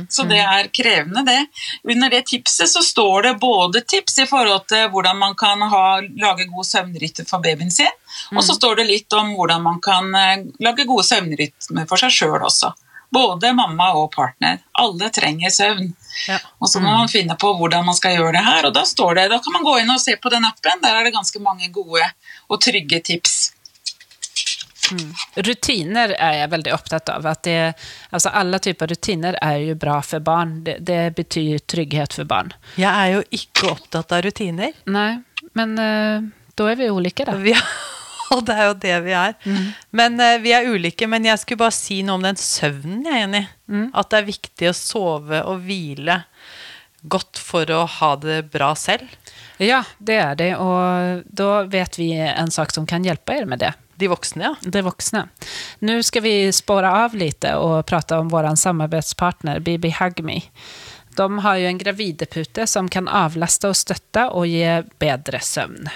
Så 0.08 0.24
det 0.28 0.38
er 0.40 0.68
krevende, 0.74 1.22
det. 1.26 1.46
Under 1.92 2.10
det 2.10 2.22
tipset 2.26 2.70
så 2.70 2.82
står 2.82 3.22
det 3.22 3.34
både 3.40 3.80
tips 3.80 4.18
i 4.18 4.26
forhold 4.26 4.66
til 4.70 4.88
hvordan 4.92 5.18
man 5.18 5.36
kan 5.38 5.62
ha, 5.62 6.00
lage 6.00 6.48
god 6.48 6.66
søvnrytme 6.66 7.26
for 7.28 7.44
babyen 7.44 7.70
sin, 7.70 7.92
og 8.34 8.42
så 8.44 8.56
står 8.56 8.80
det 8.80 8.88
litt 8.88 9.12
om 9.12 9.34
hvordan 9.36 9.62
man 9.62 9.80
kan 9.84 10.14
eh, 10.14 10.44
lage 10.64 10.88
gode 10.88 11.04
søvnrytmer 11.08 11.88
for 11.88 12.00
seg 12.00 12.14
sjøl 12.14 12.38
også. 12.40 12.72
Både 13.12 13.54
mamma 13.56 13.92
og 13.96 14.10
partner. 14.12 14.58
Alle 14.76 15.08
trenger 15.14 15.52
søvn. 15.52 15.94
Ja. 16.28 16.36
Og 16.60 16.68
så 16.68 16.80
må 16.80 16.92
man 16.92 17.08
finne 17.08 17.38
på 17.40 17.54
hvordan 17.56 17.86
man 17.86 17.96
skal 17.96 18.18
gjøre 18.18 18.34
det 18.36 18.44
her, 18.44 18.68
og 18.68 18.74
da 18.76 18.84
står 18.88 19.14
det, 19.16 19.28
da 19.32 19.38
kan 19.44 19.54
man 19.54 19.64
gå 19.64 19.78
inn 19.80 19.92
og 19.94 20.02
se 20.02 20.16
på 20.20 20.32
den 20.32 20.44
appen. 20.44 20.82
Der 20.84 20.96
er 20.96 21.06
det 21.06 21.14
ganske 21.16 21.40
mange 21.40 21.70
gode 21.72 22.04
og 22.48 22.60
trygge 22.60 23.00
tips. 23.04 23.38
Rutiner 25.46 26.14
er 26.16 26.38
jeg 26.40 26.52
veldig 26.54 26.72
opptatt 26.74 27.12
av. 27.12 27.26
At 27.28 27.42
det, 27.46 27.58
altså 28.14 28.32
alle 28.36 28.60
typer 28.62 28.92
rutiner 28.92 29.38
er 29.44 29.58
jo 29.66 29.76
bra 29.80 29.98
for 30.04 30.24
barn. 30.24 30.58
Det, 30.66 30.78
det 30.86 31.02
betyr 31.18 31.62
trygghet 31.66 32.16
for 32.18 32.28
barn. 32.28 32.52
Jeg 32.78 32.90
er 32.90 33.14
jo 33.16 33.22
ikke 33.40 33.72
opptatt 33.74 34.14
av 34.16 34.24
rutiner. 34.26 34.74
Nei, 34.90 35.10
men 35.58 35.76
uh, 35.80 36.24
da 36.58 36.70
er 36.72 36.80
vi 36.80 36.90
ulike, 36.90 37.26
da. 37.28 37.36
Vi, 37.42 37.54
og 38.36 38.44
det 38.48 38.56
er 38.56 38.70
jo 38.70 38.78
det 38.86 38.96
vi 39.06 39.16
er. 39.18 39.36
Men 39.90 40.20
uh, 40.22 40.36
Vi 40.44 40.54
er 40.56 40.70
ulike, 40.70 41.10
men 41.10 41.28
jeg 41.28 41.42
skulle 41.42 41.64
bare 41.66 41.76
si 41.76 42.00
noe 42.06 42.20
om 42.20 42.28
den 42.28 42.40
søvnen 42.40 43.06
jeg 43.06 43.18
er 43.18 43.28
enig 43.28 43.44
i. 43.46 43.52
At 43.92 44.12
det 44.12 44.22
er 44.22 44.30
viktig 44.30 44.70
å 44.70 44.76
sove 44.76 45.42
og 45.44 45.60
hvile 45.66 46.22
godt 47.08 47.38
for 47.38 47.68
å 47.70 47.84
ha 47.98 48.14
det 48.18 48.42
bra 48.52 48.72
selv. 48.78 49.06
Ja, 49.62 49.82
det 49.98 50.16
er 50.22 50.38
det. 50.38 50.52
Og 50.58 51.22
da 51.26 51.62
vet 51.70 51.98
vi 51.98 52.12
en 52.18 52.50
sak 52.54 52.72
som 52.74 52.86
kan 52.88 53.06
hjelpe 53.06 53.34
dere 53.34 53.50
med 53.50 53.62
det. 53.62 53.72
De 53.98 54.08
voksne, 54.08 54.44
ja. 54.44 54.54
De 54.62 54.82
voksne. 54.86 55.24
Nå 55.82 55.98
skal 56.06 56.22
vi 56.22 56.34
spåre 56.54 56.90
av 57.04 57.16
litt 57.18 57.44
og 57.50 57.80
prate 57.88 58.18
om 58.20 58.30
vår 58.30 58.52
samarbeidspartner 58.60 59.58
Bibi 59.64 59.90
Hagmi. 59.90 60.38
De 61.18 61.26
har 61.42 61.56
jo 61.58 61.66
en 61.66 61.80
gravidepute 61.80 62.66
som 62.70 62.86
kan 62.88 63.08
avlaste 63.10 63.72
og 63.72 63.74
støtte 63.74 64.28
og 64.30 64.46
gi 64.46 64.62
bedre 65.02 65.42
søvn. 65.42 65.90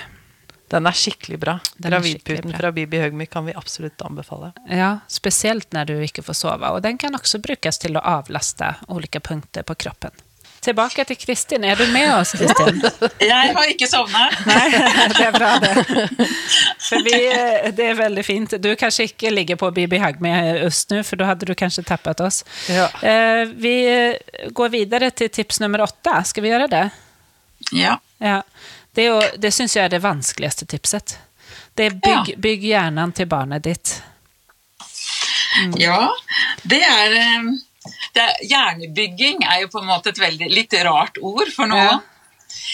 Den 0.72 0.88
er 0.88 0.96
skikkelig 0.96 1.38
bra. 1.38 1.58
Den 1.76 1.92
Gravidputen 1.92 2.50
bra. 2.50 2.58
fra 2.58 2.72
Bibi 2.72 2.98
Høgmy 3.02 3.26
kan 3.30 3.44
vi 3.44 3.52
absolutt 3.54 4.02
anbefale. 4.02 4.54
Ja, 4.66 5.02
spesielt 5.06 5.68
når 5.76 5.90
du 5.90 5.94
ikke 6.00 6.24
får 6.24 6.38
sove. 6.38 6.70
Og 6.72 6.80
den 6.82 6.98
kan 6.98 7.14
også 7.14 7.42
brukes 7.44 7.78
til 7.82 8.00
å 8.00 8.04
avlaste 8.16 8.74
ulike 8.88 9.20
punkter 9.20 9.68
på 9.68 9.76
kroppen. 9.84 10.16
Tilbake 10.62 11.04
til 11.08 11.16
Kristin. 11.18 11.64
Er 11.66 11.74
du 11.80 11.86
med 11.90 12.06
oss, 12.14 12.32
Kristin? 12.38 12.76
Jeg 13.32 13.54
har 13.56 13.70
ikke 13.72 13.88
sovna. 13.90 14.28
Nei, 14.46 14.68
det 15.10 15.24
er 15.26 15.32
bra, 15.34 15.48
det. 15.58 16.28
Vi, 17.02 17.16
det 17.74 17.88
er 17.88 17.96
veldig 17.98 18.24
fint. 18.26 18.54
Du 18.62 18.68
kanskje 18.78 19.08
ikke 19.10 19.32
ligger 19.34 19.58
på 19.58 19.72
Bibi 19.74 19.98
Hag 19.98 20.20
med 20.22 20.62
oss 20.68 20.84
nå, 20.92 21.00
for 21.08 21.18
da 21.18 21.32
hadde 21.32 21.48
du 21.50 21.54
kanskje 21.58 21.82
tappet 21.88 22.22
oss. 22.22 22.42
Ja. 22.70 22.86
Eh, 23.02 23.42
Vi 23.58 23.74
går 24.54 24.70
videre 24.76 25.10
til 25.10 25.32
tips 25.34 25.58
nummer 25.64 25.82
åtte. 25.88 26.14
Skal 26.30 26.46
vi 26.46 26.52
gjøre 26.54 26.70
det? 26.70 26.84
Ja. 27.74 27.96
Ja. 28.22 28.38
Det, 28.94 29.08
jo- 29.08 29.34
det 29.42 29.50
syns 29.56 29.74
jeg 29.76 29.88
er 29.88 29.96
det 29.96 30.02
vanskeligste 30.04 30.66
tipset. 30.70 31.16
Det 31.74 31.86
er 31.90 31.98
bygg, 32.04 32.34
bygg 32.44 32.64
hjernen 32.70 33.12
til 33.16 33.26
barnet 33.26 33.64
ditt. 33.66 33.96
ja. 35.80 36.06
Det 36.62 36.80
er, 36.86 37.18
eh, 37.18 37.52
det 38.14 38.22
er 38.22 38.40
Hjernebygging 38.46 39.44
er 39.48 39.64
jo 39.64 39.72
på 39.72 39.82
en 39.82 39.90
måte 39.90 40.12
et 40.12 40.22
veldig 40.22 40.48
litt 40.52 40.74
rart 40.86 41.18
ord 41.22 41.50
for 41.54 41.70
noen. 41.70 41.98
Ja. 41.98 42.00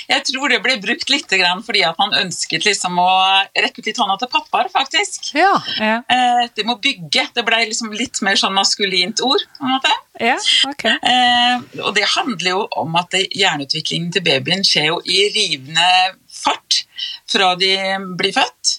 Jeg 0.08 0.24
tror 0.26 0.50
det 0.50 0.60
ble 0.64 0.76
brukt 0.82 1.10
litt 1.12 1.30
grann 1.30 1.60
fordi 1.64 1.84
at 1.86 1.98
man 2.00 2.14
ønsket 2.18 2.66
liksom 2.66 2.98
å 3.00 3.08
rekke 3.54 3.82
ut 3.82 3.90
litt 3.90 4.00
hånda 4.00 4.16
til 4.20 4.30
pappaer, 4.32 4.70
faktisk. 4.72 5.30
Ja. 5.38 5.52
Ja, 5.78 5.98
Eh, 6.08 6.48
det 6.54 6.64
må 6.66 6.78
bygge. 6.82 7.28
Det 7.34 7.44
ble 7.46 7.60
liksom 7.68 7.92
litt 7.96 8.20
mer 8.24 8.38
sånn 8.40 8.56
maskulint 8.56 9.20
ord. 9.24 9.44
på 9.58 9.66
en 9.66 9.74
måte. 9.76 9.92
ja 10.20 10.36
okay. 10.68 10.96
Eh, 11.02 11.82
og 11.84 11.94
det 11.94 12.06
handler 12.16 12.50
jo 12.50 12.66
om 12.82 12.96
at 12.98 13.14
hjerneutviklingen 13.14 14.12
til 14.14 14.24
babyen 14.26 14.64
skjer 14.66 14.90
jo 14.90 15.00
i 15.04 15.28
rivende 15.34 15.88
fart 16.32 16.84
fra 17.28 17.54
de 17.60 17.74
blir 18.18 18.34
født. 18.36 18.78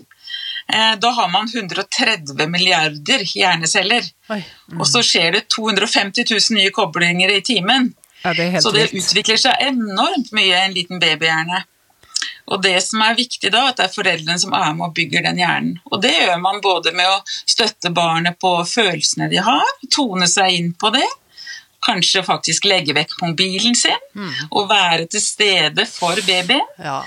Eh, 0.73 0.99
da 1.01 1.09
har 1.09 1.29
man 1.29 1.49
130 1.53 2.47
milliarder 2.47 3.25
hjerneceller. 3.35 4.05
Mm. 4.29 4.79
Og 4.79 4.87
så 4.87 5.01
skjer 5.05 5.31
det 5.31 5.47
250 5.55 6.27
000 6.29 6.59
nye 6.59 6.73
koblinger 6.75 7.33
i 7.33 7.41
timen. 7.41 7.93
Ja, 8.21 8.33
det 8.33 8.61
Så 8.61 8.71
det 8.75 8.89
utvikler 8.91 9.39
seg 9.39 9.61
enormt 9.63 10.33
mye 10.35 10.51
i 10.51 10.65
en 10.65 10.75
liten 10.75 10.99
babyhjerne. 11.01 11.63
Og 12.49 12.61
det 12.61 12.75
som 12.83 13.01
er 13.05 13.17
viktig 13.17 13.51
da, 13.53 13.67
at 13.69 13.77
det 13.77 13.85
er 13.87 13.93
foreldrene 13.93 14.41
som 14.41 14.53
er 14.57 14.73
med 14.73 14.89
og 14.89 14.95
bygger 14.97 15.25
den 15.25 15.39
hjernen. 15.41 15.75
Og 15.89 16.01
det 16.03 16.13
gjør 16.15 16.37
man 16.41 16.61
både 16.65 16.93
med 16.97 17.07
å 17.07 17.21
støtte 17.27 17.91
barnet 17.93 18.39
på 18.41 18.51
følelsene 18.65 19.29
de 19.31 19.41
har, 19.45 19.73
tone 19.93 20.27
seg 20.29 20.57
inn 20.57 20.71
på 20.73 20.89
det, 20.95 21.05
kanskje 21.85 22.25
faktisk 22.25 22.65
legge 22.67 22.95
vekk 22.97 23.19
mobilen 23.21 23.77
sin, 23.77 24.01
og 24.49 24.69
være 24.71 25.05
til 25.13 25.23
stede 25.23 25.85
for 25.87 26.19
babyen. 26.27 26.65
Ja. 26.81 27.03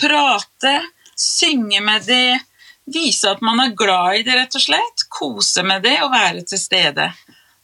Prate, 0.00 0.74
synge 1.16 1.80
med 1.84 2.08
det, 2.08 2.40
vise 2.86 3.30
at 3.30 3.42
man 3.44 3.60
er 3.60 3.74
glad 3.76 4.20
i 4.20 4.22
det, 4.26 4.36
rett 4.38 4.54
og 4.58 4.62
slett. 4.62 5.06
Kose 5.08 5.64
med 5.66 5.82
det 5.86 5.98
og 6.04 6.12
være 6.14 6.44
til 6.46 6.60
stede. 6.60 7.10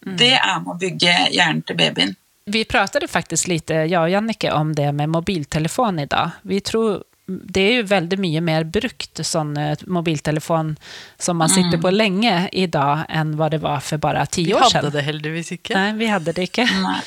Det 0.03 0.35
er 0.35 0.59
med 0.65 0.75
å 0.75 0.81
bygge 0.81 1.15
hjernen 1.31 1.63
til 1.67 1.79
babyen. 1.79 2.17
Vi 2.45 2.65
pratet 2.67 3.07
faktisk 3.11 3.47
litt, 3.53 3.71
jeg 3.71 3.95
og 3.95 4.11
Jannicke, 4.11 4.51
om 4.51 4.73
det 4.75 4.89
med 4.99 5.13
mobiltelefon 5.15 6.03
idag. 6.03 6.41
Vi 6.43 6.59
tror, 6.61 7.05
det 7.27 7.63
er 7.63 7.77
jo 7.77 7.85
veldig 7.93 8.19
mye 8.19 8.43
mer 8.43 8.67
brukt 8.67 9.23
sån 9.23 9.55
eh, 9.57 9.85
mobiltelefon 9.87 10.75
som 11.19 11.39
man 11.39 11.53
sitter 11.55 11.79
på 11.79 11.93
lenge 11.95 12.49
i 12.51 12.67
dag, 12.67 13.05
enn 13.09 13.37
hva 13.39 13.47
det 13.53 13.63
var 13.63 13.79
for 13.87 14.03
bare 14.03 14.27
ti 14.27 14.49
år 14.51 14.67
siden. 14.67 14.73
Vi 14.73 14.79
hadde 14.81 14.97
det 14.97 15.07
heldigvis 15.07 15.53
ikke. 15.55 15.77
Nei, 15.79 15.93
vi 16.03 16.11
hadde 16.11 16.35
det 16.35 16.49
ikke. 16.51 16.67
Nei. 16.83 16.99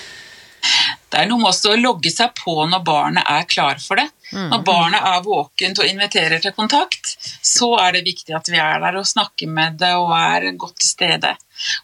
Det 1.11 1.19
er 1.19 1.27
noe 1.29 1.43
med 1.43 1.51
også 1.51 1.75
å 1.75 1.81
logge 1.83 2.15
seg 2.15 2.31
på 2.39 2.55
når 2.71 2.87
barnet 2.87 3.27
er 3.27 3.43
klar 3.51 3.83
for 3.83 3.99
det. 3.99 4.07
Når 4.33 4.63
barnet 4.65 5.05
er 5.05 5.25
våkent 5.25 5.81
og 5.81 5.89
inviterer 5.89 6.41
til 6.41 6.55
kontakt, 6.57 7.15
så 7.45 7.75
er 7.81 7.95
det 7.95 8.05
viktig 8.07 8.33
at 8.35 8.49
vi 8.49 8.61
er 8.61 8.79
der 8.81 8.97
og 8.99 9.07
snakker 9.07 9.51
med 9.51 9.77
det 9.81 9.93
og 9.99 10.15
er 10.17 10.49
godt 10.57 10.79
til 10.81 10.89
stede. 10.89 11.35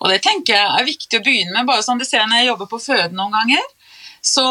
Og 0.01 0.09
det 0.11 0.21
tenker 0.25 0.57
jeg 0.57 0.79
er 0.79 0.89
viktig 0.89 1.19
å 1.19 1.25
begynne 1.25 1.53
med. 1.59 1.69
bare 1.69 1.85
sånn 1.85 2.01
du 2.01 2.07
ser 2.07 2.25
når 2.25 2.41
jeg 2.41 2.51
jobber 2.51 2.71
på 2.71 2.81
føde 2.89 3.13
noen 3.15 3.37
ganger. 3.37 3.69
Så 4.21 4.43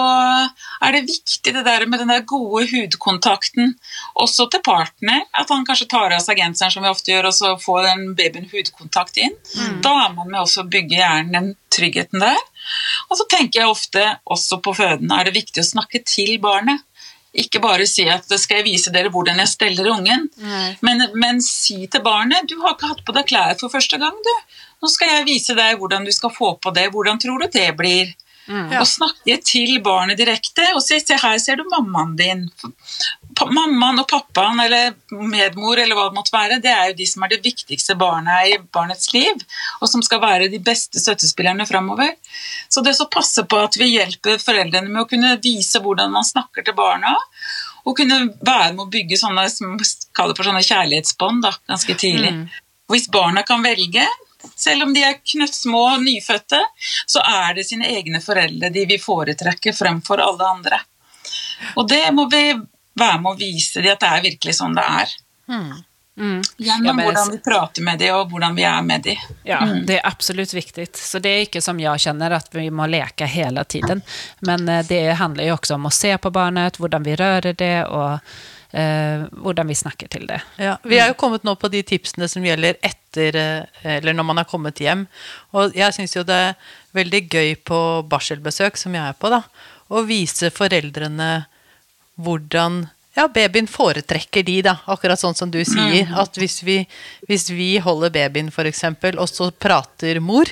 er 0.83 0.95
det 0.97 1.05
viktig 1.07 1.53
det 1.55 1.63
der 1.63 1.85
med 1.87 2.01
den 2.03 2.11
der 2.11 2.25
gode 2.27 2.67
hudkontakten 2.73 3.77
også 4.19 4.49
til 4.51 4.63
partner. 4.67 5.23
At 5.31 5.53
han 5.55 5.63
kanskje 5.67 5.87
tar 5.93 6.11
av 6.11 6.25
seg 6.25 6.41
genseren, 6.43 6.75
som 6.75 6.83
vi 6.83 6.91
ofte 6.91 7.13
gjør, 7.13 7.31
og 7.31 7.37
så 7.37 7.53
får 7.63 7.87
den 7.87 8.03
babyen 8.19 8.51
hudkontakt 8.51 9.21
inn. 9.23 9.37
Da 9.85 9.95
er 10.07 10.17
man 10.17 10.27
med 10.27 10.43
også 10.43 10.65
å 10.65 10.71
bygge 10.73 10.99
hjernen 10.99 11.37
den 11.37 11.53
tryggheten 11.71 12.23
der. 12.23 12.43
Og 13.09 13.19
så 13.21 13.29
tenker 13.31 13.63
jeg 13.63 13.71
ofte 13.71 14.07
også 14.27 14.59
på 14.65 14.75
føden 14.75 15.13
er 15.15 15.29
det 15.29 15.39
viktig 15.39 15.63
å 15.63 15.71
snakke 15.71 16.03
til 16.03 16.35
barnet. 16.43 16.83
Ikke 17.35 17.61
bare 17.63 17.87
si 17.87 18.09
at 18.11 18.27
skal 18.41 18.59
jeg 18.61 18.67
vise 18.67 18.91
dere 18.91 19.11
hvordan 19.15 19.39
jeg 19.39 19.49
steller 19.53 19.91
ungen, 19.93 20.29
men, 20.83 21.05
men 21.15 21.39
si 21.45 21.87
til 21.87 22.03
barnet 22.03 22.49
du 22.51 22.57
har 22.65 22.75
ikke 22.75 22.91
hatt 22.91 23.05
på 23.07 23.15
deg 23.15 23.29
klær 23.29 23.55
for 23.61 23.71
første 23.71 23.99
gang. 24.03 24.17
du. 24.19 24.33
Nå 24.83 24.89
skal 24.91 25.13
jeg 25.15 25.29
vise 25.29 25.55
deg 25.55 25.79
hvordan 25.79 26.05
du 26.05 26.11
skal 26.13 26.33
få 26.35 26.57
på 26.59 26.73
det. 26.75 26.89
Hvordan 26.91 27.21
tror 27.23 27.39
du 27.39 27.47
det 27.53 27.69
blir? 27.79 28.11
Og 28.81 28.87
snakke 28.89 29.37
til 29.47 29.77
barnet 29.85 30.19
direkte 30.19 30.65
og 30.75 30.83
si 30.83 30.99
se 30.99 31.15
her 31.23 31.39
ser 31.39 31.61
du 31.61 31.65
mammaen 31.71 32.17
din. 32.19 32.49
Mammaen 33.49 34.03
og 34.03 34.09
pappaen 34.11 34.61
eller 34.61 34.93
medmor 35.11 35.79
eller 35.81 35.97
hva 35.97 36.09
det 36.11 36.19
måtte 36.19 36.35
være, 36.35 36.59
det 36.61 36.73
er 36.73 36.91
jo 36.91 36.97
de 36.99 37.07
som 37.09 37.25
er 37.25 37.33
det 37.33 37.41
viktigste 37.45 37.97
barnet 38.01 38.51
i 38.51 38.59
barnets 38.75 39.13
liv, 39.15 39.45
og 39.81 39.89
som 39.89 40.03
skal 40.05 40.21
være 40.23 40.51
de 40.53 40.61
beste 40.63 41.01
støttespillerne 41.01 41.67
framover. 41.69 42.13
Så 42.69 42.85
det 42.85 42.97
så 42.99 43.09
passe 43.11 43.47
på 43.49 43.61
at 43.65 43.79
vi 43.81 43.93
hjelper 43.95 44.43
foreldrene 44.43 44.91
med 44.91 45.05
å 45.05 45.09
kunne 45.11 45.37
vise 45.43 45.81
hvordan 45.81 46.13
man 46.13 46.27
snakker 46.27 46.67
til 46.67 46.77
barna, 46.77 47.15
og 47.89 47.97
kunne 47.97 48.27
være 48.45 48.75
med 48.75 48.85
å 48.85 48.91
bygge 48.93 49.17
sånne, 49.21 49.47
sånne 49.49 50.67
kjærlighetsbånd 50.67 51.47
da, 51.47 51.55
ganske 51.71 51.97
tidlig. 51.97 52.35
Hvis 52.91 53.09
barna 53.13 53.45
kan 53.47 53.65
velge, 53.65 54.05
selv 54.57 54.87
om 54.87 54.95
de 54.95 55.05
er 55.05 55.21
knøttsmå 55.21 55.81
og 55.95 56.05
nyfødte, 56.05 56.61
så 57.09 57.23
er 57.25 57.57
det 57.57 57.67
sine 57.69 57.89
egne 57.89 58.21
foreldre 58.25 58.73
de 58.75 58.87
vil 58.89 59.01
foretrekke 59.01 59.73
fremfor 59.77 60.23
alle 60.25 60.53
andre. 60.57 60.81
Og 61.77 61.89
det 61.89 62.07
må 62.17 62.27
vi 62.33 62.45
være 62.99 63.21
med 63.23 63.31
å 63.31 63.39
vise 63.39 63.83
dem 63.83 63.95
at 63.95 64.03
det 64.03 64.11
er 64.11 64.27
virkelig 64.27 64.57
sånn 64.59 64.77
det 64.77 64.87
er. 64.87 65.15
Mm. 65.51 65.71
Gjennom 66.57 66.99
Ja, 66.99 67.05
hvordan 67.05 67.31
vi 67.33 67.39
prater 67.39 67.83
med 67.83 67.99
dem, 67.99 68.15
og 68.15 68.31
hvordan 68.31 68.55
vi 68.55 68.65
er 68.69 68.83
med 68.83 69.03
dem. 69.03 69.17
Ja, 69.47 69.61
det 69.87 69.99
er 69.99 70.07
absolutt 70.07 70.53
viktig. 70.55 70.89
Så 70.97 71.19
det 71.19 71.31
er 71.33 71.45
ikke 71.47 71.63
som 71.65 71.81
jeg 71.81 72.03
kjenner, 72.03 72.35
at 72.37 72.51
vi 72.53 72.67
må 72.71 72.87
leke 72.91 73.29
hele 73.31 73.65
tiden. 73.65 74.03
Men 74.45 74.69
eh, 74.69 74.85
det 74.87 75.17
handler 75.21 75.49
jo 75.49 75.57
også 75.57 75.79
om 75.79 75.89
å 75.89 75.95
se 75.95 76.13
på 76.19 76.33
barnet, 76.35 76.77
hvordan 76.77 77.07
vi 77.07 77.17
rører 77.17 77.57
det, 77.57 77.77
og 77.89 78.19
eh, 78.77 79.25
hvordan 79.33 79.71
vi 79.73 79.79
snakker 79.81 80.11
til 80.13 80.27
det. 80.29 80.43
Ja, 80.61 80.77
vi 80.85 81.01
er 81.01 81.15
jo 81.15 81.19
kommet 81.21 81.47
nå 81.47 81.55
på 81.57 81.71
de 81.73 81.81
tipsene 81.89 82.29
som 82.29 82.45
gjelder 82.45 82.77
etter 82.83 83.37
eh, 83.37 83.95
Eller 83.97 84.15
når 84.15 84.27
man 84.29 84.43
har 84.43 84.51
kommet 84.51 84.83
hjem. 84.83 85.07
Og 85.57 85.73
jeg 85.79 85.97
syns 85.97 86.19
jo 86.19 86.27
det 86.27 86.37
er 86.51 86.77
veldig 87.01 87.23
gøy 87.31 87.55
på 87.65 87.81
barselbesøk, 88.11 88.77
som 88.77 88.95
jeg 88.99 89.09
er 89.09 89.17
på, 89.17 89.33
da, 89.33 89.41
å 89.89 90.05
vise 90.05 90.53
foreldrene 90.53 91.31
hvordan 92.25 92.85
ja, 93.17 93.27
babyen 93.29 93.67
foretrekker 93.69 94.45
de, 94.47 94.61
da. 94.65 94.77
Akkurat 94.91 95.21
sånn 95.21 95.37
som 95.37 95.51
du 95.53 95.59
sier. 95.67 96.09
At 96.21 96.39
hvis 96.39 96.61
vi, 96.67 96.79
hvis 97.29 97.49
vi 97.53 97.75
holder 97.83 98.13
babyen, 98.15 98.53
eksempel, 98.71 99.19
og 99.21 99.29
så 99.29 99.51
prater 99.51 100.21
mor, 100.23 100.49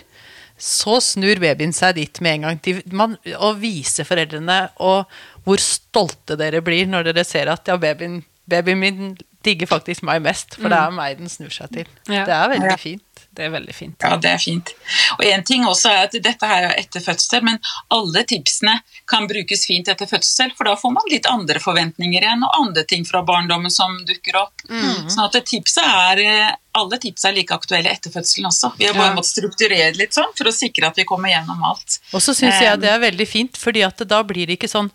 så 0.59 0.99
snur 1.01 1.39
babyen 1.41 1.73
seg 1.73 1.97
dit 2.01 2.21
med 2.25 2.41
en 2.41 2.49
gang. 2.49 2.61
De, 2.65 2.75
man, 2.91 3.15
å 3.39 3.53
vise 3.59 4.05
foreldrene 4.07 4.65
og 4.83 5.07
hvor 5.47 5.63
stolte 5.63 6.37
dere 6.37 6.61
blir 6.65 6.91
når 6.91 7.13
dere 7.13 7.25
ser 7.25 7.49
at 7.53 7.71
ja, 7.71 7.79
babyen, 7.81 8.21
babyen 8.51 8.83
min 8.83 9.17
digger 9.47 9.71
faktisk 9.71 10.03
meg 10.05 10.21
mest, 10.25 10.59
for 10.59 10.67
det 10.73 10.81
er 10.83 10.95
meg 10.95 11.21
den 11.21 11.31
snur 11.31 11.53
seg 11.55 11.71
til. 11.73 11.93
Ja. 12.11 12.25
Det 12.27 12.35
er 12.35 12.51
veldig 12.57 12.79
fint. 12.83 13.05
Det 13.39 13.45
er 13.47 13.53
veldig 13.55 13.75
fint. 13.77 14.03
Ja, 14.03 14.17
det 14.19 14.31
er 14.35 14.41
fint. 14.43 14.73
Og 15.15 15.21
en 15.29 15.45
ting 15.47 15.63
også 15.69 15.93
er 15.93 16.09
at 16.09 16.15
dette 16.25 16.47
her 16.51 16.65
er 16.73 16.73
etter 16.81 17.03
fødsel, 17.05 17.45
men 17.47 17.61
alle 17.95 18.25
tipsene 18.27 18.73
kan 19.07 19.29
brukes 19.31 19.63
fint 19.69 19.87
etter 19.93 20.09
fødsel, 20.11 20.51
for 20.59 20.67
da 20.67 20.73
får 20.81 20.91
man 20.97 21.07
litt 21.13 21.29
andre 21.31 21.63
forventninger 21.63 22.27
igjen, 22.27 22.43
og 22.43 22.57
andre 22.65 22.83
ting 22.91 23.07
fra 23.07 23.23
barndommen 23.29 23.71
som 23.71 23.95
dukker 24.09 24.41
opp. 24.41 24.65
Sånn 24.67 25.23
at 25.29 25.39
tipset 25.47 25.87
er, 25.87 26.25
eh, 26.25 26.57
alle 26.79 26.99
tips 26.99 27.29
er 27.31 27.37
like 27.39 27.55
aktuelle 27.55 27.93
etter 27.95 28.11
fødselen 28.11 28.51
også. 28.51 28.73
Vi 28.77 28.91
har 28.91 28.99
bare 28.99 29.13
Ja. 29.13 29.15
måttet 29.15 29.39
strukturere 29.39 29.95
litt 29.97 30.19
sånn, 30.19 30.35
for 30.35 30.51
å 30.51 30.55
sikre 30.59 30.91
at 30.91 30.97
vi 30.99 31.05
kommer 31.05 31.31
gjennom 31.31 31.63
alt. 31.63 32.01
Og 32.13 32.21
så 32.21 32.35
syns 32.35 32.59
jeg 32.59 32.75
Um, 32.75 32.81
det 32.81 32.91
er 32.91 32.99
veldig 32.99 33.29
fint, 33.29 33.57
fordi 33.57 33.87
at 33.87 34.03
da 34.09 34.23
blir 34.25 34.47
det 34.47 34.59
ikke 34.59 34.69
sånn 34.75 34.91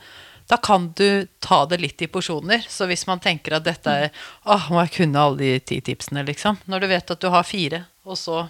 da 0.49 0.57
kan 0.57 0.91
du 0.95 1.27
ta 1.39 1.65
det 1.65 1.79
litt 1.79 2.01
i 2.01 2.07
porsjoner. 2.07 2.65
Så 2.67 2.85
hvis 2.89 3.07
man 3.07 3.19
tenker 3.23 3.55
at 3.55 3.63
dette 3.63 3.87
er 3.87 4.09
Åh, 4.45 4.69
må 4.69 4.81
jeg 4.83 4.91
kunne 4.97 5.15
alle 5.15 5.37
de 5.37 5.59
ti 5.59 5.79
tipsene, 5.81 6.25
liksom. 6.27 6.57
Når 6.67 6.81
du 6.81 6.87
vet 6.91 7.11
at 7.11 7.19
du 7.23 7.29
har 7.29 7.43
fire, 7.47 7.85
og 8.05 8.17
så 8.17 8.47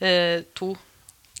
eh, 0.00 0.42
to 0.54 0.74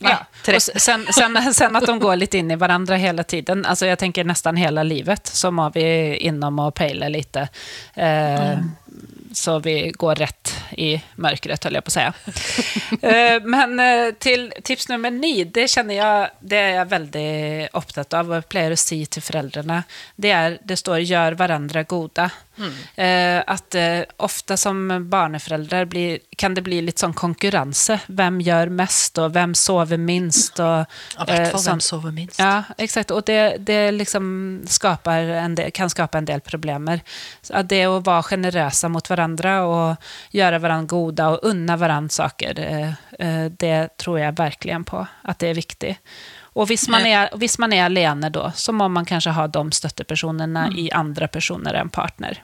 Nei, 0.02 0.10
Ja. 0.10 0.58
sen, 0.58 1.06
sen, 1.12 1.52
sen 1.54 1.76
att 1.76 1.86
de 1.86 1.98
går 1.98 2.16
litt 2.16 2.34
inn 2.34 2.50
i 2.50 2.56
hverandre 2.56 2.96
hele 2.96 3.22
tiden. 3.24 3.64
Alltså 3.66 3.86
jeg 3.86 3.98
tenker 3.98 4.24
nesten 4.24 4.56
hele 4.56 4.82
livet 4.82 5.26
så 5.26 5.50
må 5.54 5.68
vi 5.70 6.16
innom 6.16 6.58
og 6.58 6.74
peile 6.74 7.08
litt. 7.08 7.36
Eh, 7.36 8.58
Så 9.32 9.58
vi 9.58 9.92
går 9.96 10.14
rätt 10.14 10.54
i 10.70 11.02
mörkret, 11.14 11.64
höll 11.64 11.74
jag 11.74 11.84
på 11.84 11.88
att 11.88 11.92
säga. 11.92 12.14
Eh, 13.02 13.42
Men 13.42 13.80
til 14.18 14.42
till 14.42 14.62
tips 14.62 14.88
nummer 14.88 15.10
ni, 15.10 15.44
det 15.44 15.68
känner 15.68 15.94
jag, 15.94 16.30
det 16.40 16.56
är 16.56 16.74
jag 16.74 16.86
väldigt 16.86 17.74
opptatt 17.74 18.14
av, 18.14 18.32
og 18.32 18.48
pleier 18.48 18.74
å 18.74 18.78
si 18.80 19.02
til 19.06 19.22
foreldrene, 19.22 19.82
det 20.16 20.32
er, 20.32 20.58
det 20.64 20.78
står 20.80 21.04
'gjør 21.04 21.36
hverandre 21.36 21.84
goda'. 21.84 22.30
Mm. 22.58 23.44
Eh, 23.74 24.04
ofte 24.16 24.56
som 24.56 25.10
barneforeldre 25.10 25.86
blir, 25.86 26.18
kan 26.36 26.54
det 26.54 26.62
bli 26.62 26.80
litt 26.82 26.98
sånn 26.98 27.14
konkurranse. 27.14 27.98
Hvem 28.06 28.40
gjør 28.44 28.68
mest, 28.68 29.18
og 29.18 29.32
hvem 29.32 29.54
sover 29.54 29.98
minst? 29.98 30.60
Og, 30.60 30.84
ja, 31.16 31.26
eh, 31.28 31.56
hvem 31.56 31.80
sover 31.80 32.12
minst. 32.12 32.38
Ja, 32.38 32.62
exakt. 32.78 33.10
Och 33.10 33.24
det, 33.24 33.56
det 33.58 33.92
liksom 33.92 34.62
skapar 34.66 35.18
en 35.18 35.54
del, 35.54 35.70
kan 35.70 35.90
skapa 35.90 36.18
en 36.18 36.24
del 36.24 36.40
problemer. 36.40 37.00
Det 37.48 37.54
att 37.54 37.68
det 37.68 37.86
å 37.86 38.00
være 38.84 38.92
mot 38.94 39.10
hverandre 39.12 39.54
og 39.68 40.12
gjøre 40.36 40.60
hverandre 40.62 40.92
gode 40.92 41.30
og 41.34 41.48
unne 41.48 41.78
hverandre 41.78 42.16
saker, 42.18 42.60
eh, 42.60 42.94
eh, 43.18 43.48
det 43.50 43.96
tror 44.02 44.20
jeg 44.20 44.38
virkelig 44.38 44.84
på 44.90 45.02
at 45.02 45.42
det 45.42 45.50
er 45.50 45.58
viktig. 45.58 45.96
Og 46.52 46.68
hvis 46.68 46.84
man 46.92 47.06
er, 47.08 47.30
hvis 47.40 47.56
man 47.58 47.72
er 47.72 47.86
alene 47.86 48.28
da, 48.28 48.50
så 48.52 48.74
må 48.76 48.88
man 48.92 49.08
kanskje 49.08 49.32
ha 49.32 49.46
de 49.48 49.62
støttepersonene 49.72 50.68
i 50.76 50.90
andre 50.92 51.28
personer 51.32 51.78
enn 51.80 51.92
partner. 51.92 52.42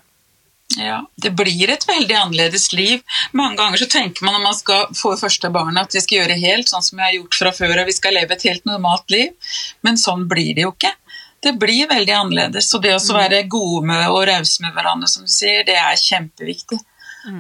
Ja, 0.77 1.11
Det 1.17 1.31
blir 1.33 1.71
et 1.73 1.87
veldig 1.89 2.15
annerledes 2.15 2.73
liv. 2.73 3.01
Mange 3.33 3.57
ganger 3.57 3.81
så 3.81 3.89
tenker 3.89 4.25
man 4.25 4.37
når 4.37 4.43
man 4.45 4.57
skal 4.57 4.91
få 4.97 5.15
første 5.17 5.49
barnet 5.53 5.89
at 5.89 5.97
vi 5.97 6.03
skal 6.05 6.19
gjøre 6.21 6.37
helt 6.43 6.69
sånn 6.69 6.85
som 6.85 7.01
jeg 7.01 7.07
har 7.07 7.17
gjort 7.17 7.39
fra 7.41 7.53
før, 7.57 7.75
og 7.81 7.89
vi 7.89 7.97
skal 7.97 8.17
leve 8.19 8.37
et 8.37 8.45
helt 8.51 8.69
normalt 8.69 9.09
liv. 9.13 9.55
Men 9.87 10.01
sånn 10.01 10.27
blir 10.29 10.53
det 10.57 10.67
jo 10.67 10.75
ikke. 10.75 10.93
Det 11.41 11.53
blir 11.61 11.89
veldig 11.89 12.15
annerledes. 12.15 12.71
Så 12.71 12.81
det 12.83 12.97
å 12.97 13.15
være 13.15 13.45
gode 13.51 13.87
med 13.87 14.09
og 14.11 14.25
rause 14.29 14.63
med 14.65 14.75
hverandre, 14.75 15.09
som 15.11 15.27
du 15.27 15.33
sier, 15.33 15.63
det 15.67 15.77
er 15.79 15.99
kjempeviktig. 15.99 16.79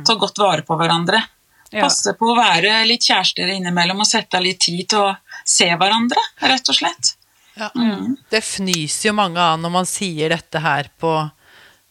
Ta 0.06 0.14
godt 0.18 0.38
vare 0.38 0.64
på 0.66 0.76
hverandre. 0.78 1.22
Ja. 1.70 1.84
Passe 1.84 2.14
på 2.16 2.30
å 2.32 2.36
være 2.36 2.80
litt 2.88 3.04
kjærester 3.04 3.50
innimellom 3.52 4.00
og 4.00 4.08
sette 4.08 4.38
av 4.38 4.44
litt 4.44 4.60
tid 4.64 4.86
til 4.88 5.04
å 5.04 5.16
se 5.44 5.68
hverandre, 5.68 6.22
rett 6.48 6.70
og 6.70 6.78
slett. 6.78 7.14
Ja. 7.58 7.68
Det 8.30 8.40
fnyser 8.44 9.10
jo 9.10 9.16
mange 9.18 9.42
av 9.42 9.58
når 9.60 9.74
man 9.74 9.88
sier 9.88 10.32
dette 10.32 10.62
her 10.62 10.88
på, 11.00 11.12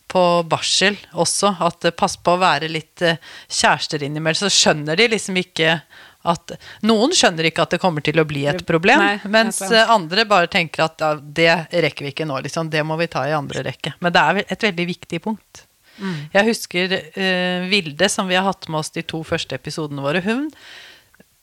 på 0.09 0.23
barsel 0.49 0.97
også, 1.13 1.53
at 1.67 1.89
eh, 1.89 1.93
pass 1.93 2.15
på 2.17 2.37
å 2.37 2.41
være 2.41 2.69
litt 2.71 3.03
eh, 3.05 3.19
kjærester 3.51 4.05
innimellom, 4.07 4.39
så 4.47 4.53
skjønner 4.53 4.97
de 4.97 5.09
liksom 5.11 5.37
ikke 5.43 5.75
at 6.27 6.55
Noen 6.87 7.13
skjønner 7.15 7.47
ikke 7.49 7.65
at 7.65 7.75
det 7.75 7.79
kommer 7.81 8.03
til 8.05 8.19
å 8.21 8.25
bli 8.27 8.45
et 8.49 8.63
problem, 8.67 9.03
Nei, 9.03 9.31
mens 9.31 9.61
eh, 9.67 9.93
andre 9.93 10.25
bare 10.29 10.49
tenker 10.51 10.85
at 10.87 11.03
ja, 11.03 11.13
det 11.15 11.51
rekker 11.71 12.07
vi 12.07 12.11
ikke 12.13 12.27
nå, 12.27 12.41
liksom. 12.45 12.71
Det 12.73 12.83
må 12.87 12.97
vi 12.99 13.09
ta 13.11 13.23
i 13.27 13.35
andre 13.35 13.63
rekke. 13.69 13.95
Men 14.03 14.15
det 14.15 14.23
er 14.23 14.41
et 14.45 14.67
veldig 14.67 14.87
viktig 14.91 15.21
punkt. 15.23 15.63
Mm. 15.97 16.17
Jeg 16.35 16.47
husker 16.51 16.93
uh, 16.93 17.63
Vilde, 17.71 18.09
som 18.13 18.27
vi 18.29 18.37
har 18.37 18.45
hatt 18.45 18.67
med 18.69 18.83
oss 18.83 18.93
de 18.93 19.01
to 19.07 19.23
første 19.25 19.57
episodene 19.57 20.03
våre. 20.03 20.21
Hun 20.25 20.51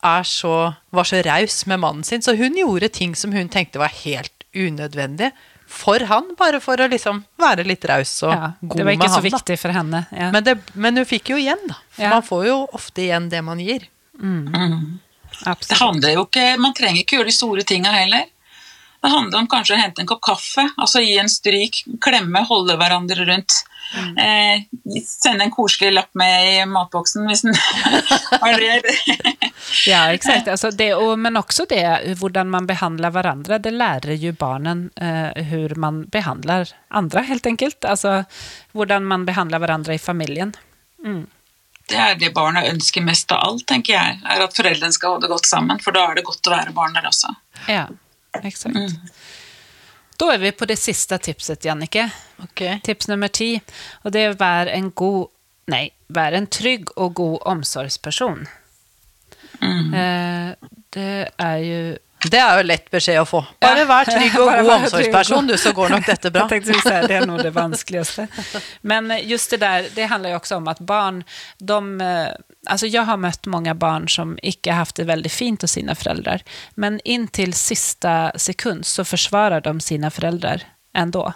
er 0.04 0.28
så, 0.28 0.74
var 0.94 1.08
så 1.08 1.24
raus 1.26 1.64
med 1.70 1.80
mannen 1.82 2.06
sin, 2.06 2.22
så 2.22 2.36
hun 2.38 2.60
gjorde 2.60 2.92
ting 2.92 3.16
som 3.18 3.34
hun 3.34 3.50
tenkte 3.50 3.82
var 3.82 3.92
helt 4.04 4.44
unødvendig 4.54 5.32
for 5.74 6.04
han, 6.08 6.34
bare 6.38 6.60
for 6.62 6.80
å 6.80 6.88
liksom 6.90 7.22
være 7.40 7.64
litt 7.66 7.84
raus 7.88 8.12
og 8.26 8.32
Ja, 8.34 8.52
god 8.60 8.78
det 8.78 8.86
var 8.86 8.96
ikke 8.98 9.08
så 9.08 9.18
han. 9.20 9.26
viktig 9.26 9.56
for 9.60 9.74
henne. 9.74 10.04
Ja. 10.12 10.30
Men, 10.34 10.44
det, 10.46 10.54
men 10.74 11.00
hun 11.00 11.08
fikk 11.08 11.32
jo 11.34 11.40
igjen, 11.40 11.60
da. 11.70 11.78
For 11.96 12.04
Ja. 12.04 12.12
man 12.14 12.26
får 12.26 12.46
jo 12.46 12.56
ofte 12.76 13.04
igjen 13.06 13.28
det 13.32 13.42
man 13.44 13.62
gir. 13.62 13.88
Det 15.68 15.80
handler 15.80 16.14
jo 16.14 16.28
ikke, 16.28 16.54
Man 16.62 16.74
trenger 16.76 17.02
ikke 17.02 17.18
gjøre 17.18 17.30
de 17.32 17.36
store 17.36 17.66
tinga 17.66 17.92
heller. 17.94 18.30
Det 19.04 19.10
handler 19.12 19.42
om 19.42 19.48
kanskje 19.52 19.74
å 19.76 19.80
hente 19.82 20.00
en 20.00 20.08
kopp 20.08 20.22
kaffe, 20.24 20.62
altså 20.80 21.02
gi 21.04 21.18
en 21.20 21.28
stryk, 21.28 21.82
klemme, 22.00 22.40
holde 22.48 22.78
hverandre 22.80 23.26
rundt. 23.28 23.58
Eh, 24.16 24.62
sende 25.04 25.44
en 25.44 25.52
koselig 25.52 25.90
lapp 25.92 26.08
med 26.16 26.46
i 26.48 26.54
matboksen 26.64 27.28
hvis 27.28 27.44
den 27.44 27.58
har 28.42 28.56
det. 28.64 28.94
Ja, 29.84 30.06
exakt. 30.08 30.48
Altså 30.48 30.72
det, 30.72 30.94
og, 30.96 31.18
men 31.20 31.36
også 31.36 31.68
det, 31.68 31.84
hvordan 32.16 32.48
man 32.48 32.64
behandler 32.70 33.12
hverandre. 33.12 33.60
det 33.60 33.74
lærer 33.76 34.16
jo 34.16 34.32
barnen 34.40 34.86
eh, 34.96 35.36
hvordan 35.52 35.84
man 35.84 36.02
behandler 36.08 36.72
andre, 36.88 37.28
helt 37.28 37.46
enkelt. 37.52 37.84
Altså 37.84 38.22
hvordan 38.72 39.04
man 39.04 39.28
behandler 39.28 39.60
hverandre 39.60 39.98
i 39.98 40.00
familjen. 40.00 40.56
Det 41.88 42.00
er 42.00 42.14
det 42.16 42.32
barna 42.34 42.64
ønsker 42.70 43.04
mest 43.04 43.32
av 43.34 43.42
alt, 43.44 43.66
tenker 43.68 43.92
jeg. 43.96 44.20
er 44.24 44.44
At 44.44 44.56
foreldrene 44.56 44.94
skal 44.94 45.16
ha 45.16 45.22
det 45.22 45.30
godt 45.32 45.48
sammen, 45.48 45.80
for 45.84 45.96
da 45.96 46.06
er 46.08 46.18
det 46.18 46.24
godt 46.24 46.48
å 46.48 46.54
være 46.54 46.72
barn 46.76 46.96
der 46.96 47.08
også. 47.10 47.34
Ja, 47.68 47.86
exakt. 48.40 48.96
Da 50.16 50.30
er 50.32 50.40
vi 50.40 50.52
på 50.54 50.66
det 50.70 50.78
siste 50.80 51.18
tipset, 51.18 51.64
Jannike. 51.66 52.06
Okay. 52.46 52.78
Tips 52.86 53.08
nummer 53.10 53.28
ti. 53.28 53.58
Og 54.04 54.14
det 54.14 54.22
er 54.22 54.32
å 54.32 54.40
være 54.40 54.76
en 54.78 54.90
god, 54.96 55.32
nei, 55.72 55.88
være 56.14 56.40
en 56.40 56.48
trygg 56.48 56.94
og 56.96 57.16
god 57.20 57.38
omsorgsperson. 57.52 58.46
Eh, 59.64 60.50
det 60.94 61.28
er 61.38 61.58
ju 61.64 61.82
Det 62.30 62.40
er 62.40 62.60
jo 62.60 62.66
lett 62.66 62.90
beskjed 62.92 63.20
å 63.20 63.26
få. 63.28 63.42
Bare 63.62 63.84
vær 63.90 64.08
trygg 64.08 64.38
og 64.40 64.50
god 64.50 64.72
omsorgsperson, 64.78 65.50
du, 65.50 65.56
så 65.60 65.72
går 65.76 65.94
nok 65.96 66.06
dette 66.08 66.32
bra. 66.34 66.46
Jeg 66.50 66.64
tenkte 66.64 66.80
si, 66.80 66.96
det 67.08 67.18
er 67.20 67.28
noe 67.28 67.42
det 67.44 67.52
vanskeligste. 67.54 68.26
Men 68.82 69.10
eh, 69.14 69.24
just 69.28 69.50
det 69.54 69.60
der, 69.64 69.88
det 69.94 70.08
handler 70.12 70.34
jo 70.34 70.40
også 70.40 70.58
om 70.60 70.68
at 70.72 70.82
barn, 70.84 71.22
de, 71.58 71.80
eh, 72.00 72.28
alltså 72.66 72.86
jag 72.86 73.08
har 73.10 73.20
møtt 73.20 73.46
mange 73.50 73.74
barn 73.74 74.08
som 74.08 74.36
ikke 74.42 74.72
har 74.72 74.86
hatt 74.86 74.96
det 75.00 75.08
veldig 75.10 75.32
fint 75.32 75.62
hos 75.62 75.76
sine 75.78 75.94
foreldre, 75.94 76.40
Men 76.74 77.00
in 77.04 77.28
siste 77.28 77.74
sista 77.74 78.32
sekund 78.36 78.86
så 78.86 79.04
forsvarer 79.04 79.60
de 79.60 79.80
sine 79.80 80.10
foreldre 80.10 80.60
ändå. 80.94 81.32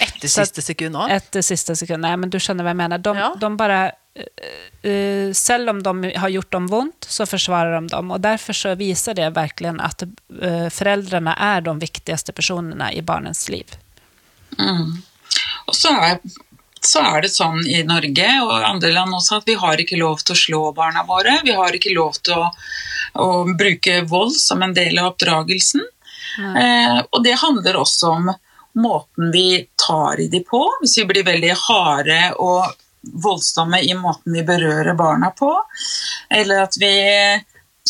Etter 0.00 0.28
siste 0.28 0.62
sekund 0.62 0.96
òg. 0.96 1.10
Etter 1.10 1.42
siste 1.42 1.76
sekund. 1.76 2.02
Nei, 2.04 2.16
men 2.16 2.30
du 2.30 2.38
skjønner 2.38 2.66
hva 2.66 2.74
jeg 2.74 2.80
mener. 2.82 2.98
De, 2.98 3.14
Ja. 3.16 3.32
de 3.40 3.50
bara, 3.56 3.90
eh, 4.14 5.32
selv 5.32 5.70
om 5.70 5.82
de 5.82 6.12
har 6.16 6.28
gjort 6.28 6.52
dem 6.52 6.66
vondt, 6.66 7.06
så 7.08 7.26
forsvarer 7.26 7.80
de 7.80 7.92
dem. 7.94 8.10
Og 8.10 8.20
derfor 8.20 8.56
så 8.56 8.74
viser 8.78 9.16
det 9.18 9.30
virkelig 9.36 9.76
at 9.84 10.04
uh, 10.04 10.68
foreldrene 10.72 11.34
er 11.36 11.64
de 11.66 11.74
viktigste 11.80 12.34
personene 12.36 12.92
i 12.96 13.02
barnens 13.02 13.48
liv. 13.52 13.76
Og 15.66 15.76
så 15.76 15.92
er, 16.02 16.18
så 16.80 17.04
er 17.12 17.22
det 17.24 17.32
sånn 17.32 17.60
i 17.68 17.82
Norge 17.86 18.28
og 18.42 18.54
andre 18.56 18.92
land 18.94 19.14
også 19.14 19.40
at 19.40 19.48
vi 19.48 19.58
har 19.60 19.80
ikke 19.80 20.00
lov 20.00 20.24
til 20.24 20.34
å 20.34 20.42
slå 20.42 20.62
barna 20.76 21.04
våre. 21.08 21.38
Vi 21.46 21.54
har 21.54 21.76
ikke 21.76 21.94
lov 21.94 22.18
til 22.24 22.40
å, 22.40 22.50
å 23.22 23.30
bruke 23.54 24.02
vold 24.10 24.34
som 24.40 24.64
en 24.66 24.74
del 24.76 24.98
av 24.98 25.12
oppdragelsen. 25.12 25.86
Eh, 26.38 26.98
og 27.10 27.24
det 27.24 27.38
handler 27.40 27.80
også 27.80 28.14
om 28.16 28.30
måten 28.80 29.32
vi 29.34 29.66
tar 29.78 30.20
i 30.20 30.28
de 30.32 30.42
på. 30.46 30.62
Hvis 30.80 30.98
vi 31.00 31.08
blir 31.10 31.26
veldig 31.26 31.54
harde 31.66 32.20
og 32.38 32.70
voldsomme 33.02 33.80
i 33.82 33.94
måten 33.96 34.34
vi 34.36 34.44
berører 34.46 34.94
barna 34.94 35.30
på, 35.36 35.52
eller 36.30 36.66
at 36.66 36.76
vi 36.80 36.92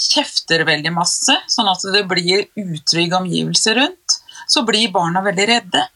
kjefter 0.01 0.65
veldig 0.67 0.93
masse, 0.95 1.35
sånn 1.51 1.71
at 1.71 1.85
det 1.95 2.05
blir 2.11 2.47
utrygge 2.59 3.19
omgivelser 3.19 3.81
rundt, 3.81 4.21
så 4.47 4.63
blir 4.67 4.93
barna 4.95 5.23
veldig 5.25 5.49
redde. 5.51 5.87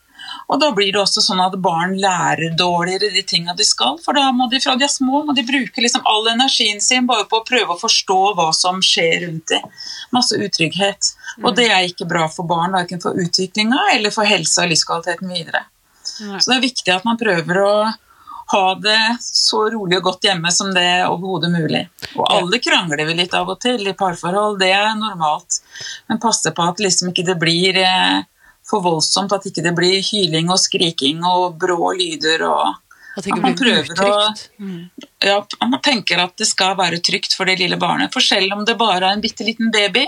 Og 0.51 0.59
da 0.61 0.71
blir 0.77 0.93
det 0.93 1.01
også 1.01 1.23
sånn 1.25 1.41
at 1.41 1.55
barn 1.63 1.95
lærer 2.01 2.55
dårligere 2.59 3.13
de 3.15 3.23
tinga 3.27 3.55
de 3.57 3.65
skal. 3.67 3.97
For 4.03 4.17
da 4.17 4.29
må 4.35 4.49
de 4.53 4.61
fra 4.61 4.75
de 4.77 4.87
er 4.87 4.93
små 4.93 5.23
må 5.25 5.35
de 5.37 5.45
bruke 5.47 5.81
liksom 5.81 6.05
all 6.11 6.27
energien 6.33 6.83
sin 6.85 7.07
bare 7.09 7.27
på 7.31 7.41
å 7.41 7.47
prøve 7.47 7.75
å 7.75 7.81
forstå 7.81 8.19
hva 8.37 8.51
som 8.57 8.83
skjer 8.85 9.25
rundt 9.27 9.55
dem. 9.55 9.65
Masse 10.13 10.37
utrygghet. 10.37 11.13
Og 11.43 11.55
det 11.57 11.69
er 11.71 11.87
ikke 11.89 12.09
bra 12.11 12.27
for 12.33 12.49
barn, 12.49 12.75
verken 12.77 13.03
for 13.03 13.17
utviklinga 13.21 13.89
eller 13.95 14.15
for 14.15 14.29
helsa 14.29 14.67
og 14.67 14.75
livskvaliteten 14.75 15.33
videre. 15.33 15.65
Så 16.05 16.51
det 16.51 16.59
er 16.59 16.67
viktig 16.67 16.93
at 16.93 17.07
man 17.09 17.21
prøver 17.21 17.63
å 17.65 17.75
ha 18.53 18.75
det 18.77 18.99
så 19.25 19.63
rolig 19.73 19.97
og 19.99 20.05
godt 20.11 20.27
hjemme 20.29 20.51
som 20.53 20.73
det 20.75 20.83
er 20.85 21.07
overhodet 21.09 21.51
mulig. 21.55 21.83
Og 22.17 22.27
alle 22.29 22.59
krangler 22.63 23.05
vi 23.09 23.15
litt 23.23 23.35
av 23.35 23.49
og 23.49 23.61
til 23.63 23.81
i 23.89 23.95
parforhold, 23.97 24.59
det 24.61 24.69
er 24.77 24.93
normalt. 25.01 25.61
Men 26.09 26.21
passe 26.23 26.53
på 26.55 26.67
at 26.69 26.83
liksom 26.85 27.11
ikke 27.13 27.25
det 27.31 27.39
blir 27.41 27.79
eh, 27.81 28.23
for 28.69 28.85
voldsomt, 28.85 29.33
at 29.33 29.47
ikke 29.49 29.65
det 29.65 29.75
blir 29.77 30.01
hyling 30.05 30.51
og 30.53 30.61
skriking 30.61 31.25
og 31.29 31.57
brå 31.61 31.93
lyder 31.99 32.45
og 32.49 32.75
At 33.17 33.27
at 33.31 33.39
man 33.39 33.55
prøver 33.55 33.87
å- 33.95 33.95
utrygt. 33.95 34.49
ja, 35.23 35.39
at 35.39 35.69
man 35.71 35.81
tenker 35.81 36.19
at 36.25 36.37
det 36.37 36.49
skal 36.51 36.75
være 36.77 36.99
trygt 37.01 37.35
for 37.37 37.45
det 37.47 37.59
lille 37.61 37.77
barnet. 37.79 38.13
For 38.13 38.21
selv 38.21 38.53
om 38.57 38.65
det 38.65 38.77
bare 38.81 39.05
er 39.09 39.13
en 39.15 39.21
bitte 39.23 39.45
liten 39.47 39.71
baby 39.71 40.07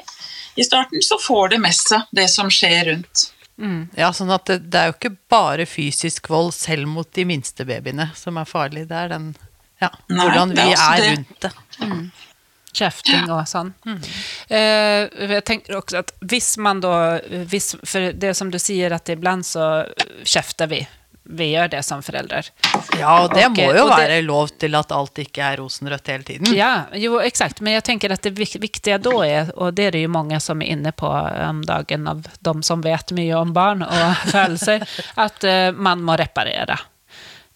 i 0.57 0.65
starten, 0.65 1.01
så 1.05 1.19
får 1.21 1.51
det 1.55 1.61
med 1.61 1.75
seg 1.77 2.03
det 2.13 2.29
som 2.33 2.49
skjer 2.51 2.85
rundt. 2.93 3.31
Ja, 3.97 4.11
sånn 4.13 4.31
at 4.35 4.45
det, 4.51 4.59
det 4.69 4.81
er 4.81 4.91
jo 4.91 4.97
ikke 4.99 5.17
bare 5.33 5.65
fysisk 5.69 6.29
vold 6.29 6.53
selv 6.57 6.89
mot 6.93 7.09
de 7.17 7.25
minste 7.29 7.65
babyene 7.69 8.11
som 8.19 8.37
er 8.37 8.49
farlig. 8.49 8.87
Det 8.91 8.99
er 9.07 9.13
den 9.15 9.31
ja, 9.81 9.91
Nei, 10.09 10.25
hvordan 10.25 10.55
vi 10.57 10.65
er 10.73 10.83
er 10.83 11.07
rundt 11.11 11.45
det. 11.45 11.53
Kjefting 12.77 13.31
og 13.33 13.47
sånn. 13.49 13.71
Eh, 14.53 15.07
jeg 15.09 15.45
tenker 15.49 15.79
også 15.79 16.03
at 16.03 16.13
hvis 16.21 16.51
man 16.61 16.83
da 16.85 16.93
hvis, 17.49 17.71
For 17.89 18.13
det 18.13 18.35
som 18.37 18.51
du 18.53 18.59
sier, 18.61 18.93
at 18.93 19.09
iblant 19.13 19.49
så 19.49 19.87
kjefter 20.25 20.69
vi. 20.73 20.83
Vi 21.29 21.49
gjør 21.53 21.71
det 21.73 21.83
som 21.85 22.03
foreldre. 22.07 22.43
Ja, 22.99 23.25
og 23.25 23.35
det 23.35 23.47
og, 23.49 23.57
må 23.57 23.67
jo 23.75 23.87
det- 23.89 23.99
være 23.99 24.23
lov 24.23 24.49
til 24.59 24.75
at 24.79 24.93
alt 24.93 25.19
ikke 25.19 25.43
er 25.43 25.57
rosenrødt 25.61 26.07
hele 26.13 26.23
tiden. 26.25 26.55
Ja, 26.55 26.87
jo, 26.95 27.19
exakt. 27.21 27.61
Men 27.61 27.73
jeg 27.75 27.85
tenker 27.85 28.13
at 28.13 28.23
det 28.23 28.35
viktige 28.39 28.99
da 29.03 29.15
er, 29.27 29.51
og 29.57 29.75
det 29.75 29.87
er 29.87 29.91
det 29.97 30.03
jo 30.03 30.09
mange 30.09 30.41
som 30.41 30.63
er 30.63 30.67
inne 30.77 30.93
på 30.93 31.09
om 31.49 31.63
dagen 31.67 32.07
av 32.09 32.23
de 32.41 32.63
som 32.63 32.83
vet 32.83 33.13
mye 33.13 33.35
om 33.37 33.53
barn 33.53 33.83
og 33.83 34.17
følelser, 34.35 34.87
at 35.17 35.45
eh, 35.45 35.71
man 35.73 36.03
må 36.03 36.17
reparere. 36.17 36.79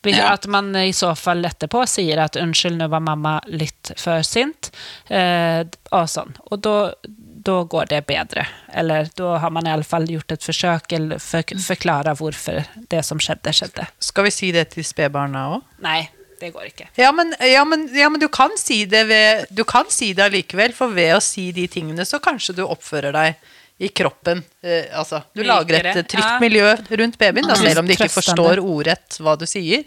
At 0.02 0.46
man 0.46 0.72
i 0.76 0.92
så 0.96 1.10
fall 1.14 1.44
etterpå 1.44 1.82
sier 1.86 2.22
at 2.24 2.36
'unnskyld, 2.36 2.78
nå 2.80 2.86
var 2.88 3.00
mamma 3.04 3.34
litt 3.52 3.92
for 4.00 4.22
sint', 4.24 4.70
eh, 5.12 5.60
og 5.92 6.08
sånn. 6.08 6.32
Og 6.50 6.62
da, 6.64 6.92
da 7.40 7.56
går 7.72 7.88
det 7.90 8.00
bedre. 8.08 8.44
Eller 8.76 9.08
da 9.16 9.34
har 9.42 9.50
man 9.54 9.66
i 9.66 9.72
alle 9.72 9.86
fall 9.86 10.04
gjort 10.10 10.32
et 10.34 10.44
forsøk 10.44 10.92
eller 10.96 11.20
for, 11.24 11.54
forklare 11.64 12.12
hvorfor 12.18 12.60
det 12.92 13.00
som 13.06 13.20
skjedde, 13.22 13.52
skjedde. 13.56 13.86
Skal 14.10 14.26
vi 14.28 14.32
si 14.34 14.50
det 14.56 14.66
til 14.74 14.84
spedbarna 14.84 15.46
òg? 15.54 15.62
Nei, 15.84 16.02
det 16.40 16.50
går 16.54 16.68
ikke. 16.70 16.88
Ja, 17.00 17.12
men, 17.16 17.32
ja, 17.44 17.62
men, 17.68 17.86
ja, 17.96 18.10
men 18.12 18.20
du 18.22 18.28
kan 18.32 18.52
si 18.60 18.82
det 18.88 19.06
ved 19.08 19.46
Du 19.52 19.64
kan 19.68 19.88
si 19.92 20.12
det 20.16 20.26
allikevel, 20.28 20.74
for 20.76 20.92
ved 20.96 21.14
å 21.16 21.22
si 21.24 21.48
de 21.56 21.64
tingene, 21.72 22.04
så 22.08 22.20
kanskje 22.22 22.58
du 22.60 22.64
oppfører 22.66 23.16
deg 23.16 23.40
i 23.80 23.88
kroppen. 23.96 24.42
Eh, 24.60 24.90
altså, 24.92 25.22
du 25.32 25.40
lager 25.46 25.80
et 25.80 26.02
trygt 26.04 26.20
Ja. 26.20 26.36
miljø 26.42 26.74
rundt 27.00 27.16
babyen, 27.20 27.46
da, 27.48 27.56
selv 27.56 27.80
om 27.80 27.86
de 27.88 27.96
ikke 27.96 28.10
forstår 28.12 28.60
ordrett 28.60 29.16
hva 29.24 29.38
du 29.40 29.46
sier. 29.48 29.86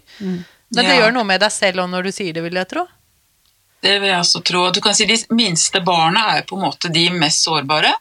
Men 0.74 0.88
det 0.90 0.96
gjør 0.98 1.14
noe 1.14 1.28
med 1.30 1.44
deg 1.46 1.54
selv 1.54 1.84
òg 1.84 1.92
når 1.92 2.10
du 2.10 2.12
sier 2.16 2.34
det, 2.34 2.42
vil 2.42 2.58
jeg 2.58 2.70
tro. 2.74 2.88
Det 3.84 3.98
vil 4.00 4.10
jeg 4.14 4.20
også 4.22 4.42
tro. 4.48 4.64
Du 4.72 4.80
kan 4.84 4.96
si 4.96 5.06
De 5.10 5.18
minste 5.36 5.82
barna 5.84 6.30
er 6.38 6.46
på 6.48 6.56
en 6.56 6.66
måte 6.70 6.92
de 6.94 7.10
mest 7.12 7.44
sårbare. 7.44 7.92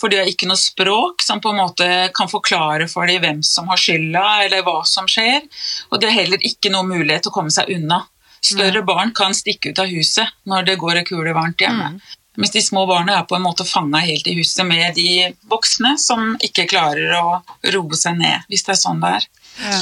For 0.00 0.10
de 0.10 0.18
har 0.18 0.30
ikke 0.30 0.48
noe 0.50 0.58
språk 0.58 1.22
som 1.22 1.40
på 1.42 1.52
en 1.52 1.60
måte 1.60 1.86
kan 2.16 2.30
forklare 2.30 2.88
for 2.90 3.06
dem 3.06 3.22
hvem 3.22 3.42
som 3.46 3.68
har 3.70 3.78
skylda, 3.78 4.24
eller 4.46 4.64
hva 4.66 4.80
som 4.88 5.06
skjer. 5.10 5.44
Og 5.90 6.00
det 6.00 6.08
er 6.08 6.16
heller 6.22 6.46
ikke 6.50 6.72
noe 6.74 6.88
mulighet 6.88 7.26
til 7.26 7.32
å 7.34 7.36
komme 7.36 7.54
seg 7.54 7.70
unna. 7.76 8.02
Større 8.40 8.82
barn 8.82 9.12
kan 9.14 9.36
stikke 9.36 9.70
ut 9.70 9.82
av 9.82 9.90
huset 9.92 10.32
når 10.48 10.66
det 10.66 10.80
går 10.80 10.98
en 10.98 11.06
kule 11.06 11.34
varmt 11.36 11.60
hjemme. 11.60 11.92
Mens 12.40 12.54
de 12.54 12.62
små 12.64 12.86
barna 12.88 13.18
er 13.18 13.26
på 13.28 13.36
en 13.36 13.44
måte 13.44 13.66
fanga 13.68 14.00
helt 14.02 14.26
i 14.30 14.36
huset 14.38 14.64
med 14.66 14.94
de 14.96 15.28
voksne 15.50 15.96
som 16.00 16.36
ikke 16.40 16.68
klarer 16.70 17.12
å 17.18 17.40
roe 17.74 17.98
seg 17.98 18.16
ned, 18.18 18.46
hvis 18.48 18.64
det 18.64 18.74
er 18.76 18.80
sånn 18.80 19.02
det 19.02 19.10
er. 19.18 19.26
Ja. 19.60 19.80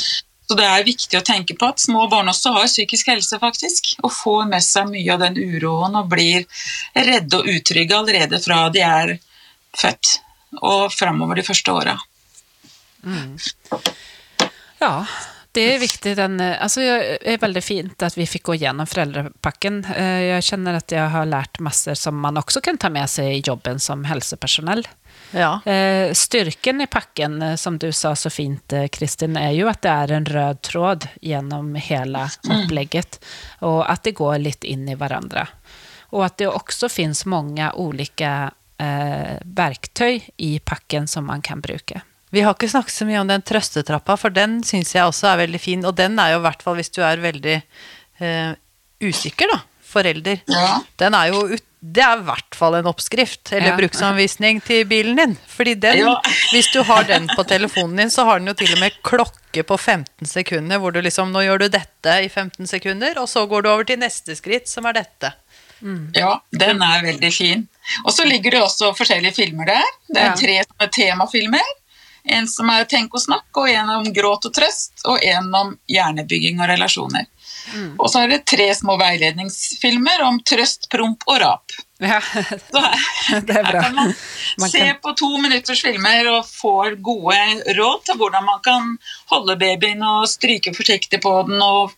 Så 0.48 0.56
det 0.56 0.64
er 0.64 0.86
viktig 0.86 1.18
å 1.18 1.24
tenke 1.24 1.54
på 1.60 1.68
at 1.68 1.82
små 1.82 2.06
barn 2.08 2.30
også 2.32 2.54
har 2.54 2.68
psykisk 2.70 3.10
helse, 3.12 3.36
faktisk. 3.40 3.90
Og 4.00 4.12
får 4.16 4.46
med 4.48 4.64
seg 4.64 4.88
mye 4.88 5.12
av 5.12 5.20
den 5.26 5.36
uroen 5.36 5.98
og 6.00 6.08
blir 6.14 6.46
redde 6.96 7.42
og 7.42 7.50
utrygge 7.52 7.98
allerede 7.98 8.40
fra 8.40 8.62
de 8.72 8.84
er 8.84 9.18
født 9.76 10.14
og 10.64 10.88
framover 10.94 11.36
de 11.36 11.44
første 11.44 11.74
åra. 11.76 11.98
Ja, 14.80 14.94
det 15.52 15.64
er 15.74 15.82
viktig. 15.82 16.14
Den, 16.16 16.40
altså, 16.40 16.80
det 16.80 17.34
er 17.34 17.42
veldig 17.42 17.64
fint 17.64 18.06
at 18.06 18.16
vi 18.16 18.26
fikk 18.28 18.48
gå 18.48 18.58
gjennom 18.62 18.88
foreldrepakken. 18.88 19.82
Jeg 19.92 20.46
kjenner 20.48 20.80
at 20.80 20.96
jeg 20.96 21.12
har 21.12 21.28
lært 21.28 21.60
masse 21.64 21.92
som 21.98 22.16
man 22.24 22.40
også 22.40 22.64
kan 22.64 22.80
ta 22.80 22.88
med 22.92 23.10
seg 23.10 23.36
i 23.36 23.42
jobben 23.44 23.80
som 23.82 24.06
hälsopersonell. 24.08 24.86
Ja. 25.30 25.60
Eh, 25.64 26.12
Styrken 26.16 26.80
i 26.80 26.86
packen, 26.86 27.42
eh, 27.42 27.56
som 27.56 27.78
du 27.78 27.92
sa 27.92 28.14
så 28.16 28.30
fint 28.30 28.72
eh, 28.72 28.88
Kristin, 28.88 29.36
er 29.36 29.52
jo 29.56 29.68
at 29.68 29.82
det 29.84 29.92
er 29.92 30.14
en 30.16 30.28
rød 30.28 30.62
tråd 30.64 31.08
gjennom 31.20 31.74
hele 31.76 32.26
opplegget. 32.48 33.20
Og 33.66 33.82
at 33.84 34.06
det 34.08 34.16
går 34.18 34.38
litt 34.44 34.64
inn 34.64 34.88
i 34.88 34.96
hverandre. 34.98 35.46
Og 36.16 36.24
at 36.24 36.38
det 36.40 36.48
også 36.48 36.88
finnes 36.88 37.26
mange 37.28 37.68
ulike 37.76 38.32
eh, 38.80 39.34
verktøy 39.44 40.22
i 40.36 40.56
pakken 40.64 41.08
som 41.10 41.28
man 41.28 41.44
kan 41.44 41.60
bruke. 41.60 42.00
Vi 42.30 42.44
har 42.44 42.56
ikke 42.56 42.68
snakket 42.68 42.92
så 42.92 43.06
mye 43.08 43.20
om 43.22 43.28
den 43.28 43.44
trøstetrappa, 43.44 44.16
for 44.20 44.32
den 44.32 44.60
syns 44.64 44.92
jeg 44.94 45.08
også 45.08 45.30
er 45.30 45.42
veldig 45.44 45.60
fin. 45.60 45.84
Og 45.88 45.96
den 45.96 46.18
er 46.20 46.34
jo 46.34 46.42
i 46.42 46.46
hvert 46.48 46.64
fall 46.64 46.76
hvis 46.80 46.92
du 46.92 47.00
er 47.04 47.20
veldig 47.24 47.56
eh, 48.24 48.52
usikker, 49.04 49.52
da. 49.52 49.62
Forelder. 49.88 50.42
Ja. 50.50 50.78
Den 51.00 51.14
er 51.18 51.32
jo 51.32 51.46
ut, 51.54 51.64
Det 51.80 52.02
er 52.02 52.18
i 52.18 52.24
hvert 52.26 52.56
fall 52.58 52.74
en 52.74 52.88
oppskrift, 52.90 53.52
eller 53.52 53.68
Ja. 53.68 53.76
bruksanvisning 53.78 54.58
til 54.66 54.84
bilen 54.84 55.14
din. 55.16 55.36
Fordi 55.46 55.74
den, 55.78 55.98
Ja. 55.98 56.16
hvis 56.50 56.72
du 56.72 56.82
har 56.82 57.04
den 57.04 57.28
på 57.28 57.44
telefonen 57.46 57.96
din, 57.96 58.10
så 58.10 58.24
har 58.26 58.40
den 58.40 58.48
jo 58.48 58.52
til 58.54 58.72
og 58.74 58.80
med 58.80 58.92
klokke 59.04 59.62
på 59.62 59.78
15 59.78 60.26
sekunder, 60.26 60.78
hvor 60.78 60.92
du 60.92 61.00
liksom 61.00 61.30
Nå 61.30 61.38
gjør 61.46 61.58
du 61.60 61.68
dette 61.68 62.16
i 62.24 62.28
15 62.28 62.66
sekunder, 62.66 63.14
og 63.22 63.28
så 63.28 63.46
går 63.48 63.62
du 63.62 63.68
over 63.70 63.84
til 63.84 63.96
neste 63.96 64.34
skritt, 64.34 64.66
som 64.68 64.86
er 64.86 64.92
dette. 64.94 65.32
Ja, 66.16 66.40
den 66.52 66.82
er 66.82 67.00
veldig 67.06 67.32
fin. 67.32 67.68
Og 68.04 68.10
så 68.12 68.24
ligger 68.26 68.50
det 68.50 68.60
også 68.64 68.90
forskjellige 68.98 69.34
filmer 69.36 69.66
der. 69.66 69.84
Det 70.12 70.18
er 70.18 70.34
tre 70.34 70.56
som 70.64 70.76
er 70.80 70.88
temafilmer. 70.88 71.68
En 72.26 72.46
som 72.48 72.68
er 72.68 72.84
Tenk 72.84 73.14
og 73.14 73.22
snakk, 73.22 73.46
og 73.56 73.68
en 73.70 73.88
om 73.88 74.12
gråt 74.12 74.44
og 74.44 74.52
trøst, 74.52 75.04
og 75.06 75.22
en 75.22 75.54
om 75.54 75.78
hjernebygging 75.88 76.60
og 76.60 76.68
relasjoner. 76.68 77.26
Og 77.98 78.08
så 78.10 78.22
er 78.24 78.28
det 78.32 78.44
tre 78.48 78.66
små 78.74 78.96
veiledningsfilmer 79.00 80.22
om 80.26 80.40
trøst, 80.46 80.88
promp 80.92 81.22
og 81.28 81.40
rap. 81.42 81.76
Ja, 81.98 82.20
Det 83.48 83.56
er 83.58 83.64
bra. 83.66 83.80
man, 83.94 84.12
Man 84.62 84.70
se 84.70 84.78
kan- 84.78 85.00
på 85.02 85.12
to 85.18 85.30
minutters 85.42 85.80
filmer 85.82 86.28
og 86.30 86.44
får 86.46 86.94
gode 87.02 87.38
råd 87.78 88.04
til 88.06 88.14
hvordan 88.20 88.44
man 88.46 88.60
kan 88.64 88.92
holde 89.32 89.56
babyen 89.58 90.02
og 90.06 90.28
stryke 90.30 90.70
forsiktig 90.76 91.20
på 91.24 91.32
den 91.48 91.58
og 91.62 91.90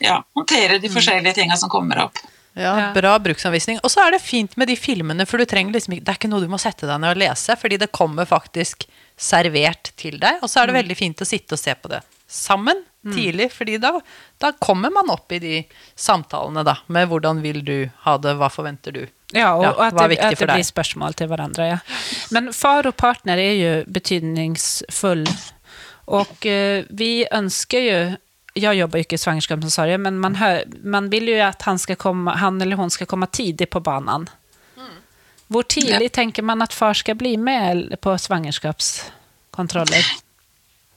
ja, 0.00 0.22
håndtere 0.36 0.78
de 0.80 0.88
forskjellige 0.92 1.34
tingene 1.42 1.56
som 1.60 1.68
kommer 1.72 2.06
opp. 2.06 2.18
Ja, 2.56 2.72
Ja. 2.80 2.92
Bra 2.96 3.18
bruksanvisning. 3.20 3.76
Og 3.84 3.90
så 3.92 4.00
er 4.06 4.12
det 4.16 4.22
fint 4.24 4.56
med 4.56 4.68
de 4.68 4.76
filmene, 4.80 5.26
for 5.28 5.36
du 5.36 5.44
trenger 5.44 5.74
liksom 5.76 5.92
det 5.98 6.08
er 6.08 6.16
ikke 6.16 6.30
noe 6.32 6.40
du 6.40 6.48
må 6.48 6.56
sette 6.58 6.88
deg 6.88 7.00
ned 7.02 7.12
og 7.12 7.20
lese, 7.20 7.52
fordi 7.60 7.76
det 7.82 7.90
kommer 7.92 8.24
faktisk 8.24 8.86
servert 9.20 9.90
til 10.00 10.16
deg. 10.20 10.38
Og 10.40 10.48
så 10.48 10.62
er 10.62 10.70
det 10.72 10.78
veldig 10.80 10.96
fint 10.96 11.20
å 11.20 11.28
sitte 11.28 11.52
og 11.52 11.60
se 11.60 11.74
på 11.76 11.92
det 11.92 12.00
sammen 12.28 12.84
tidlig, 13.14 13.52
fordi 13.52 13.78
da, 13.78 14.00
da 14.38 14.52
kommer 14.52 14.90
man 14.90 15.10
opp 15.10 15.32
i 15.32 15.38
de 15.38 15.62
samtalene 15.94 16.64
da, 16.66 16.76
med 16.86 17.08
hvordan 17.08 17.42
vil 17.42 17.64
du 17.64 17.76
ha 18.02 18.16
det, 18.18 18.34
hva 18.40 18.50
forventer 18.50 18.92
du. 18.92 19.06
Ja, 19.32 19.54
og, 19.54 19.64
Ja, 19.64 19.72
och 19.72 19.86
att 19.86 19.98
det, 20.10 20.18
at 20.18 20.38
det 20.38 20.46
blir 20.46 20.62
spørsmål 20.62 21.14
til 21.14 21.26
hverandre. 21.26 21.66
Ja. 21.66 21.78
Men 22.30 22.52
far 22.52 22.86
og 22.86 22.96
partner 22.96 23.38
er 23.38 23.54
jo 23.58 23.84
betydningsfull. 23.90 25.26
Og 26.06 26.46
uh, 26.46 26.86
vi 26.90 27.26
ønsker 27.32 27.80
jo 27.80 27.98
jeg 28.56 28.78
jobber 28.78 28.98
jo 28.98 29.04
ikke 29.04 29.18
i 29.18 29.20
svangerskapsomsorgen, 29.20 30.00
men 30.00 30.18
man, 30.18 30.36
hör, 30.36 30.62
man 30.80 31.10
vil 31.12 31.28
jo 31.28 31.34
at 31.44 31.62
han, 31.62 31.78
ska 31.78 31.94
komma, 31.94 32.38
han 32.40 32.62
eller 32.62 32.76
hun 32.76 32.90
skal 32.90 33.06
komme 33.06 33.26
tidlig 33.26 33.68
på 33.70 33.80
banen 33.80 34.30
Hvor 35.46 35.62
tidlig 35.62 36.08
ja. 36.08 36.08
tenker 36.08 36.42
man 36.42 36.62
at 36.62 36.72
far 36.72 36.94
skal 36.94 37.14
bli 37.14 37.36
med 37.36 38.00
på 38.00 38.18
svangerskapskontroller? 38.18 40.06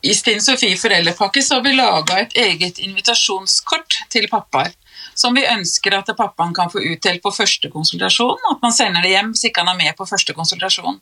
I 0.02 0.14
Stinn 0.16 0.40
Sofie 0.42 0.78
foreldrepakke 0.80 1.42
så 1.44 1.58
har 1.58 1.66
vi 1.66 1.74
laga 1.76 2.22
et 2.22 2.38
eget 2.40 2.78
invitasjonskort 2.80 3.98
til 4.14 4.30
pappaer. 4.32 4.72
Som 5.20 5.36
vi 5.36 5.44
ønsker 5.44 5.98
at 5.98 6.12
pappaen 6.16 6.54
kan 6.56 6.72
få 6.72 6.80
utdelt 6.80 7.22
på 7.24 7.32
første 7.36 7.68
konsultasjon. 7.74 8.40
At 8.52 8.64
man 8.64 8.76
sender 8.76 9.04
det 9.04 9.12
hjem 9.12 9.34
hvis 9.34 9.50
ikke 9.50 9.66
han 9.66 9.74
er 9.74 9.80
med 9.82 9.98
på 9.98 10.08
første 10.08 10.36
konsultasjon. 10.38 11.02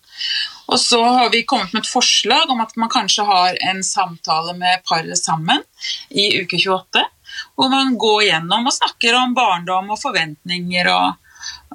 Og 0.65 0.81
så 0.81 1.01
har 1.03 1.29
vi 1.33 1.43
kommet 1.45 1.75
med 1.75 1.85
et 1.85 1.91
forslag 1.91 2.49
om 2.49 2.63
at 2.65 2.73
man 2.81 2.89
kanskje 2.93 3.27
har 3.29 3.61
en 3.69 3.83
samtale 3.85 4.57
med 4.57 4.81
paret 4.89 5.21
sammen 5.21 5.61
i 6.09 6.31
uke 6.41 6.57
28. 6.57 7.05
Hvor 7.53 7.69
man 7.69 7.93
går 8.01 8.27
gjennom 8.31 8.65
og 8.65 8.77
snakker 8.79 9.21
om 9.21 9.37
barndom 9.37 9.93
og 9.93 10.01
forventninger 10.01 10.89
og 10.89 11.09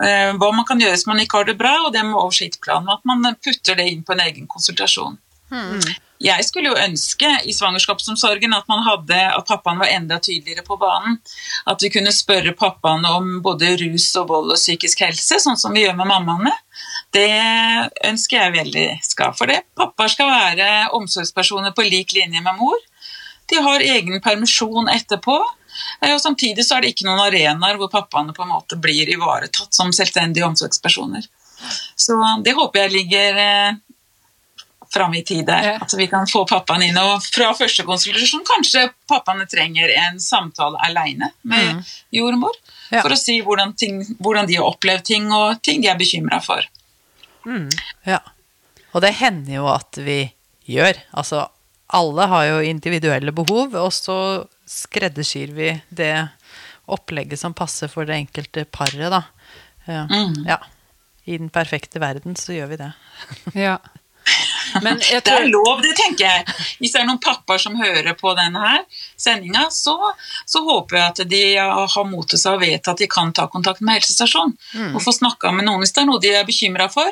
eh, 0.03 0.33
hva 0.35 0.55
man 0.57 0.66
kan 0.66 0.83
gjøre 0.83 0.97
hvis 0.97 1.11
man 1.11 1.23
ikke 1.23 1.39
har 1.39 1.53
det 1.53 1.61
bra, 1.61 1.77
og 1.87 1.93
det 1.95 2.03
med 2.03 2.18
oversiktsplan. 2.18 2.91
At 2.91 3.07
man 3.07 3.37
putter 3.39 3.79
det 3.79 3.93
inn 3.93 4.03
på 4.03 4.16
en 4.16 4.27
egen 4.27 4.51
konsultasjon. 4.51 5.20
Jeg 6.23 6.45
skulle 6.47 6.70
jo 6.70 6.79
ønske 6.79 7.29
i 7.49 7.53
svangerskapsomsorgen 7.57 8.55
at 8.55 8.68
man 8.70 8.85
hadde, 8.87 9.18
at 9.35 9.49
pappaen 9.49 9.81
var 9.81 9.91
enda 9.91 10.20
tydeligere 10.23 10.62
på 10.66 10.77
banen. 10.79 11.16
At 11.66 11.83
vi 11.83 11.91
kunne 11.91 12.12
spørre 12.14 12.55
pappaen 12.59 13.03
om 13.09 13.41
både 13.43 13.73
rus 13.81 14.07
og 14.20 14.29
vold 14.31 14.55
og 14.55 14.61
psykisk 14.61 15.03
helse, 15.03 15.41
sånn 15.43 15.59
som 15.59 15.75
vi 15.75 15.83
gjør 15.83 15.99
med 15.99 16.11
mammaene. 16.12 16.55
Det 17.12 17.27
ønsker 18.09 18.39
jeg 18.39 18.55
veldig 18.55 18.87
skal. 19.03 19.35
For 19.35 19.51
det. 19.51 19.64
Pappaer 19.79 20.14
skal 20.14 20.31
være 20.31 20.70
omsorgspersoner 20.95 21.75
på 21.75 21.89
lik 21.91 22.14
linje 22.14 22.41
med 22.45 22.59
mor. 22.61 22.79
De 23.51 23.59
har 23.61 23.83
egen 23.85 24.23
permisjon 24.23 24.89
etterpå. 24.89 25.37
eh, 26.01 26.14
Og 26.14 26.20
samtidig 26.20 26.64
så 26.64 26.77
er 26.77 26.83
det 26.83 26.95
ikke 26.95 27.09
noen 27.09 27.27
arenaer 27.27 27.77
hvor 27.81 27.91
pappaene 27.91 28.33
på 28.37 28.47
en 28.47 28.55
måte 28.55 28.79
blir 28.79 29.11
ivaretatt 29.11 29.75
som 29.75 29.93
selvstendige 29.93 30.47
omsorgspersoner. 30.47 31.27
Så 31.97 32.16
det 32.43 32.55
håper 32.55 32.85
jeg 32.87 32.93
ligger 32.93 33.37
eh, 33.43 33.75
fram 34.93 35.14
i 35.14 35.22
tid 35.26 35.47
der. 35.49 35.78
At 35.82 35.95
vi 35.99 36.07
kan 36.11 36.28
få 36.28 36.45
pappaen 36.49 36.84
inn. 36.86 36.99
Og 37.01 37.24
fra 37.24 37.53
første 37.57 37.84
konsultasjon 37.88 38.45
kanskje 38.49 38.88
pappaene 39.11 39.49
trenger 39.51 39.93
en 39.97 40.20
samtale 40.22 40.80
alene 40.84 41.32
med 41.49 41.82
jordmor. 42.14 42.57
Ja. 42.90 43.01
For 43.01 43.14
å 43.14 43.18
si 43.18 43.38
hvordan, 43.45 43.74
ting, 43.78 44.03
hvordan 44.20 44.49
de 44.51 44.61
har 44.61 44.68
opplevd 44.68 45.09
ting, 45.09 45.30
og 45.32 45.62
ting 45.64 45.82
de 45.82 45.90
er 45.93 45.99
bekymra 46.01 46.43
for. 46.45 46.66
Ja. 48.07 48.20
Og 48.93 49.03
det 49.05 49.14
hender 49.22 49.57
jo 49.57 49.66
at 49.72 49.99
vi 50.01 50.20
gjør. 50.68 51.01
Altså, 51.16 51.47
alle 51.93 52.28
har 52.28 52.47
jo 52.49 52.61
individuelle 52.68 53.32
behov, 53.34 53.74
og 53.76 53.90
så 53.97 54.18
skreddersyr 54.68 55.53
vi 55.57 55.72
det 55.90 56.14
opplegget 56.93 57.40
som 57.40 57.55
passer 57.57 57.90
for 57.93 58.09
det 58.09 58.18
enkelte 58.18 58.64
paret, 58.68 59.09
da. 59.12 59.24
Ja. 59.86 60.05
Mm. 60.11 60.45
ja. 60.47 60.61
I 61.24 61.38
den 61.38 61.53
perfekte 61.55 62.01
verden 62.03 62.36
så 62.38 62.57
gjør 62.57 62.72
vi 62.72 62.80
det. 62.84 62.93
Ja. 63.66 63.76
Men 64.83 65.01
jag 65.12 65.23
Det 65.25 65.33
er 65.33 65.49
lov, 65.51 65.83
det 65.83 65.95
tenker 65.99 66.25
jeg. 66.25 66.45
Hvis 66.81 66.95
det 66.95 67.03
er 67.03 67.09
noen 67.09 67.20
pappaer 67.23 67.61
som 67.62 67.77
hører 67.77 68.14
på 68.18 68.35
denne 68.39 68.83
sendinga, 69.20 69.66
så, 69.70 69.97
så 70.47 70.62
håper 70.66 70.99
jeg 70.99 71.09
at 71.11 71.25
de 71.31 71.43
har 71.59 72.07
mot 72.09 72.29
til 72.29 72.41
seg 72.41 72.57
og 72.57 72.64
vet 72.64 72.89
at 72.89 73.03
de 73.03 73.11
kan 73.11 73.33
ta 73.37 73.49
kontakt 73.53 73.83
med 73.85 74.01
helsestasjonen 74.01 74.95
og 74.95 75.03
få 75.05 75.14
snakka 75.14 75.53
med 75.53 75.68
noen 75.68 75.83
hvis 75.83 75.95
det 75.95 76.03
er 76.05 76.09
noe 76.09 76.23
de 76.23 76.33
er 76.37 76.49
bekymra 76.49 76.89
for. 76.93 77.11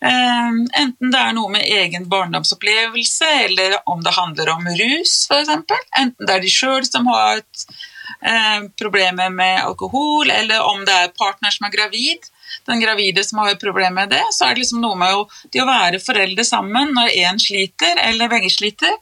Eh, 0.00 0.48
enten 0.82 1.12
det 1.12 1.20
er 1.20 1.34
noe 1.36 1.50
med 1.50 1.66
egen 1.66 2.06
barndomsopplevelse, 2.10 3.28
eller 3.48 3.78
om 3.90 4.02
det 4.04 4.14
handler 4.14 4.52
om 4.54 4.66
rus, 4.80 5.20
f.eks. 5.30 5.54
Enten 5.98 6.26
det 6.26 6.34
er 6.36 6.44
de 6.44 6.52
sjøl 6.52 6.86
som 6.86 7.08
har 7.10 7.42
et 7.42 7.64
eh, 8.22 8.68
problemer 8.78 9.32
med 9.34 9.62
alkohol, 9.64 10.30
eller 10.30 10.64
om 10.64 10.84
det 10.86 10.98
er 11.04 11.16
partner 11.18 11.54
som 11.54 11.68
er 11.68 11.74
gravid. 11.74 12.30
Den 12.68 12.82
gravide 12.82 13.24
som 13.24 13.40
har 13.40 13.54
problemer 13.56 13.78
problem 13.78 13.94
med 13.94 14.10
det, 14.10 14.24
så 14.32 14.46
er 14.46 14.54
det 14.54 14.64
liksom 14.64 14.82
noe 14.82 14.96
med 14.98 15.14
å, 15.14 15.26
det 15.52 15.62
å 15.62 15.68
være 15.68 16.00
foreldre 16.02 16.44
sammen 16.44 16.92
når 16.96 17.14
én 17.16 17.40
sliter, 17.40 18.00
eller 18.04 18.30
begge 18.30 18.50
sliter. 18.52 18.92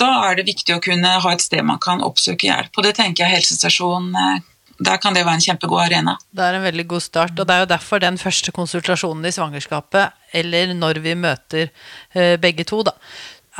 Da 0.00 0.08
er 0.28 0.38
det 0.38 0.46
viktig 0.48 0.76
å 0.76 0.82
kunne 0.82 1.18
ha 1.22 1.32
et 1.32 1.44
sted 1.44 1.62
man 1.66 1.80
kan 1.82 2.02
oppsøke 2.04 2.48
hjelp. 2.48 2.72
Og 2.76 2.86
det 2.86 2.96
tenker 2.98 3.24
jeg 3.24 3.38
helsestasjonen 3.38 4.16
eh, 4.16 4.48
der 4.82 4.98
kan 4.98 5.14
det 5.14 5.24
være 5.26 5.38
en 5.38 5.44
kjempegod 5.44 5.84
arena. 5.84 6.16
Det 6.32 6.42
er 6.42 6.58
en 6.58 6.64
veldig 6.64 6.86
god 6.90 7.04
start, 7.04 7.36
og 7.38 7.46
det 7.46 7.54
er 7.54 7.62
jo 7.62 7.70
derfor 7.70 8.02
den 8.02 8.18
første 8.18 8.54
konsultasjonen 8.54 9.28
i 9.28 9.34
svangerskapet, 9.34 10.16
eller 10.32 10.74
når 10.74 11.02
vi 11.04 11.14
møter 11.18 11.68
eh, 11.68 12.34
begge 12.40 12.66
to, 12.68 12.82
da, 12.88 12.96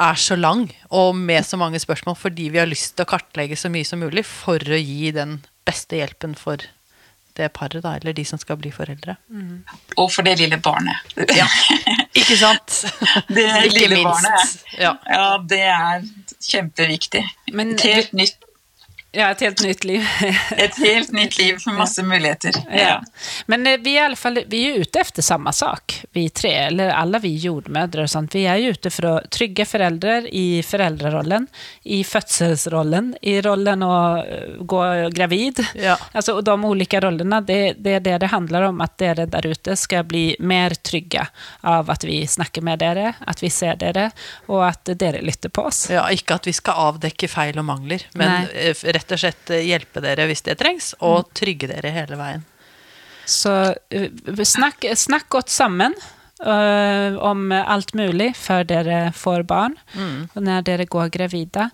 er 0.03 0.19
så 0.19 0.39
lang 0.41 0.65
og 0.89 1.13
med 1.15 1.45
så 1.45 1.59
mange 1.61 1.79
spørsmål, 1.83 2.17
fordi 2.17 2.49
vi 2.55 2.63
har 2.63 2.71
lyst 2.71 2.97
til 2.97 3.05
å 3.05 3.13
kartlegge 3.13 3.59
så 3.61 3.71
mye 3.71 3.87
som 3.87 4.01
mulig 4.03 4.25
for 4.27 4.57
å 4.57 4.81
gi 4.81 5.13
den 5.15 5.43
beste 5.69 6.01
hjelpen 6.01 6.35
for 6.39 6.65
det 7.37 7.49
paret, 7.57 7.83
da, 7.85 7.95
eller 7.97 8.12
de 8.16 8.24
som 8.28 8.39
skal 8.39 8.57
bli 8.61 8.70
foreldre. 8.74 9.16
Og 9.97 10.11
for 10.12 10.22
det 10.26 10.39
lille 10.41 10.59
barnet. 10.62 10.97
Ja, 11.37 11.47
ikke 12.20 12.37
sant? 12.37 12.83
Det 13.28 13.47
Ikke 13.64 13.78
lille 13.78 13.97
minst. 14.03 14.05
barnet. 14.05 14.57
Ja. 14.78 14.95
Ja, 15.09 15.26
det 15.49 15.61
er 15.72 16.05
kjempeviktig. 16.43 17.22
Men 17.53 17.74
Et 17.76 17.87
helt 17.89 18.12
nytt, 18.12 18.37
Ja, 19.15 19.31
et 19.31 19.41
helt 19.41 19.61
nytt 19.61 19.85
liv. 19.85 20.05
et 20.57 20.77
helt 20.79 21.13
nytt 21.13 21.39
liv 21.39 21.59
med 21.67 21.75
masse 21.75 22.03
muligheter. 22.03 22.57
Ja. 22.73 23.03
Men 23.47 23.67
eh, 23.67 23.77
vi 23.81 23.93
er, 23.97 24.01
i 24.01 24.05
alle 24.07 24.17
fall 24.17 24.39
vi 24.49 24.63
er 24.71 24.79
ute 24.81 25.03
efter 25.03 25.23
samme 25.23 25.53
sak, 25.53 25.99
vi 26.17 26.31
tre, 26.33 26.53
eller 26.71 26.95
alle 26.97 27.21
vi 27.21 27.35
jordmødre. 27.37 28.07
sånt. 28.09 28.35
Vi 28.35 28.47
er 28.49 28.73
ute 28.73 28.91
for 28.91 29.09
å 29.11 29.13
trygge 29.29 29.67
foreldre 29.69 30.23
i 30.33 30.63
foreldrerollen, 30.65 31.45
i 31.83 32.01
fødselsrollen, 32.05 33.13
i 33.21 33.35
rollen 33.45 33.83
att 33.83 34.27
eh, 34.27 34.65
gå 34.65 34.81
gravid. 35.13 35.61
Ja. 35.75 35.99
Altså, 36.13 36.41
de 36.41 36.65
ulike 36.65 37.01
rollene, 37.01 37.43
det, 37.45 37.75
det 37.85 37.99
er 37.99 38.01
det 38.01 38.19
det 38.25 38.33
handler 38.33 38.71
om, 38.71 38.81
At 38.81 38.97
dere 38.99 39.29
der 39.29 39.47
ute 39.47 39.77
skal 39.77 40.09
bli 40.09 40.37
mer 40.41 40.73
trygge 40.75 41.27
av 41.61 41.91
at 41.91 42.05
vi 42.05 42.23
snakker 42.27 42.65
med 42.65 42.81
dere, 42.81 43.13
at 43.21 43.43
vi 43.43 43.51
ser 43.53 43.77
dere, 43.77 44.09
og 44.49 44.65
at 44.71 44.97
dere 44.97 45.21
lytter 45.21 45.53
på 45.53 45.69
oss. 45.69 45.85
Ja, 45.93 46.09
ikke 46.09 46.41
at 46.41 46.49
vi 46.49 46.57
skal 46.57 46.81
avdekke 46.89 47.29
feil 47.29 47.61
og 47.61 47.69
mangler, 47.69 48.09
men 48.17 48.49
Nei. 48.49 48.73
Rett 49.03 49.13
og 49.19 49.23
slett 49.27 49.51
eh, 49.53 49.67
hjelpe 49.69 50.01
dere 50.05 50.29
hvis 50.31 50.47
det 50.47 50.57
trengs, 50.63 50.93
og 51.03 51.29
trygge 51.37 51.69
dere 51.75 51.93
hele 51.93 52.17
veien. 52.21 52.47
Så 53.29 53.53
eh, 53.91 54.09
snakk, 54.47 54.87
snakk 54.99 55.29
godt 55.31 55.51
sammen 55.53 55.95
uh, 56.43 57.19
om 57.23 57.53
alt 57.55 57.93
mulig 57.95 58.33
før 58.39 58.65
dere 58.67 59.03
får 59.15 59.45
barn, 59.47 59.77
og 60.35 60.41
når 60.43 60.65
dere 60.67 60.89
går 60.91 61.13
gravide. 61.15 61.69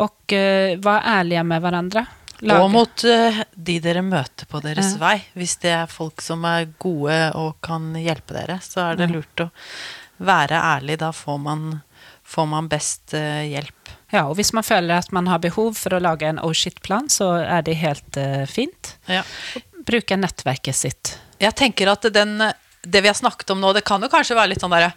Og 0.00 0.34
uh, 0.36 0.74
vær 0.84 1.06
ærlige 1.18 1.44
med 1.44 1.64
hverandre. 1.64 2.04
Lage- 2.42 2.64
Og 2.64 2.70
mot 2.74 3.04
uh, 3.06 3.40
de 3.54 3.78
dere 3.84 4.02
møter 4.04 4.48
på 4.50 4.60
deres 4.64 4.94
vei. 5.00 5.18
Hvis 5.38 5.56
det 5.62 5.72
er 5.76 5.90
folk 5.92 6.20
som 6.24 6.44
er 6.48 6.68
gode 6.82 7.18
og 7.38 7.56
kan 7.64 7.92
hjelpe 8.00 8.34
dere, 8.36 8.56
så 8.64 8.88
er 8.90 9.00
det 9.00 9.10
lurt 9.12 9.44
å 9.44 9.48
være 10.22 10.58
ærlig. 10.76 10.96
Da 11.02 11.12
får 11.14 11.38
man, 11.44 11.66
får 12.32 12.48
man 12.48 12.68
best 12.72 13.14
uh, 13.16 13.42
hjelp. 13.44 13.92
Ja, 14.12 14.26
og 14.26 14.36
hvis 14.38 14.52
man 14.56 14.64
føler 14.64 14.98
at 14.98 15.12
man 15.12 15.28
har 15.28 15.40
behov 15.42 15.76
for 15.78 15.96
å 15.96 16.00
lage 16.02 16.28
en 16.28 16.40
oh 16.42 16.52
shit-plan, 16.56 17.08
så 17.12 17.34
er 17.40 17.64
det 17.66 17.78
helt 17.80 18.18
uh, 18.20 18.44
fint. 18.48 18.94
Ja. 19.10 19.22
Bruke 19.88 20.16
nettverket 20.16 20.78
sitt. 20.78 21.14
Jeg 21.42 21.56
tenker 21.58 21.90
at 21.92 22.06
den, 22.14 22.36
det 22.84 23.02
vi 23.02 23.10
har 23.10 23.18
snakket 23.18 23.54
om 23.54 23.60
nå, 23.62 23.72
det 23.76 23.84
kan 23.88 24.02
jo 24.04 24.10
kanskje 24.12 24.38
være 24.38 24.54
litt 24.54 24.62
sånn 24.62 24.72
derre 24.72 24.92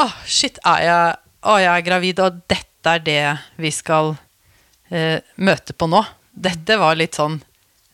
Å, 0.00 0.06
shit, 0.24 0.56
er 0.64 0.84
jeg, 0.86 1.16
oh, 1.44 1.58
jeg 1.60 1.72
er 1.72 1.84
gravid, 1.84 2.22
og 2.24 2.38
dette 2.48 2.94
er 2.96 3.02
det 3.04 3.22
vi 3.60 3.72
skal 3.74 4.14
uh, 4.16 5.18
møte 5.36 5.76
på 5.76 5.90
nå. 5.90 6.00
Dette 6.32 6.78
var 6.80 6.96
litt 6.96 7.18
sånn 7.20 7.42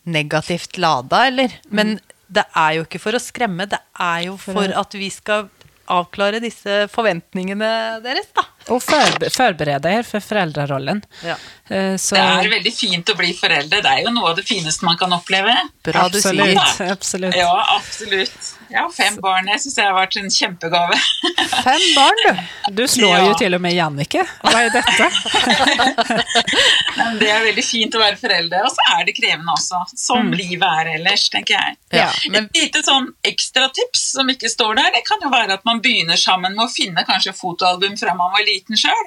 negativt 0.09 0.79
lada, 0.79 1.25
eller? 1.27 1.59
Men 1.69 1.97
det 2.29 2.45
er 2.57 2.77
jo 2.77 2.85
ikke 2.85 3.01
for 3.01 3.17
å 3.17 3.21
skremme, 3.21 3.67
det 3.69 3.81
er 3.99 4.29
jo 4.29 4.37
For 4.39 4.57
for 4.57 4.79
at 4.79 4.95
vi 4.97 5.09
skal 5.13 5.49
avklare 5.89 6.41
disse 6.43 6.85
forventningene 6.93 7.71
deres, 8.05 8.29
da. 8.35 8.45
Og 8.69 8.81
forbe 8.83 9.29
forberede 9.33 9.81
dere 9.85 10.03
for 10.05 10.21
foreldrerollen. 10.23 11.01
Ja. 11.25 11.35
Eh, 11.69 11.95
så, 12.01 12.15
Det 12.15 12.21
er 12.45 12.49
veldig 12.55 12.73
fint 12.75 13.09
å 13.09 13.15
bli 13.17 13.33
foreldre. 13.37 13.81
Det 13.85 13.89
er 13.91 14.03
jo 14.05 14.13
noe 14.15 14.31
av 14.31 14.35
det 14.39 14.45
fineste 14.47 14.85
man 14.85 14.97
kan 14.97 15.13
oppleve. 15.13 15.53
Bra 15.85 16.07
du 16.09 16.19
sier. 16.21 16.33
absolutt, 16.57 16.91
absolutt. 16.91 17.35
Ja, 17.37 17.51
absolutt. 17.75 18.55
Ja, 18.69 18.83
fem 18.93 19.15
barn. 19.21 19.47
Jeg 19.49 19.63
syns 19.63 19.75
det 19.79 19.85
har 19.87 19.95
vært 19.97 20.15
en 20.21 20.29
kjempegave. 20.29 20.97
Fem 21.65 21.85
barn, 21.95 22.19
du. 22.25 22.73
Du 22.77 22.83
slår 22.87 23.15
Ja. 23.17 23.23
jo 23.25 23.33
til 23.39 23.55
og 23.57 23.61
med 23.63 23.73
Jannicke. 23.73 24.21
Hva 24.45 24.59
er 24.67 24.69
dette? 24.69 25.07
Det 27.19 27.29
er 27.31 27.41
veldig 27.43 27.63
fint 27.65 27.95
å 27.95 28.01
være 28.01 28.17
foreldre, 28.19 28.59
og 28.67 28.71
så 28.75 28.83
er 28.97 29.05
det 29.07 29.15
krevende 29.17 29.53
også. 29.55 29.79
Som 29.97 30.29
livet 30.35 30.67
er 30.83 30.91
ellers, 30.97 31.25
tenker 31.33 31.55
jeg. 31.57 31.77
Ja, 31.95 32.09
men 32.29 32.45
Et 32.49 32.59
lite 32.61 32.83
sånn 32.85 33.07
ekstratips 33.25 34.03
som 34.13 34.29
ikke 34.29 34.49
står 34.51 34.75
der, 34.77 34.91
det 34.93 35.01
kan 35.07 35.17
jo 35.23 35.29
være 35.33 35.53
at 35.57 35.65
man 35.65 35.81
begynner 35.81 36.17
sammen 36.19 36.53
med 36.55 36.65
å 36.67 36.69
finne 36.71 37.01
kanskje 37.07 37.33
fotoalbum 37.33 37.97
fra 37.97 38.13
man 38.13 38.29
var 38.35 38.43
liten 38.45 38.58
sjøl. 38.67 39.05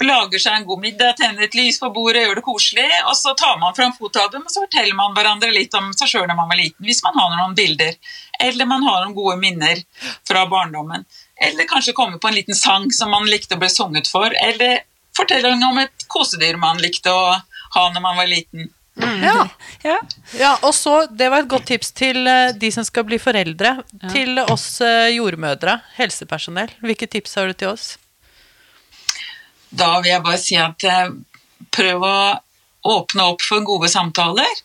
Og 0.00 0.06
lager 0.06 0.38
seg 0.40 0.54
en 0.56 0.64
god 0.64 0.80
middag, 0.80 1.16
tenner 1.18 1.44
et 1.44 1.54
lys 1.54 1.76
på 1.80 1.90
bordet, 1.92 2.22
gjør 2.24 2.38
det 2.40 2.44
koselig. 2.46 2.86
Og 3.10 3.16
så 3.18 3.34
tar 3.36 3.58
man 3.60 3.74
fram 3.76 3.92
fotoalbum, 3.92 4.46
og 4.46 4.50
så 4.50 4.62
forteller 4.64 4.96
man 4.96 5.12
hverandre 5.14 5.50
litt 5.52 5.74
om 5.76 5.90
seg 5.92 6.08
sjøl 6.08 6.26
da 6.30 6.34
man 6.38 6.48
var 6.48 6.56
liten. 6.56 6.86
Hvis 6.86 7.02
man 7.04 7.18
har 7.20 7.36
noen 7.36 7.54
bilder. 7.58 7.94
Eller 8.40 8.66
man 8.66 8.82
har 8.86 9.04
noen 9.04 9.14
gode 9.14 9.36
minner 9.42 9.82
fra 10.28 10.46
barndommen. 10.48 11.04
Eller 11.40 11.68
kanskje 11.68 11.92
komme 11.92 12.18
på 12.18 12.28
en 12.28 12.34
liten 12.38 12.54
sang 12.56 12.90
som 12.92 13.10
man 13.12 13.28
likte 13.28 13.54
å 13.56 13.60
bli 13.60 13.68
sunget 13.68 14.08
for. 14.08 14.32
Eller 14.40 14.82
fortelling 15.16 15.64
om 15.68 15.78
et 15.82 16.06
kosedyr 16.08 16.56
man 16.60 16.80
likte 16.80 17.12
å 17.12 17.34
ha 17.74 17.88
når 17.92 18.00
man 18.00 18.16
var 18.16 18.30
liten. 18.30 18.70
ja. 19.00 19.48
Ja. 19.82 19.98
Ja, 20.36 20.56
og 20.62 20.74
så, 20.74 21.06
Det 21.06 21.28
var 21.30 21.44
et 21.44 21.48
godt 21.48 21.66
tips 21.70 21.92
til 21.96 22.26
eh, 22.28 22.50
de 22.52 22.68
som 22.72 22.84
skal 22.84 23.04
bli 23.08 23.18
foreldre. 23.20 23.78
Til 24.12 24.40
oss 24.42 24.80
eh, 24.84 25.12
jordmødre, 25.14 25.78
helsepersonell. 25.96 26.72
Hvilke 26.84 27.08
tips 27.08 27.36
har 27.38 27.48
du 27.48 27.52
til 27.56 27.72
oss? 27.72 27.94
Da 29.70 29.96
vil 30.00 30.12
jeg 30.12 30.24
bare 30.26 30.42
si 30.42 30.58
at 30.58 30.84
eh, 30.86 31.08
prøv 31.74 32.04
å 32.06 32.18
åpne 32.90 33.26
opp 33.32 33.44
for 33.44 33.64
gode 33.66 33.90
samtaler. 33.92 34.60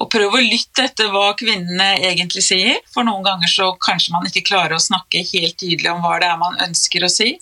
Og 0.00 0.08
prøv 0.12 0.32
å 0.36 0.40
lytte 0.40 0.86
etter 0.86 1.10
hva 1.12 1.34
kvinnene 1.36 1.90
egentlig 2.08 2.42
sier. 2.46 2.78
For 2.92 3.04
noen 3.04 3.24
ganger 3.26 3.50
så 3.52 3.68
kanskje 3.84 4.14
man 4.14 4.28
ikke 4.28 4.46
klarer 4.48 4.78
å 4.78 4.82
snakke 4.82 5.20
helt 5.28 5.58
tydelig 5.60 5.90
om 5.92 6.00
hva 6.04 6.16
det 6.22 6.30
er 6.30 6.40
man 6.40 6.56
ønsker 6.64 7.04
å 7.04 7.12
si. 7.12 7.34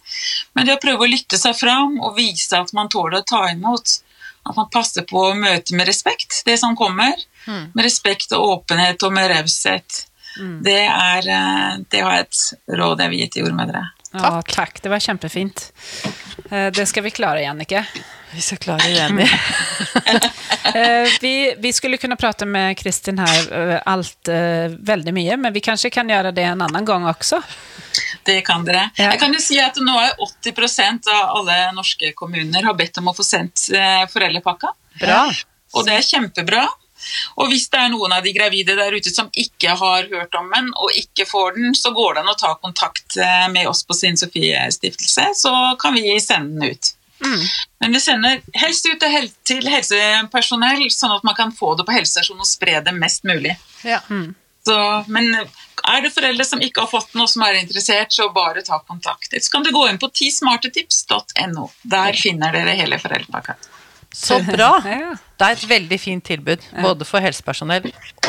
Men 0.56 0.66
det 0.66 0.74
å 0.74 0.82
prøve 0.82 1.06
å 1.06 1.10
lytte 1.10 1.38
seg 1.38 1.54
fram 1.58 2.00
og 2.00 2.16
vise 2.18 2.58
at 2.58 2.74
man 2.74 2.90
tåler 2.90 3.20
å 3.20 3.28
ta 3.28 3.44
imot. 3.52 4.00
At 4.48 4.56
man 4.56 4.70
passer 4.72 5.06
på 5.06 5.28
å 5.28 5.36
møte 5.38 5.76
med 5.76 5.86
respekt 5.86 6.42
det 6.48 6.56
som 6.58 6.74
kommer. 6.78 7.14
Med 7.76 7.84
respekt 7.84 8.34
og 8.34 8.48
åpenhet 8.56 9.06
og 9.06 9.14
med 9.14 9.30
raushet. 9.30 10.04
Det, 10.38 10.80
er, 10.86 11.28
eh, 11.34 11.78
det 11.90 12.02
har 12.04 12.18
jeg 12.18 12.26
et 12.26 12.74
råd 12.78 13.00
jeg 13.02 13.12
vil 13.12 13.22
gi 13.22 13.28
til 13.34 13.46
jordmødre. 13.46 13.84
Ja, 14.14 14.38
takk. 14.46 14.82
Det 14.82 14.90
var 14.92 15.02
kjempefint. 15.02 15.70
Eh, 16.50 16.70
Det 16.72 16.86
skal 16.86 17.02
vi 17.02 17.10
klare, 17.10 17.42
Jannicke. 17.42 17.84
Vi 18.32 18.40
skal 18.40 18.58
klare 18.58 18.88
Jenny. 18.88 19.28
Eh, 20.74 21.08
Vi, 21.20 21.54
vi 21.58 21.72
skulle 21.72 21.96
kunne 21.96 22.16
prate 22.16 22.44
med 22.46 22.76
Kristin 22.78 23.18
her 23.18 23.52
eh, 23.56 23.78
alt 23.88 24.28
veldig 24.90 25.14
mye, 25.16 25.36
men 25.40 25.52
vi 25.54 25.62
kanskje 25.64 25.88
kan 25.90 26.10
gjøre 26.10 26.32
det 26.36 26.44
en 26.44 26.60
annen 26.66 26.84
gang 26.84 27.06
også. 27.08 27.38
Det 28.28 28.42
kan 28.44 28.66
dere. 28.66 28.90
Ja. 28.98 29.14
Jeg 29.14 29.20
kan 29.22 29.32
jo 29.32 29.40
si 29.40 29.56
at 29.62 29.78
nå 29.80 29.94
er 30.02 30.12
80% 30.44 31.08
av 31.14 31.38
alle 31.38 31.56
norske 31.72 32.12
kommuner 32.18 32.68
har 32.68 32.76
bedt 32.76 33.00
om 33.00 33.08
å 33.08 33.16
få 33.16 33.24
sendt 33.24 33.64
foreldrepakka. 34.12 34.74
Bra. 35.00 35.22
Og 35.72 35.88
det 35.88 35.96
er 35.96 36.04
kjempebra. 36.10 36.66
Og 37.38 37.52
hvis 37.52 37.68
det 37.72 37.80
er 37.80 37.92
noen 37.92 38.14
av 38.16 38.26
de 38.26 38.34
gravide 38.36 38.76
der 38.78 38.96
ute 38.96 39.12
som 39.14 39.30
ikke 39.32 39.76
har 39.80 40.08
hørt 40.12 40.34
om 40.38 40.50
den, 40.54 40.70
og 40.76 40.94
ikke 40.98 41.26
får 41.28 41.56
den, 41.58 41.74
så 41.78 41.92
går 41.96 42.16
det 42.16 42.24
an 42.24 42.34
å 42.34 42.38
ta 42.38 42.54
kontakt 42.60 43.18
eh, 43.20 43.48
med 43.52 43.68
oss 43.70 43.84
på 43.86 43.96
Stine 43.96 44.20
Sofie 44.20 44.66
Stiftelse, 44.74 45.30
så 45.38 45.54
kan 45.80 45.96
vi 45.98 46.18
sende 46.22 46.58
den 46.58 46.74
ut. 46.74 46.94
Men 47.78 47.92
vi 47.92 48.00
sender 48.00 48.42
helst 48.54 48.86
ut 48.86 49.02
til 49.48 49.70
helsepersonell, 49.70 50.84
sånn 50.94 51.16
at 51.16 51.24
man 51.26 51.34
kan 51.38 51.54
få 51.54 51.74
det 51.78 51.86
på 51.88 51.96
helsestasjonen 51.96 52.44
og 52.44 52.50
spre 52.50 52.78
det 52.84 52.94
mest 52.94 53.26
mulig. 53.26 53.56
Ja. 53.86 53.98
Så, 54.68 54.76
men 55.08 55.32
er 55.38 56.02
det 56.04 56.12
foreldre 56.12 56.44
som 56.44 56.62
ikke 56.62 56.84
har 56.84 56.90
fått 56.90 57.14
noe 57.18 57.30
som 57.30 57.42
er 57.46 57.58
interessert, 57.60 58.12
så 58.14 58.28
bare 58.34 58.62
ta 58.66 58.80
kontakt. 58.84 59.32
Så 59.32 59.50
kan 59.52 59.66
du 59.66 59.72
gå 59.74 59.86
inn 59.88 59.98
på 59.98 60.10
tismartetips.no. 60.20 61.68
Der 61.82 62.18
finner 62.18 62.54
dere 62.54 62.76
hele 62.78 63.00
foreldrepakka. 63.02 63.56
Så 64.18 64.38
bra. 64.46 64.70
Det 65.38 65.46
er 65.46 65.52
et 65.54 65.66
veldig 65.70 65.98
fint 66.02 66.24
tilbud, 66.26 66.64
både 66.82 67.06
for 67.06 67.22
helsepersonell 67.22 67.84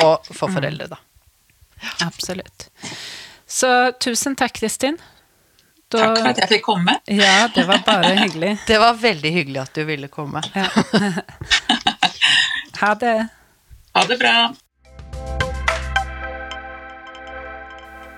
og 0.06 0.28
for 0.30 0.52
foreldre. 0.54 0.86
da. 0.92 1.00
Absolutt. 2.06 2.68
Så 3.50 3.70
tusen 4.00 4.36
takk, 4.38 4.54
Kristin. 4.60 5.00
Da- 5.90 6.04
Takk 6.04 6.20
for 6.20 6.28
at 6.30 6.38
jeg 6.44 6.50
fikk 6.52 6.66
komme. 6.68 6.94
Ja, 7.10 7.48
det 7.56 7.64
var 7.66 7.80
bare 7.88 8.12
hyggelig. 8.20 8.52
Det 8.70 8.78
var 8.78 8.94
veldig 9.02 9.32
hyggelig 9.34 9.62
at 9.64 9.74
du 9.74 9.84
ville 9.90 10.08
komme. 10.14 10.44
Ja. 10.54 10.68
Ha 12.80 12.94
det. 12.96 13.16
Ha 13.98 14.04
det 14.08 14.16
bra. 14.22 14.36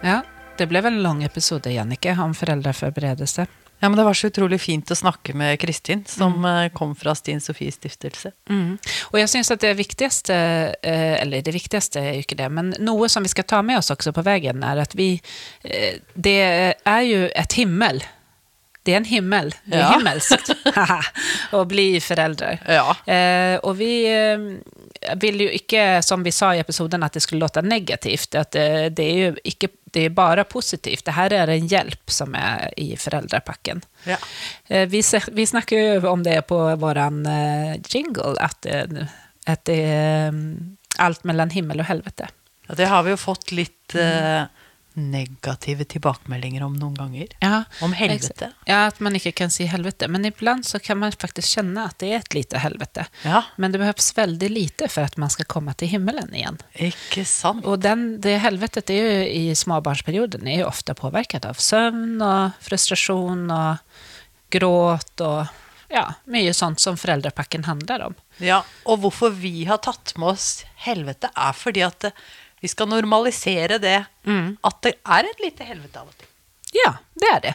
Ja, 0.04 0.22
Det 0.58 0.68
blev 0.68 0.86
en 0.86 1.04
lang 1.04 1.24
episode, 1.24 1.72
Jannicke, 1.72 2.12
om 2.20 2.34
föräldraförberedelse. 2.36 3.48
Ja, 3.82 3.90
men 3.90 3.98
Det 3.98 4.04
var 4.06 4.14
så 4.14 4.30
utrolig 4.30 4.60
fint 4.62 4.92
å 4.94 4.96
snakke 4.96 5.34
med 5.34 5.60
Kristin, 5.60 6.04
som 6.08 6.36
mm. 6.44 6.70
kom 6.78 6.94
fra 6.96 7.16
Stine 7.18 7.42
Sofies 7.42 7.80
stiftelse. 7.80 8.32
Mm. 8.50 8.78
Og 9.10 9.18
jeg 9.20 9.32
syns 9.32 9.50
at 9.52 9.64
det 9.66 9.74
viktigste, 9.80 10.38
eh, 10.86 11.16
eller 11.22 11.42
det 11.42 11.56
viktigste 11.56 12.00
er 12.00 12.14
jo 12.20 12.24
ikke 12.28 12.38
det, 12.44 12.50
men 12.54 12.74
noe 12.80 13.10
som 13.10 13.26
vi 13.26 13.32
skal 13.34 13.48
ta 13.50 13.62
med 13.66 13.82
oss 13.82 13.90
også 13.94 14.14
på 14.14 14.24
veien, 14.28 14.62
er 14.64 14.84
at 14.86 14.94
vi 14.98 15.16
eh, 15.66 15.98
Det 16.14 16.38
er 16.86 17.02
jo 17.10 17.24
et 17.34 17.58
himmel. 17.58 18.04
Det 18.86 18.94
er 18.94 19.02
en 19.02 19.06
himmel. 19.06 19.52
Det 19.66 19.78
er 19.78 19.84
Ja. 19.88 19.92
himmelskt 19.98 20.54
å 21.58 21.66
bli 21.70 22.00
foreldre. 22.02 22.56
Ja. 22.70 22.96
Eh, 23.06 23.58
og 23.64 23.76
vi 23.82 23.94
eh, 25.02 25.16
vil 25.22 25.46
jo 25.46 25.50
ikke, 25.58 26.02
som 26.06 26.24
vi 26.24 26.34
sa 26.36 26.54
i 26.56 26.62
episoden, 26.62 27.04
at 27.04 27.18
det 27.18 27.24
skulle 27.26 27.44
låte 27.44 27.64
negativt. 27.66 28.36
At 28.40 28.54
det, 28.56 28.96
det 28.98 29.08
er 29.08 29.22
jo 29.22 29.32
ikke, 29.54 29.72
det 29.94 30.06
er 30.08 30.16
bare 30.18 30.46
positivt. 30.50 31.06
Det 31.08 31.18
her 31.18 31.34
er 31.36 31.54
en 31.54 31.70
hjelp 31.72 32.14
som 32.14 32.36
er 32.38 32.70
i 32.80 32.94
foreldrepakken. 33.00 33.84
Ja. 34.10 34.20
Eh, 34.68 34.88
vi, 34.92 35.04
vi 35.32 35.48
snakker 35.50 35.82
jo 35.82 36.12
om 36.12 36.24
det 36.28 36.40
på 36.52 36.60
våran 36.82 37.26
eh, 37.26 37.76
jingle, 37.90 38.38
at, 38.40 38.66
eh, 38.66 39.18
at 39.50 39.66
det 39.70 39.82
er 39.90 40.32
mm, 40.36 40.78
alt 41.02 41.26
mellom 41.28 41.54
himmel 41.54 41.84
og 41.84 41.90
helvete. 41.92 42.30
Ja, 42.70 42.78
det 42.78 42.90
har 42.92 43.04
vi 43.04 43.16
jo 43.16 43.20
fått 43.20 43.52
litt 43.56 43.96
eh, 44.00 44.46
negative 44.94 45.86
tilbakemeldinger 45.88 46.64
om 46.66 46.74
noen 46.76 46.96
ganger. 46.98 47.28
Ja, 47.40 47.64
Om 47.82 47.94
helvete. 47.96 48.52
Ja, 48.68 48.86
at 48.88 49.00
man 49.00 49.16
ikke 49.16 49.32
kan 49.32 49.54
si 49.54 49.66
helvete. 49.70 50.08
Men 50.12 50.26
iblant 50.28 50.68
så 50.68 50.80
kan 50.84 51.00
man 51.00 51.12
faktisk 51.16 51.58
kjenne 51.58 51.86
at 51.88 51.98
det 52.04 52.12
er 52.12 52.20
et 52.20 52.36
lite 52.36 52.60
helvete. 52.60 53.06
Ja, 53.24 53.44
Men 53.56 53.72
det 53.72 53.80
behøves 53.80 54.12
veldig 54.18 54.50
lite 54.52 54.90
for 54.92 55.08
at 55.08 55.18
man 55.22 55.32
skal 55.32 55.48
komme 55.52 55.74
til 55.80 55.92
himmelen 55.94 56.34
igjen. 56.36 56.60
ikke 56.76 57.26
sant? 57.26 57.66
Og 57.66 57.80
den, 57.84 58.20
det 58.22 58.40
helvetet 58.44 58.90
er 58.92 59.02
jo 59.02 59.24
i 59.32 59.56
småbarnsperioden 59.56 60.48
er 60.48 60.64
jo 60.64 60.70
ofte 60.72 60.96
påvirket 60.98 61.48
av 61.48 61.60
søvn 61.62 62.20
og 62.22 62.60
frustrasjon 62.66 63.48
og 63.52 64.00
gråt 64.52 65.24
og 65.24 65.46
ja, 65.92 66.06
mye 66.32 66.54
sånt 66.56 66.80
som 66.80 66.96
foreldrepakken 67.00 67.66
handler 67.68 68.06
om. 68.10 68.14
Ja, 68.40 68.62
og 68.88 69.02
hvorfor 69.04 69.34
vi 69.36 69.66
har 69.68 69.82
tatt 69.84 70.14
med 70.18 70.34
oss 70.34 70.64
helvete, 70.86 71.30
er 71.36 71.52
fordi 71.58 71.84
at 71.86 72.08
vi 72.62 72.70
skal 72.72 72.90
normalisere 72.92 73.78
det 73.82 74.00
at 74.64 74.82
det 74.86 74.94
er 75.02 75.30
et 75.32 75.42
lite 75.44 75.66
helvete 75.66 76.00
av 76.00 76.08
og 76.12 76.18
til. 76.18 76.28
Ja, 76.72 76.94
det 77.20 77.28
er 77.36 77.40
det. 77.44 77.54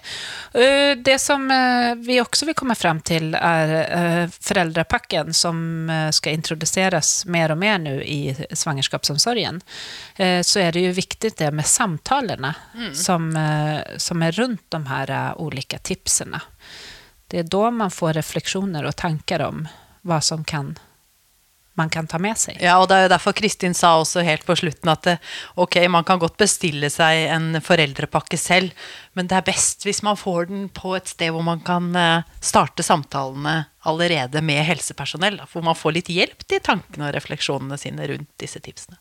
Eh, 0.61 0.95
Det 1.01 1.15
som 1.21 1.47
eh, 1.51 1.95
vi 1.95 2.19
også 2.21 2.45
vil 2.47 2.55
komme 2.59 2.75
frem 2.77 2.99
til, 3.01 3.31
er 3.35 3.71
eh, 3.87 4.27
foreldrepakken 4.29 5.33
som 5.33 5.89
skal 6.13 6.37
introduseres 6.37 7.25
mer 7.25 7.55
og 7.55 7.59
mer 7.63 7.79
nå 7.81 7.95
i 8.05 8.35
svangerskapsomsorgen. 8.53 9.63
Så 10.19 10.61
er 10.61 10.73
det 10.73 10.83
jo 10.85 10.93
viktig 10.93 11.33
det 11.39 11.49
med 11.55 11.65
samtalene 11.65 12.53
som, 12.93 13.31
eh, 13.37 13.97
som 13.97 14.23
er 14.23 14.37
rundt 14.37 14.69
de 14.71 14.83
her 14.91 15.15
ulike 15.41 15.47
olika 15.47 15.79
tipsene. 15.79 16.41
Det 17.29 17.39
er 17.39 17.49
da 17.51 17.71
man 17.71 17.91
får 17.91 18.19
refleksjoner 18.21 18.85
og 18.87 18.97
tanker 18.97 19.43
om 19.49 19.65
hva 20.07 20.21
som 20.23 20.45
kan, 20.45 20.77
man 21.77 21.91
kan 21.93 22.09
ta 22.09 22.19
med 22.23 22.39
seg. 22.41 22.59
Ja, 22.63 22.79
og 22.81 22.89
det 22.91 22.97
er 22.97 23.07
jo 23.07 23.13
derfor 23.13 23.37
Kristin 23.37 23.77
sa 23.77 23.95
også 24.01 24.25
helt 24.27 24.47
på 24.49 24.57
slutten 24.59 24.91
at 24.93 25.09
eh, 25.13 25.23
ok, 25.61 25.79
man 25.93 26.07
kan 26.09 26.21
godt 26.23 26.39
bestille 26.41 26.91
seg 26.93 27.27
en 27.33 27.61
foreldrepakke 27.65 28.39
selv, 28.41 28.75
men 29.17 29.29
det 29.31 29.39
er 29.39 29.47
best 29.47 29.87
hvis 29.87 30.03
man 30.07 30.19
får 30.21 30.51
den 30.51 30.69
på 30.75 30.97
et 30.99 31.13
sted 31.13 31.33
hvor 31.35 31.45
man 31.47 31.63
kan 31.67 31.91
eh, 31.97 32.27
starte 32.41 32.85
samtalene 32.87 33.59
allerede 33.87 34.43
med 34.43 34.65
helsepersonell, 34.67 35.41
hvor 35.53 35.65
man 35.67 35.79
får 35.79 35.99
litt 36.01 36.13
hjelp 36.13 36.47
til 36.49 36.63
tankene 36.65 37.11
og 37.11 37.17
refleksjonene 37.17 37.79
sine 37.81 38.09
rundt 38.11 38.33
disse 38.41 38.63
tipsene. 38.65 38.99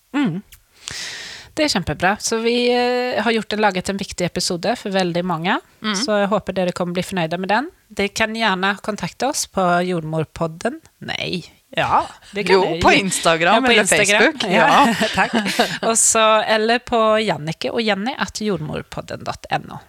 Det 1.55 1.63
er 1.63 1.71
kjempebra. 1.71 2.17
Så 2.19 2.41
vi 2.43 2.67
eh, 2.73 3.15
har 3.23 3.31
gjort 3.31 3.55
en, 3.55 3.61
laget 3.63 3.89
en 3.89 3.99
viktig 3.99 4.27
episode 4.27 4.75
for 4.75 4.91
veldig 4.91 5.23
mange. 5.23 5.55
Så 5.95 6.17
jeg 6.19 6.31
håper 6.31 6.57
dere 6.57 6.73
kommer 6.75 6.97
bli 6.97 7.05
fornøyde 7.05 7.39
med 7.39 7.51
den. 7.53 7.69
Dere 7.95 8.11
kan 8.11 8.35
gjerne 8.35 8.73
kontakte 8.83 9.29
oss 9.31 9.45
på 9.47 9.63
Jordmorpodden. 9.87 10.81
Nei, 11.07 11.45
ja. 11.75 12.05
det 12.31 12.43
kan 12.47 12.55
Jo, 12.55 12.61
dere. 12.63 12.79
på 12.81 12.91
Instagram 12.93 13.65
eller 13.69 13.85
Facebook, 13.89 14.43
Ja, 14.49 14.67
ja. 14.87 15.07
takk. 15.15 15.35
Også, 15.83 16.23
eller 16.47 16.79
på 16.79 16.99
Jannike 17.23 17.71
og 17.73 17.81
Jenny 17.83 18.13
at 18.17 18.41
jordmorpodden.no. 18.41 19.79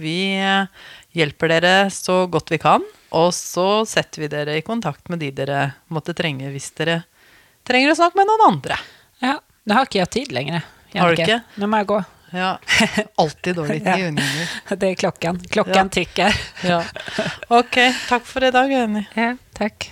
Vi 0.00 0.16
eh, 0.38 0.66
hjelper 1.18 1.48
dere 1.50 1.74
så 1.90 2.22
godt 2.30 2.52
vi 2.54 2.58
kan, 2.62 2.84
og 3.10 3.32
så 3.34 3.82
setter 3.90 4.22
vi 4.22 4.28
dere 4.30 4.54
i 4.60 4.62
kontakt 4.62 5.08
med 5.10 5.18
de 5.24 5.32
dere 5.34 5.72
måtte 5.90 6.14
trenge 6.14 6.52
hvis 6.54 6.70
dere 6.78 7.00
trenger 7.66 7.92
å 7.92 7.98
snakke 7.98 8.20
med 8.20 8.30
noen 8.30 8.46
andre. 8.52 8.78
Ja, 9.20 9.34
nå 9.66 9.74
har 9.76 9.88
ikke 9.90 9.98
jeg 10.04 10.10
tid 10.14 10.32
lenger. 10.36 10.62
Har 10.94 11.14
du 11.14 11.22
ikke? 11.22 11.40
Nå 11.58 11.66
må 11.70 11.82
jeg 11.82 11.90
gå. 11.90 11.98
Ja, 12.30 12.52
alltid 13.18 13.56
dårlig 13.58 13.80
tid, 13.86 13.98
Ja. 13.98 14.06
unge 14.06 14.78
Det 14.78 14.92
er 14.92 15.00
klokken. 15.02 15.40
Klokken 15.50 15.82
Ja. 15.82 15.88
tikker. 15.98 16.38
Ja. 16.62 16.80
Ok, 17.50 17.80
takk 18.06 18.22
for 18.30 18.46
i 18.46 18.52
dag, 18.54 18.70
Jenny. 18.70 19.02
Ja, 19.18 19.32
takk. 19.58 19.90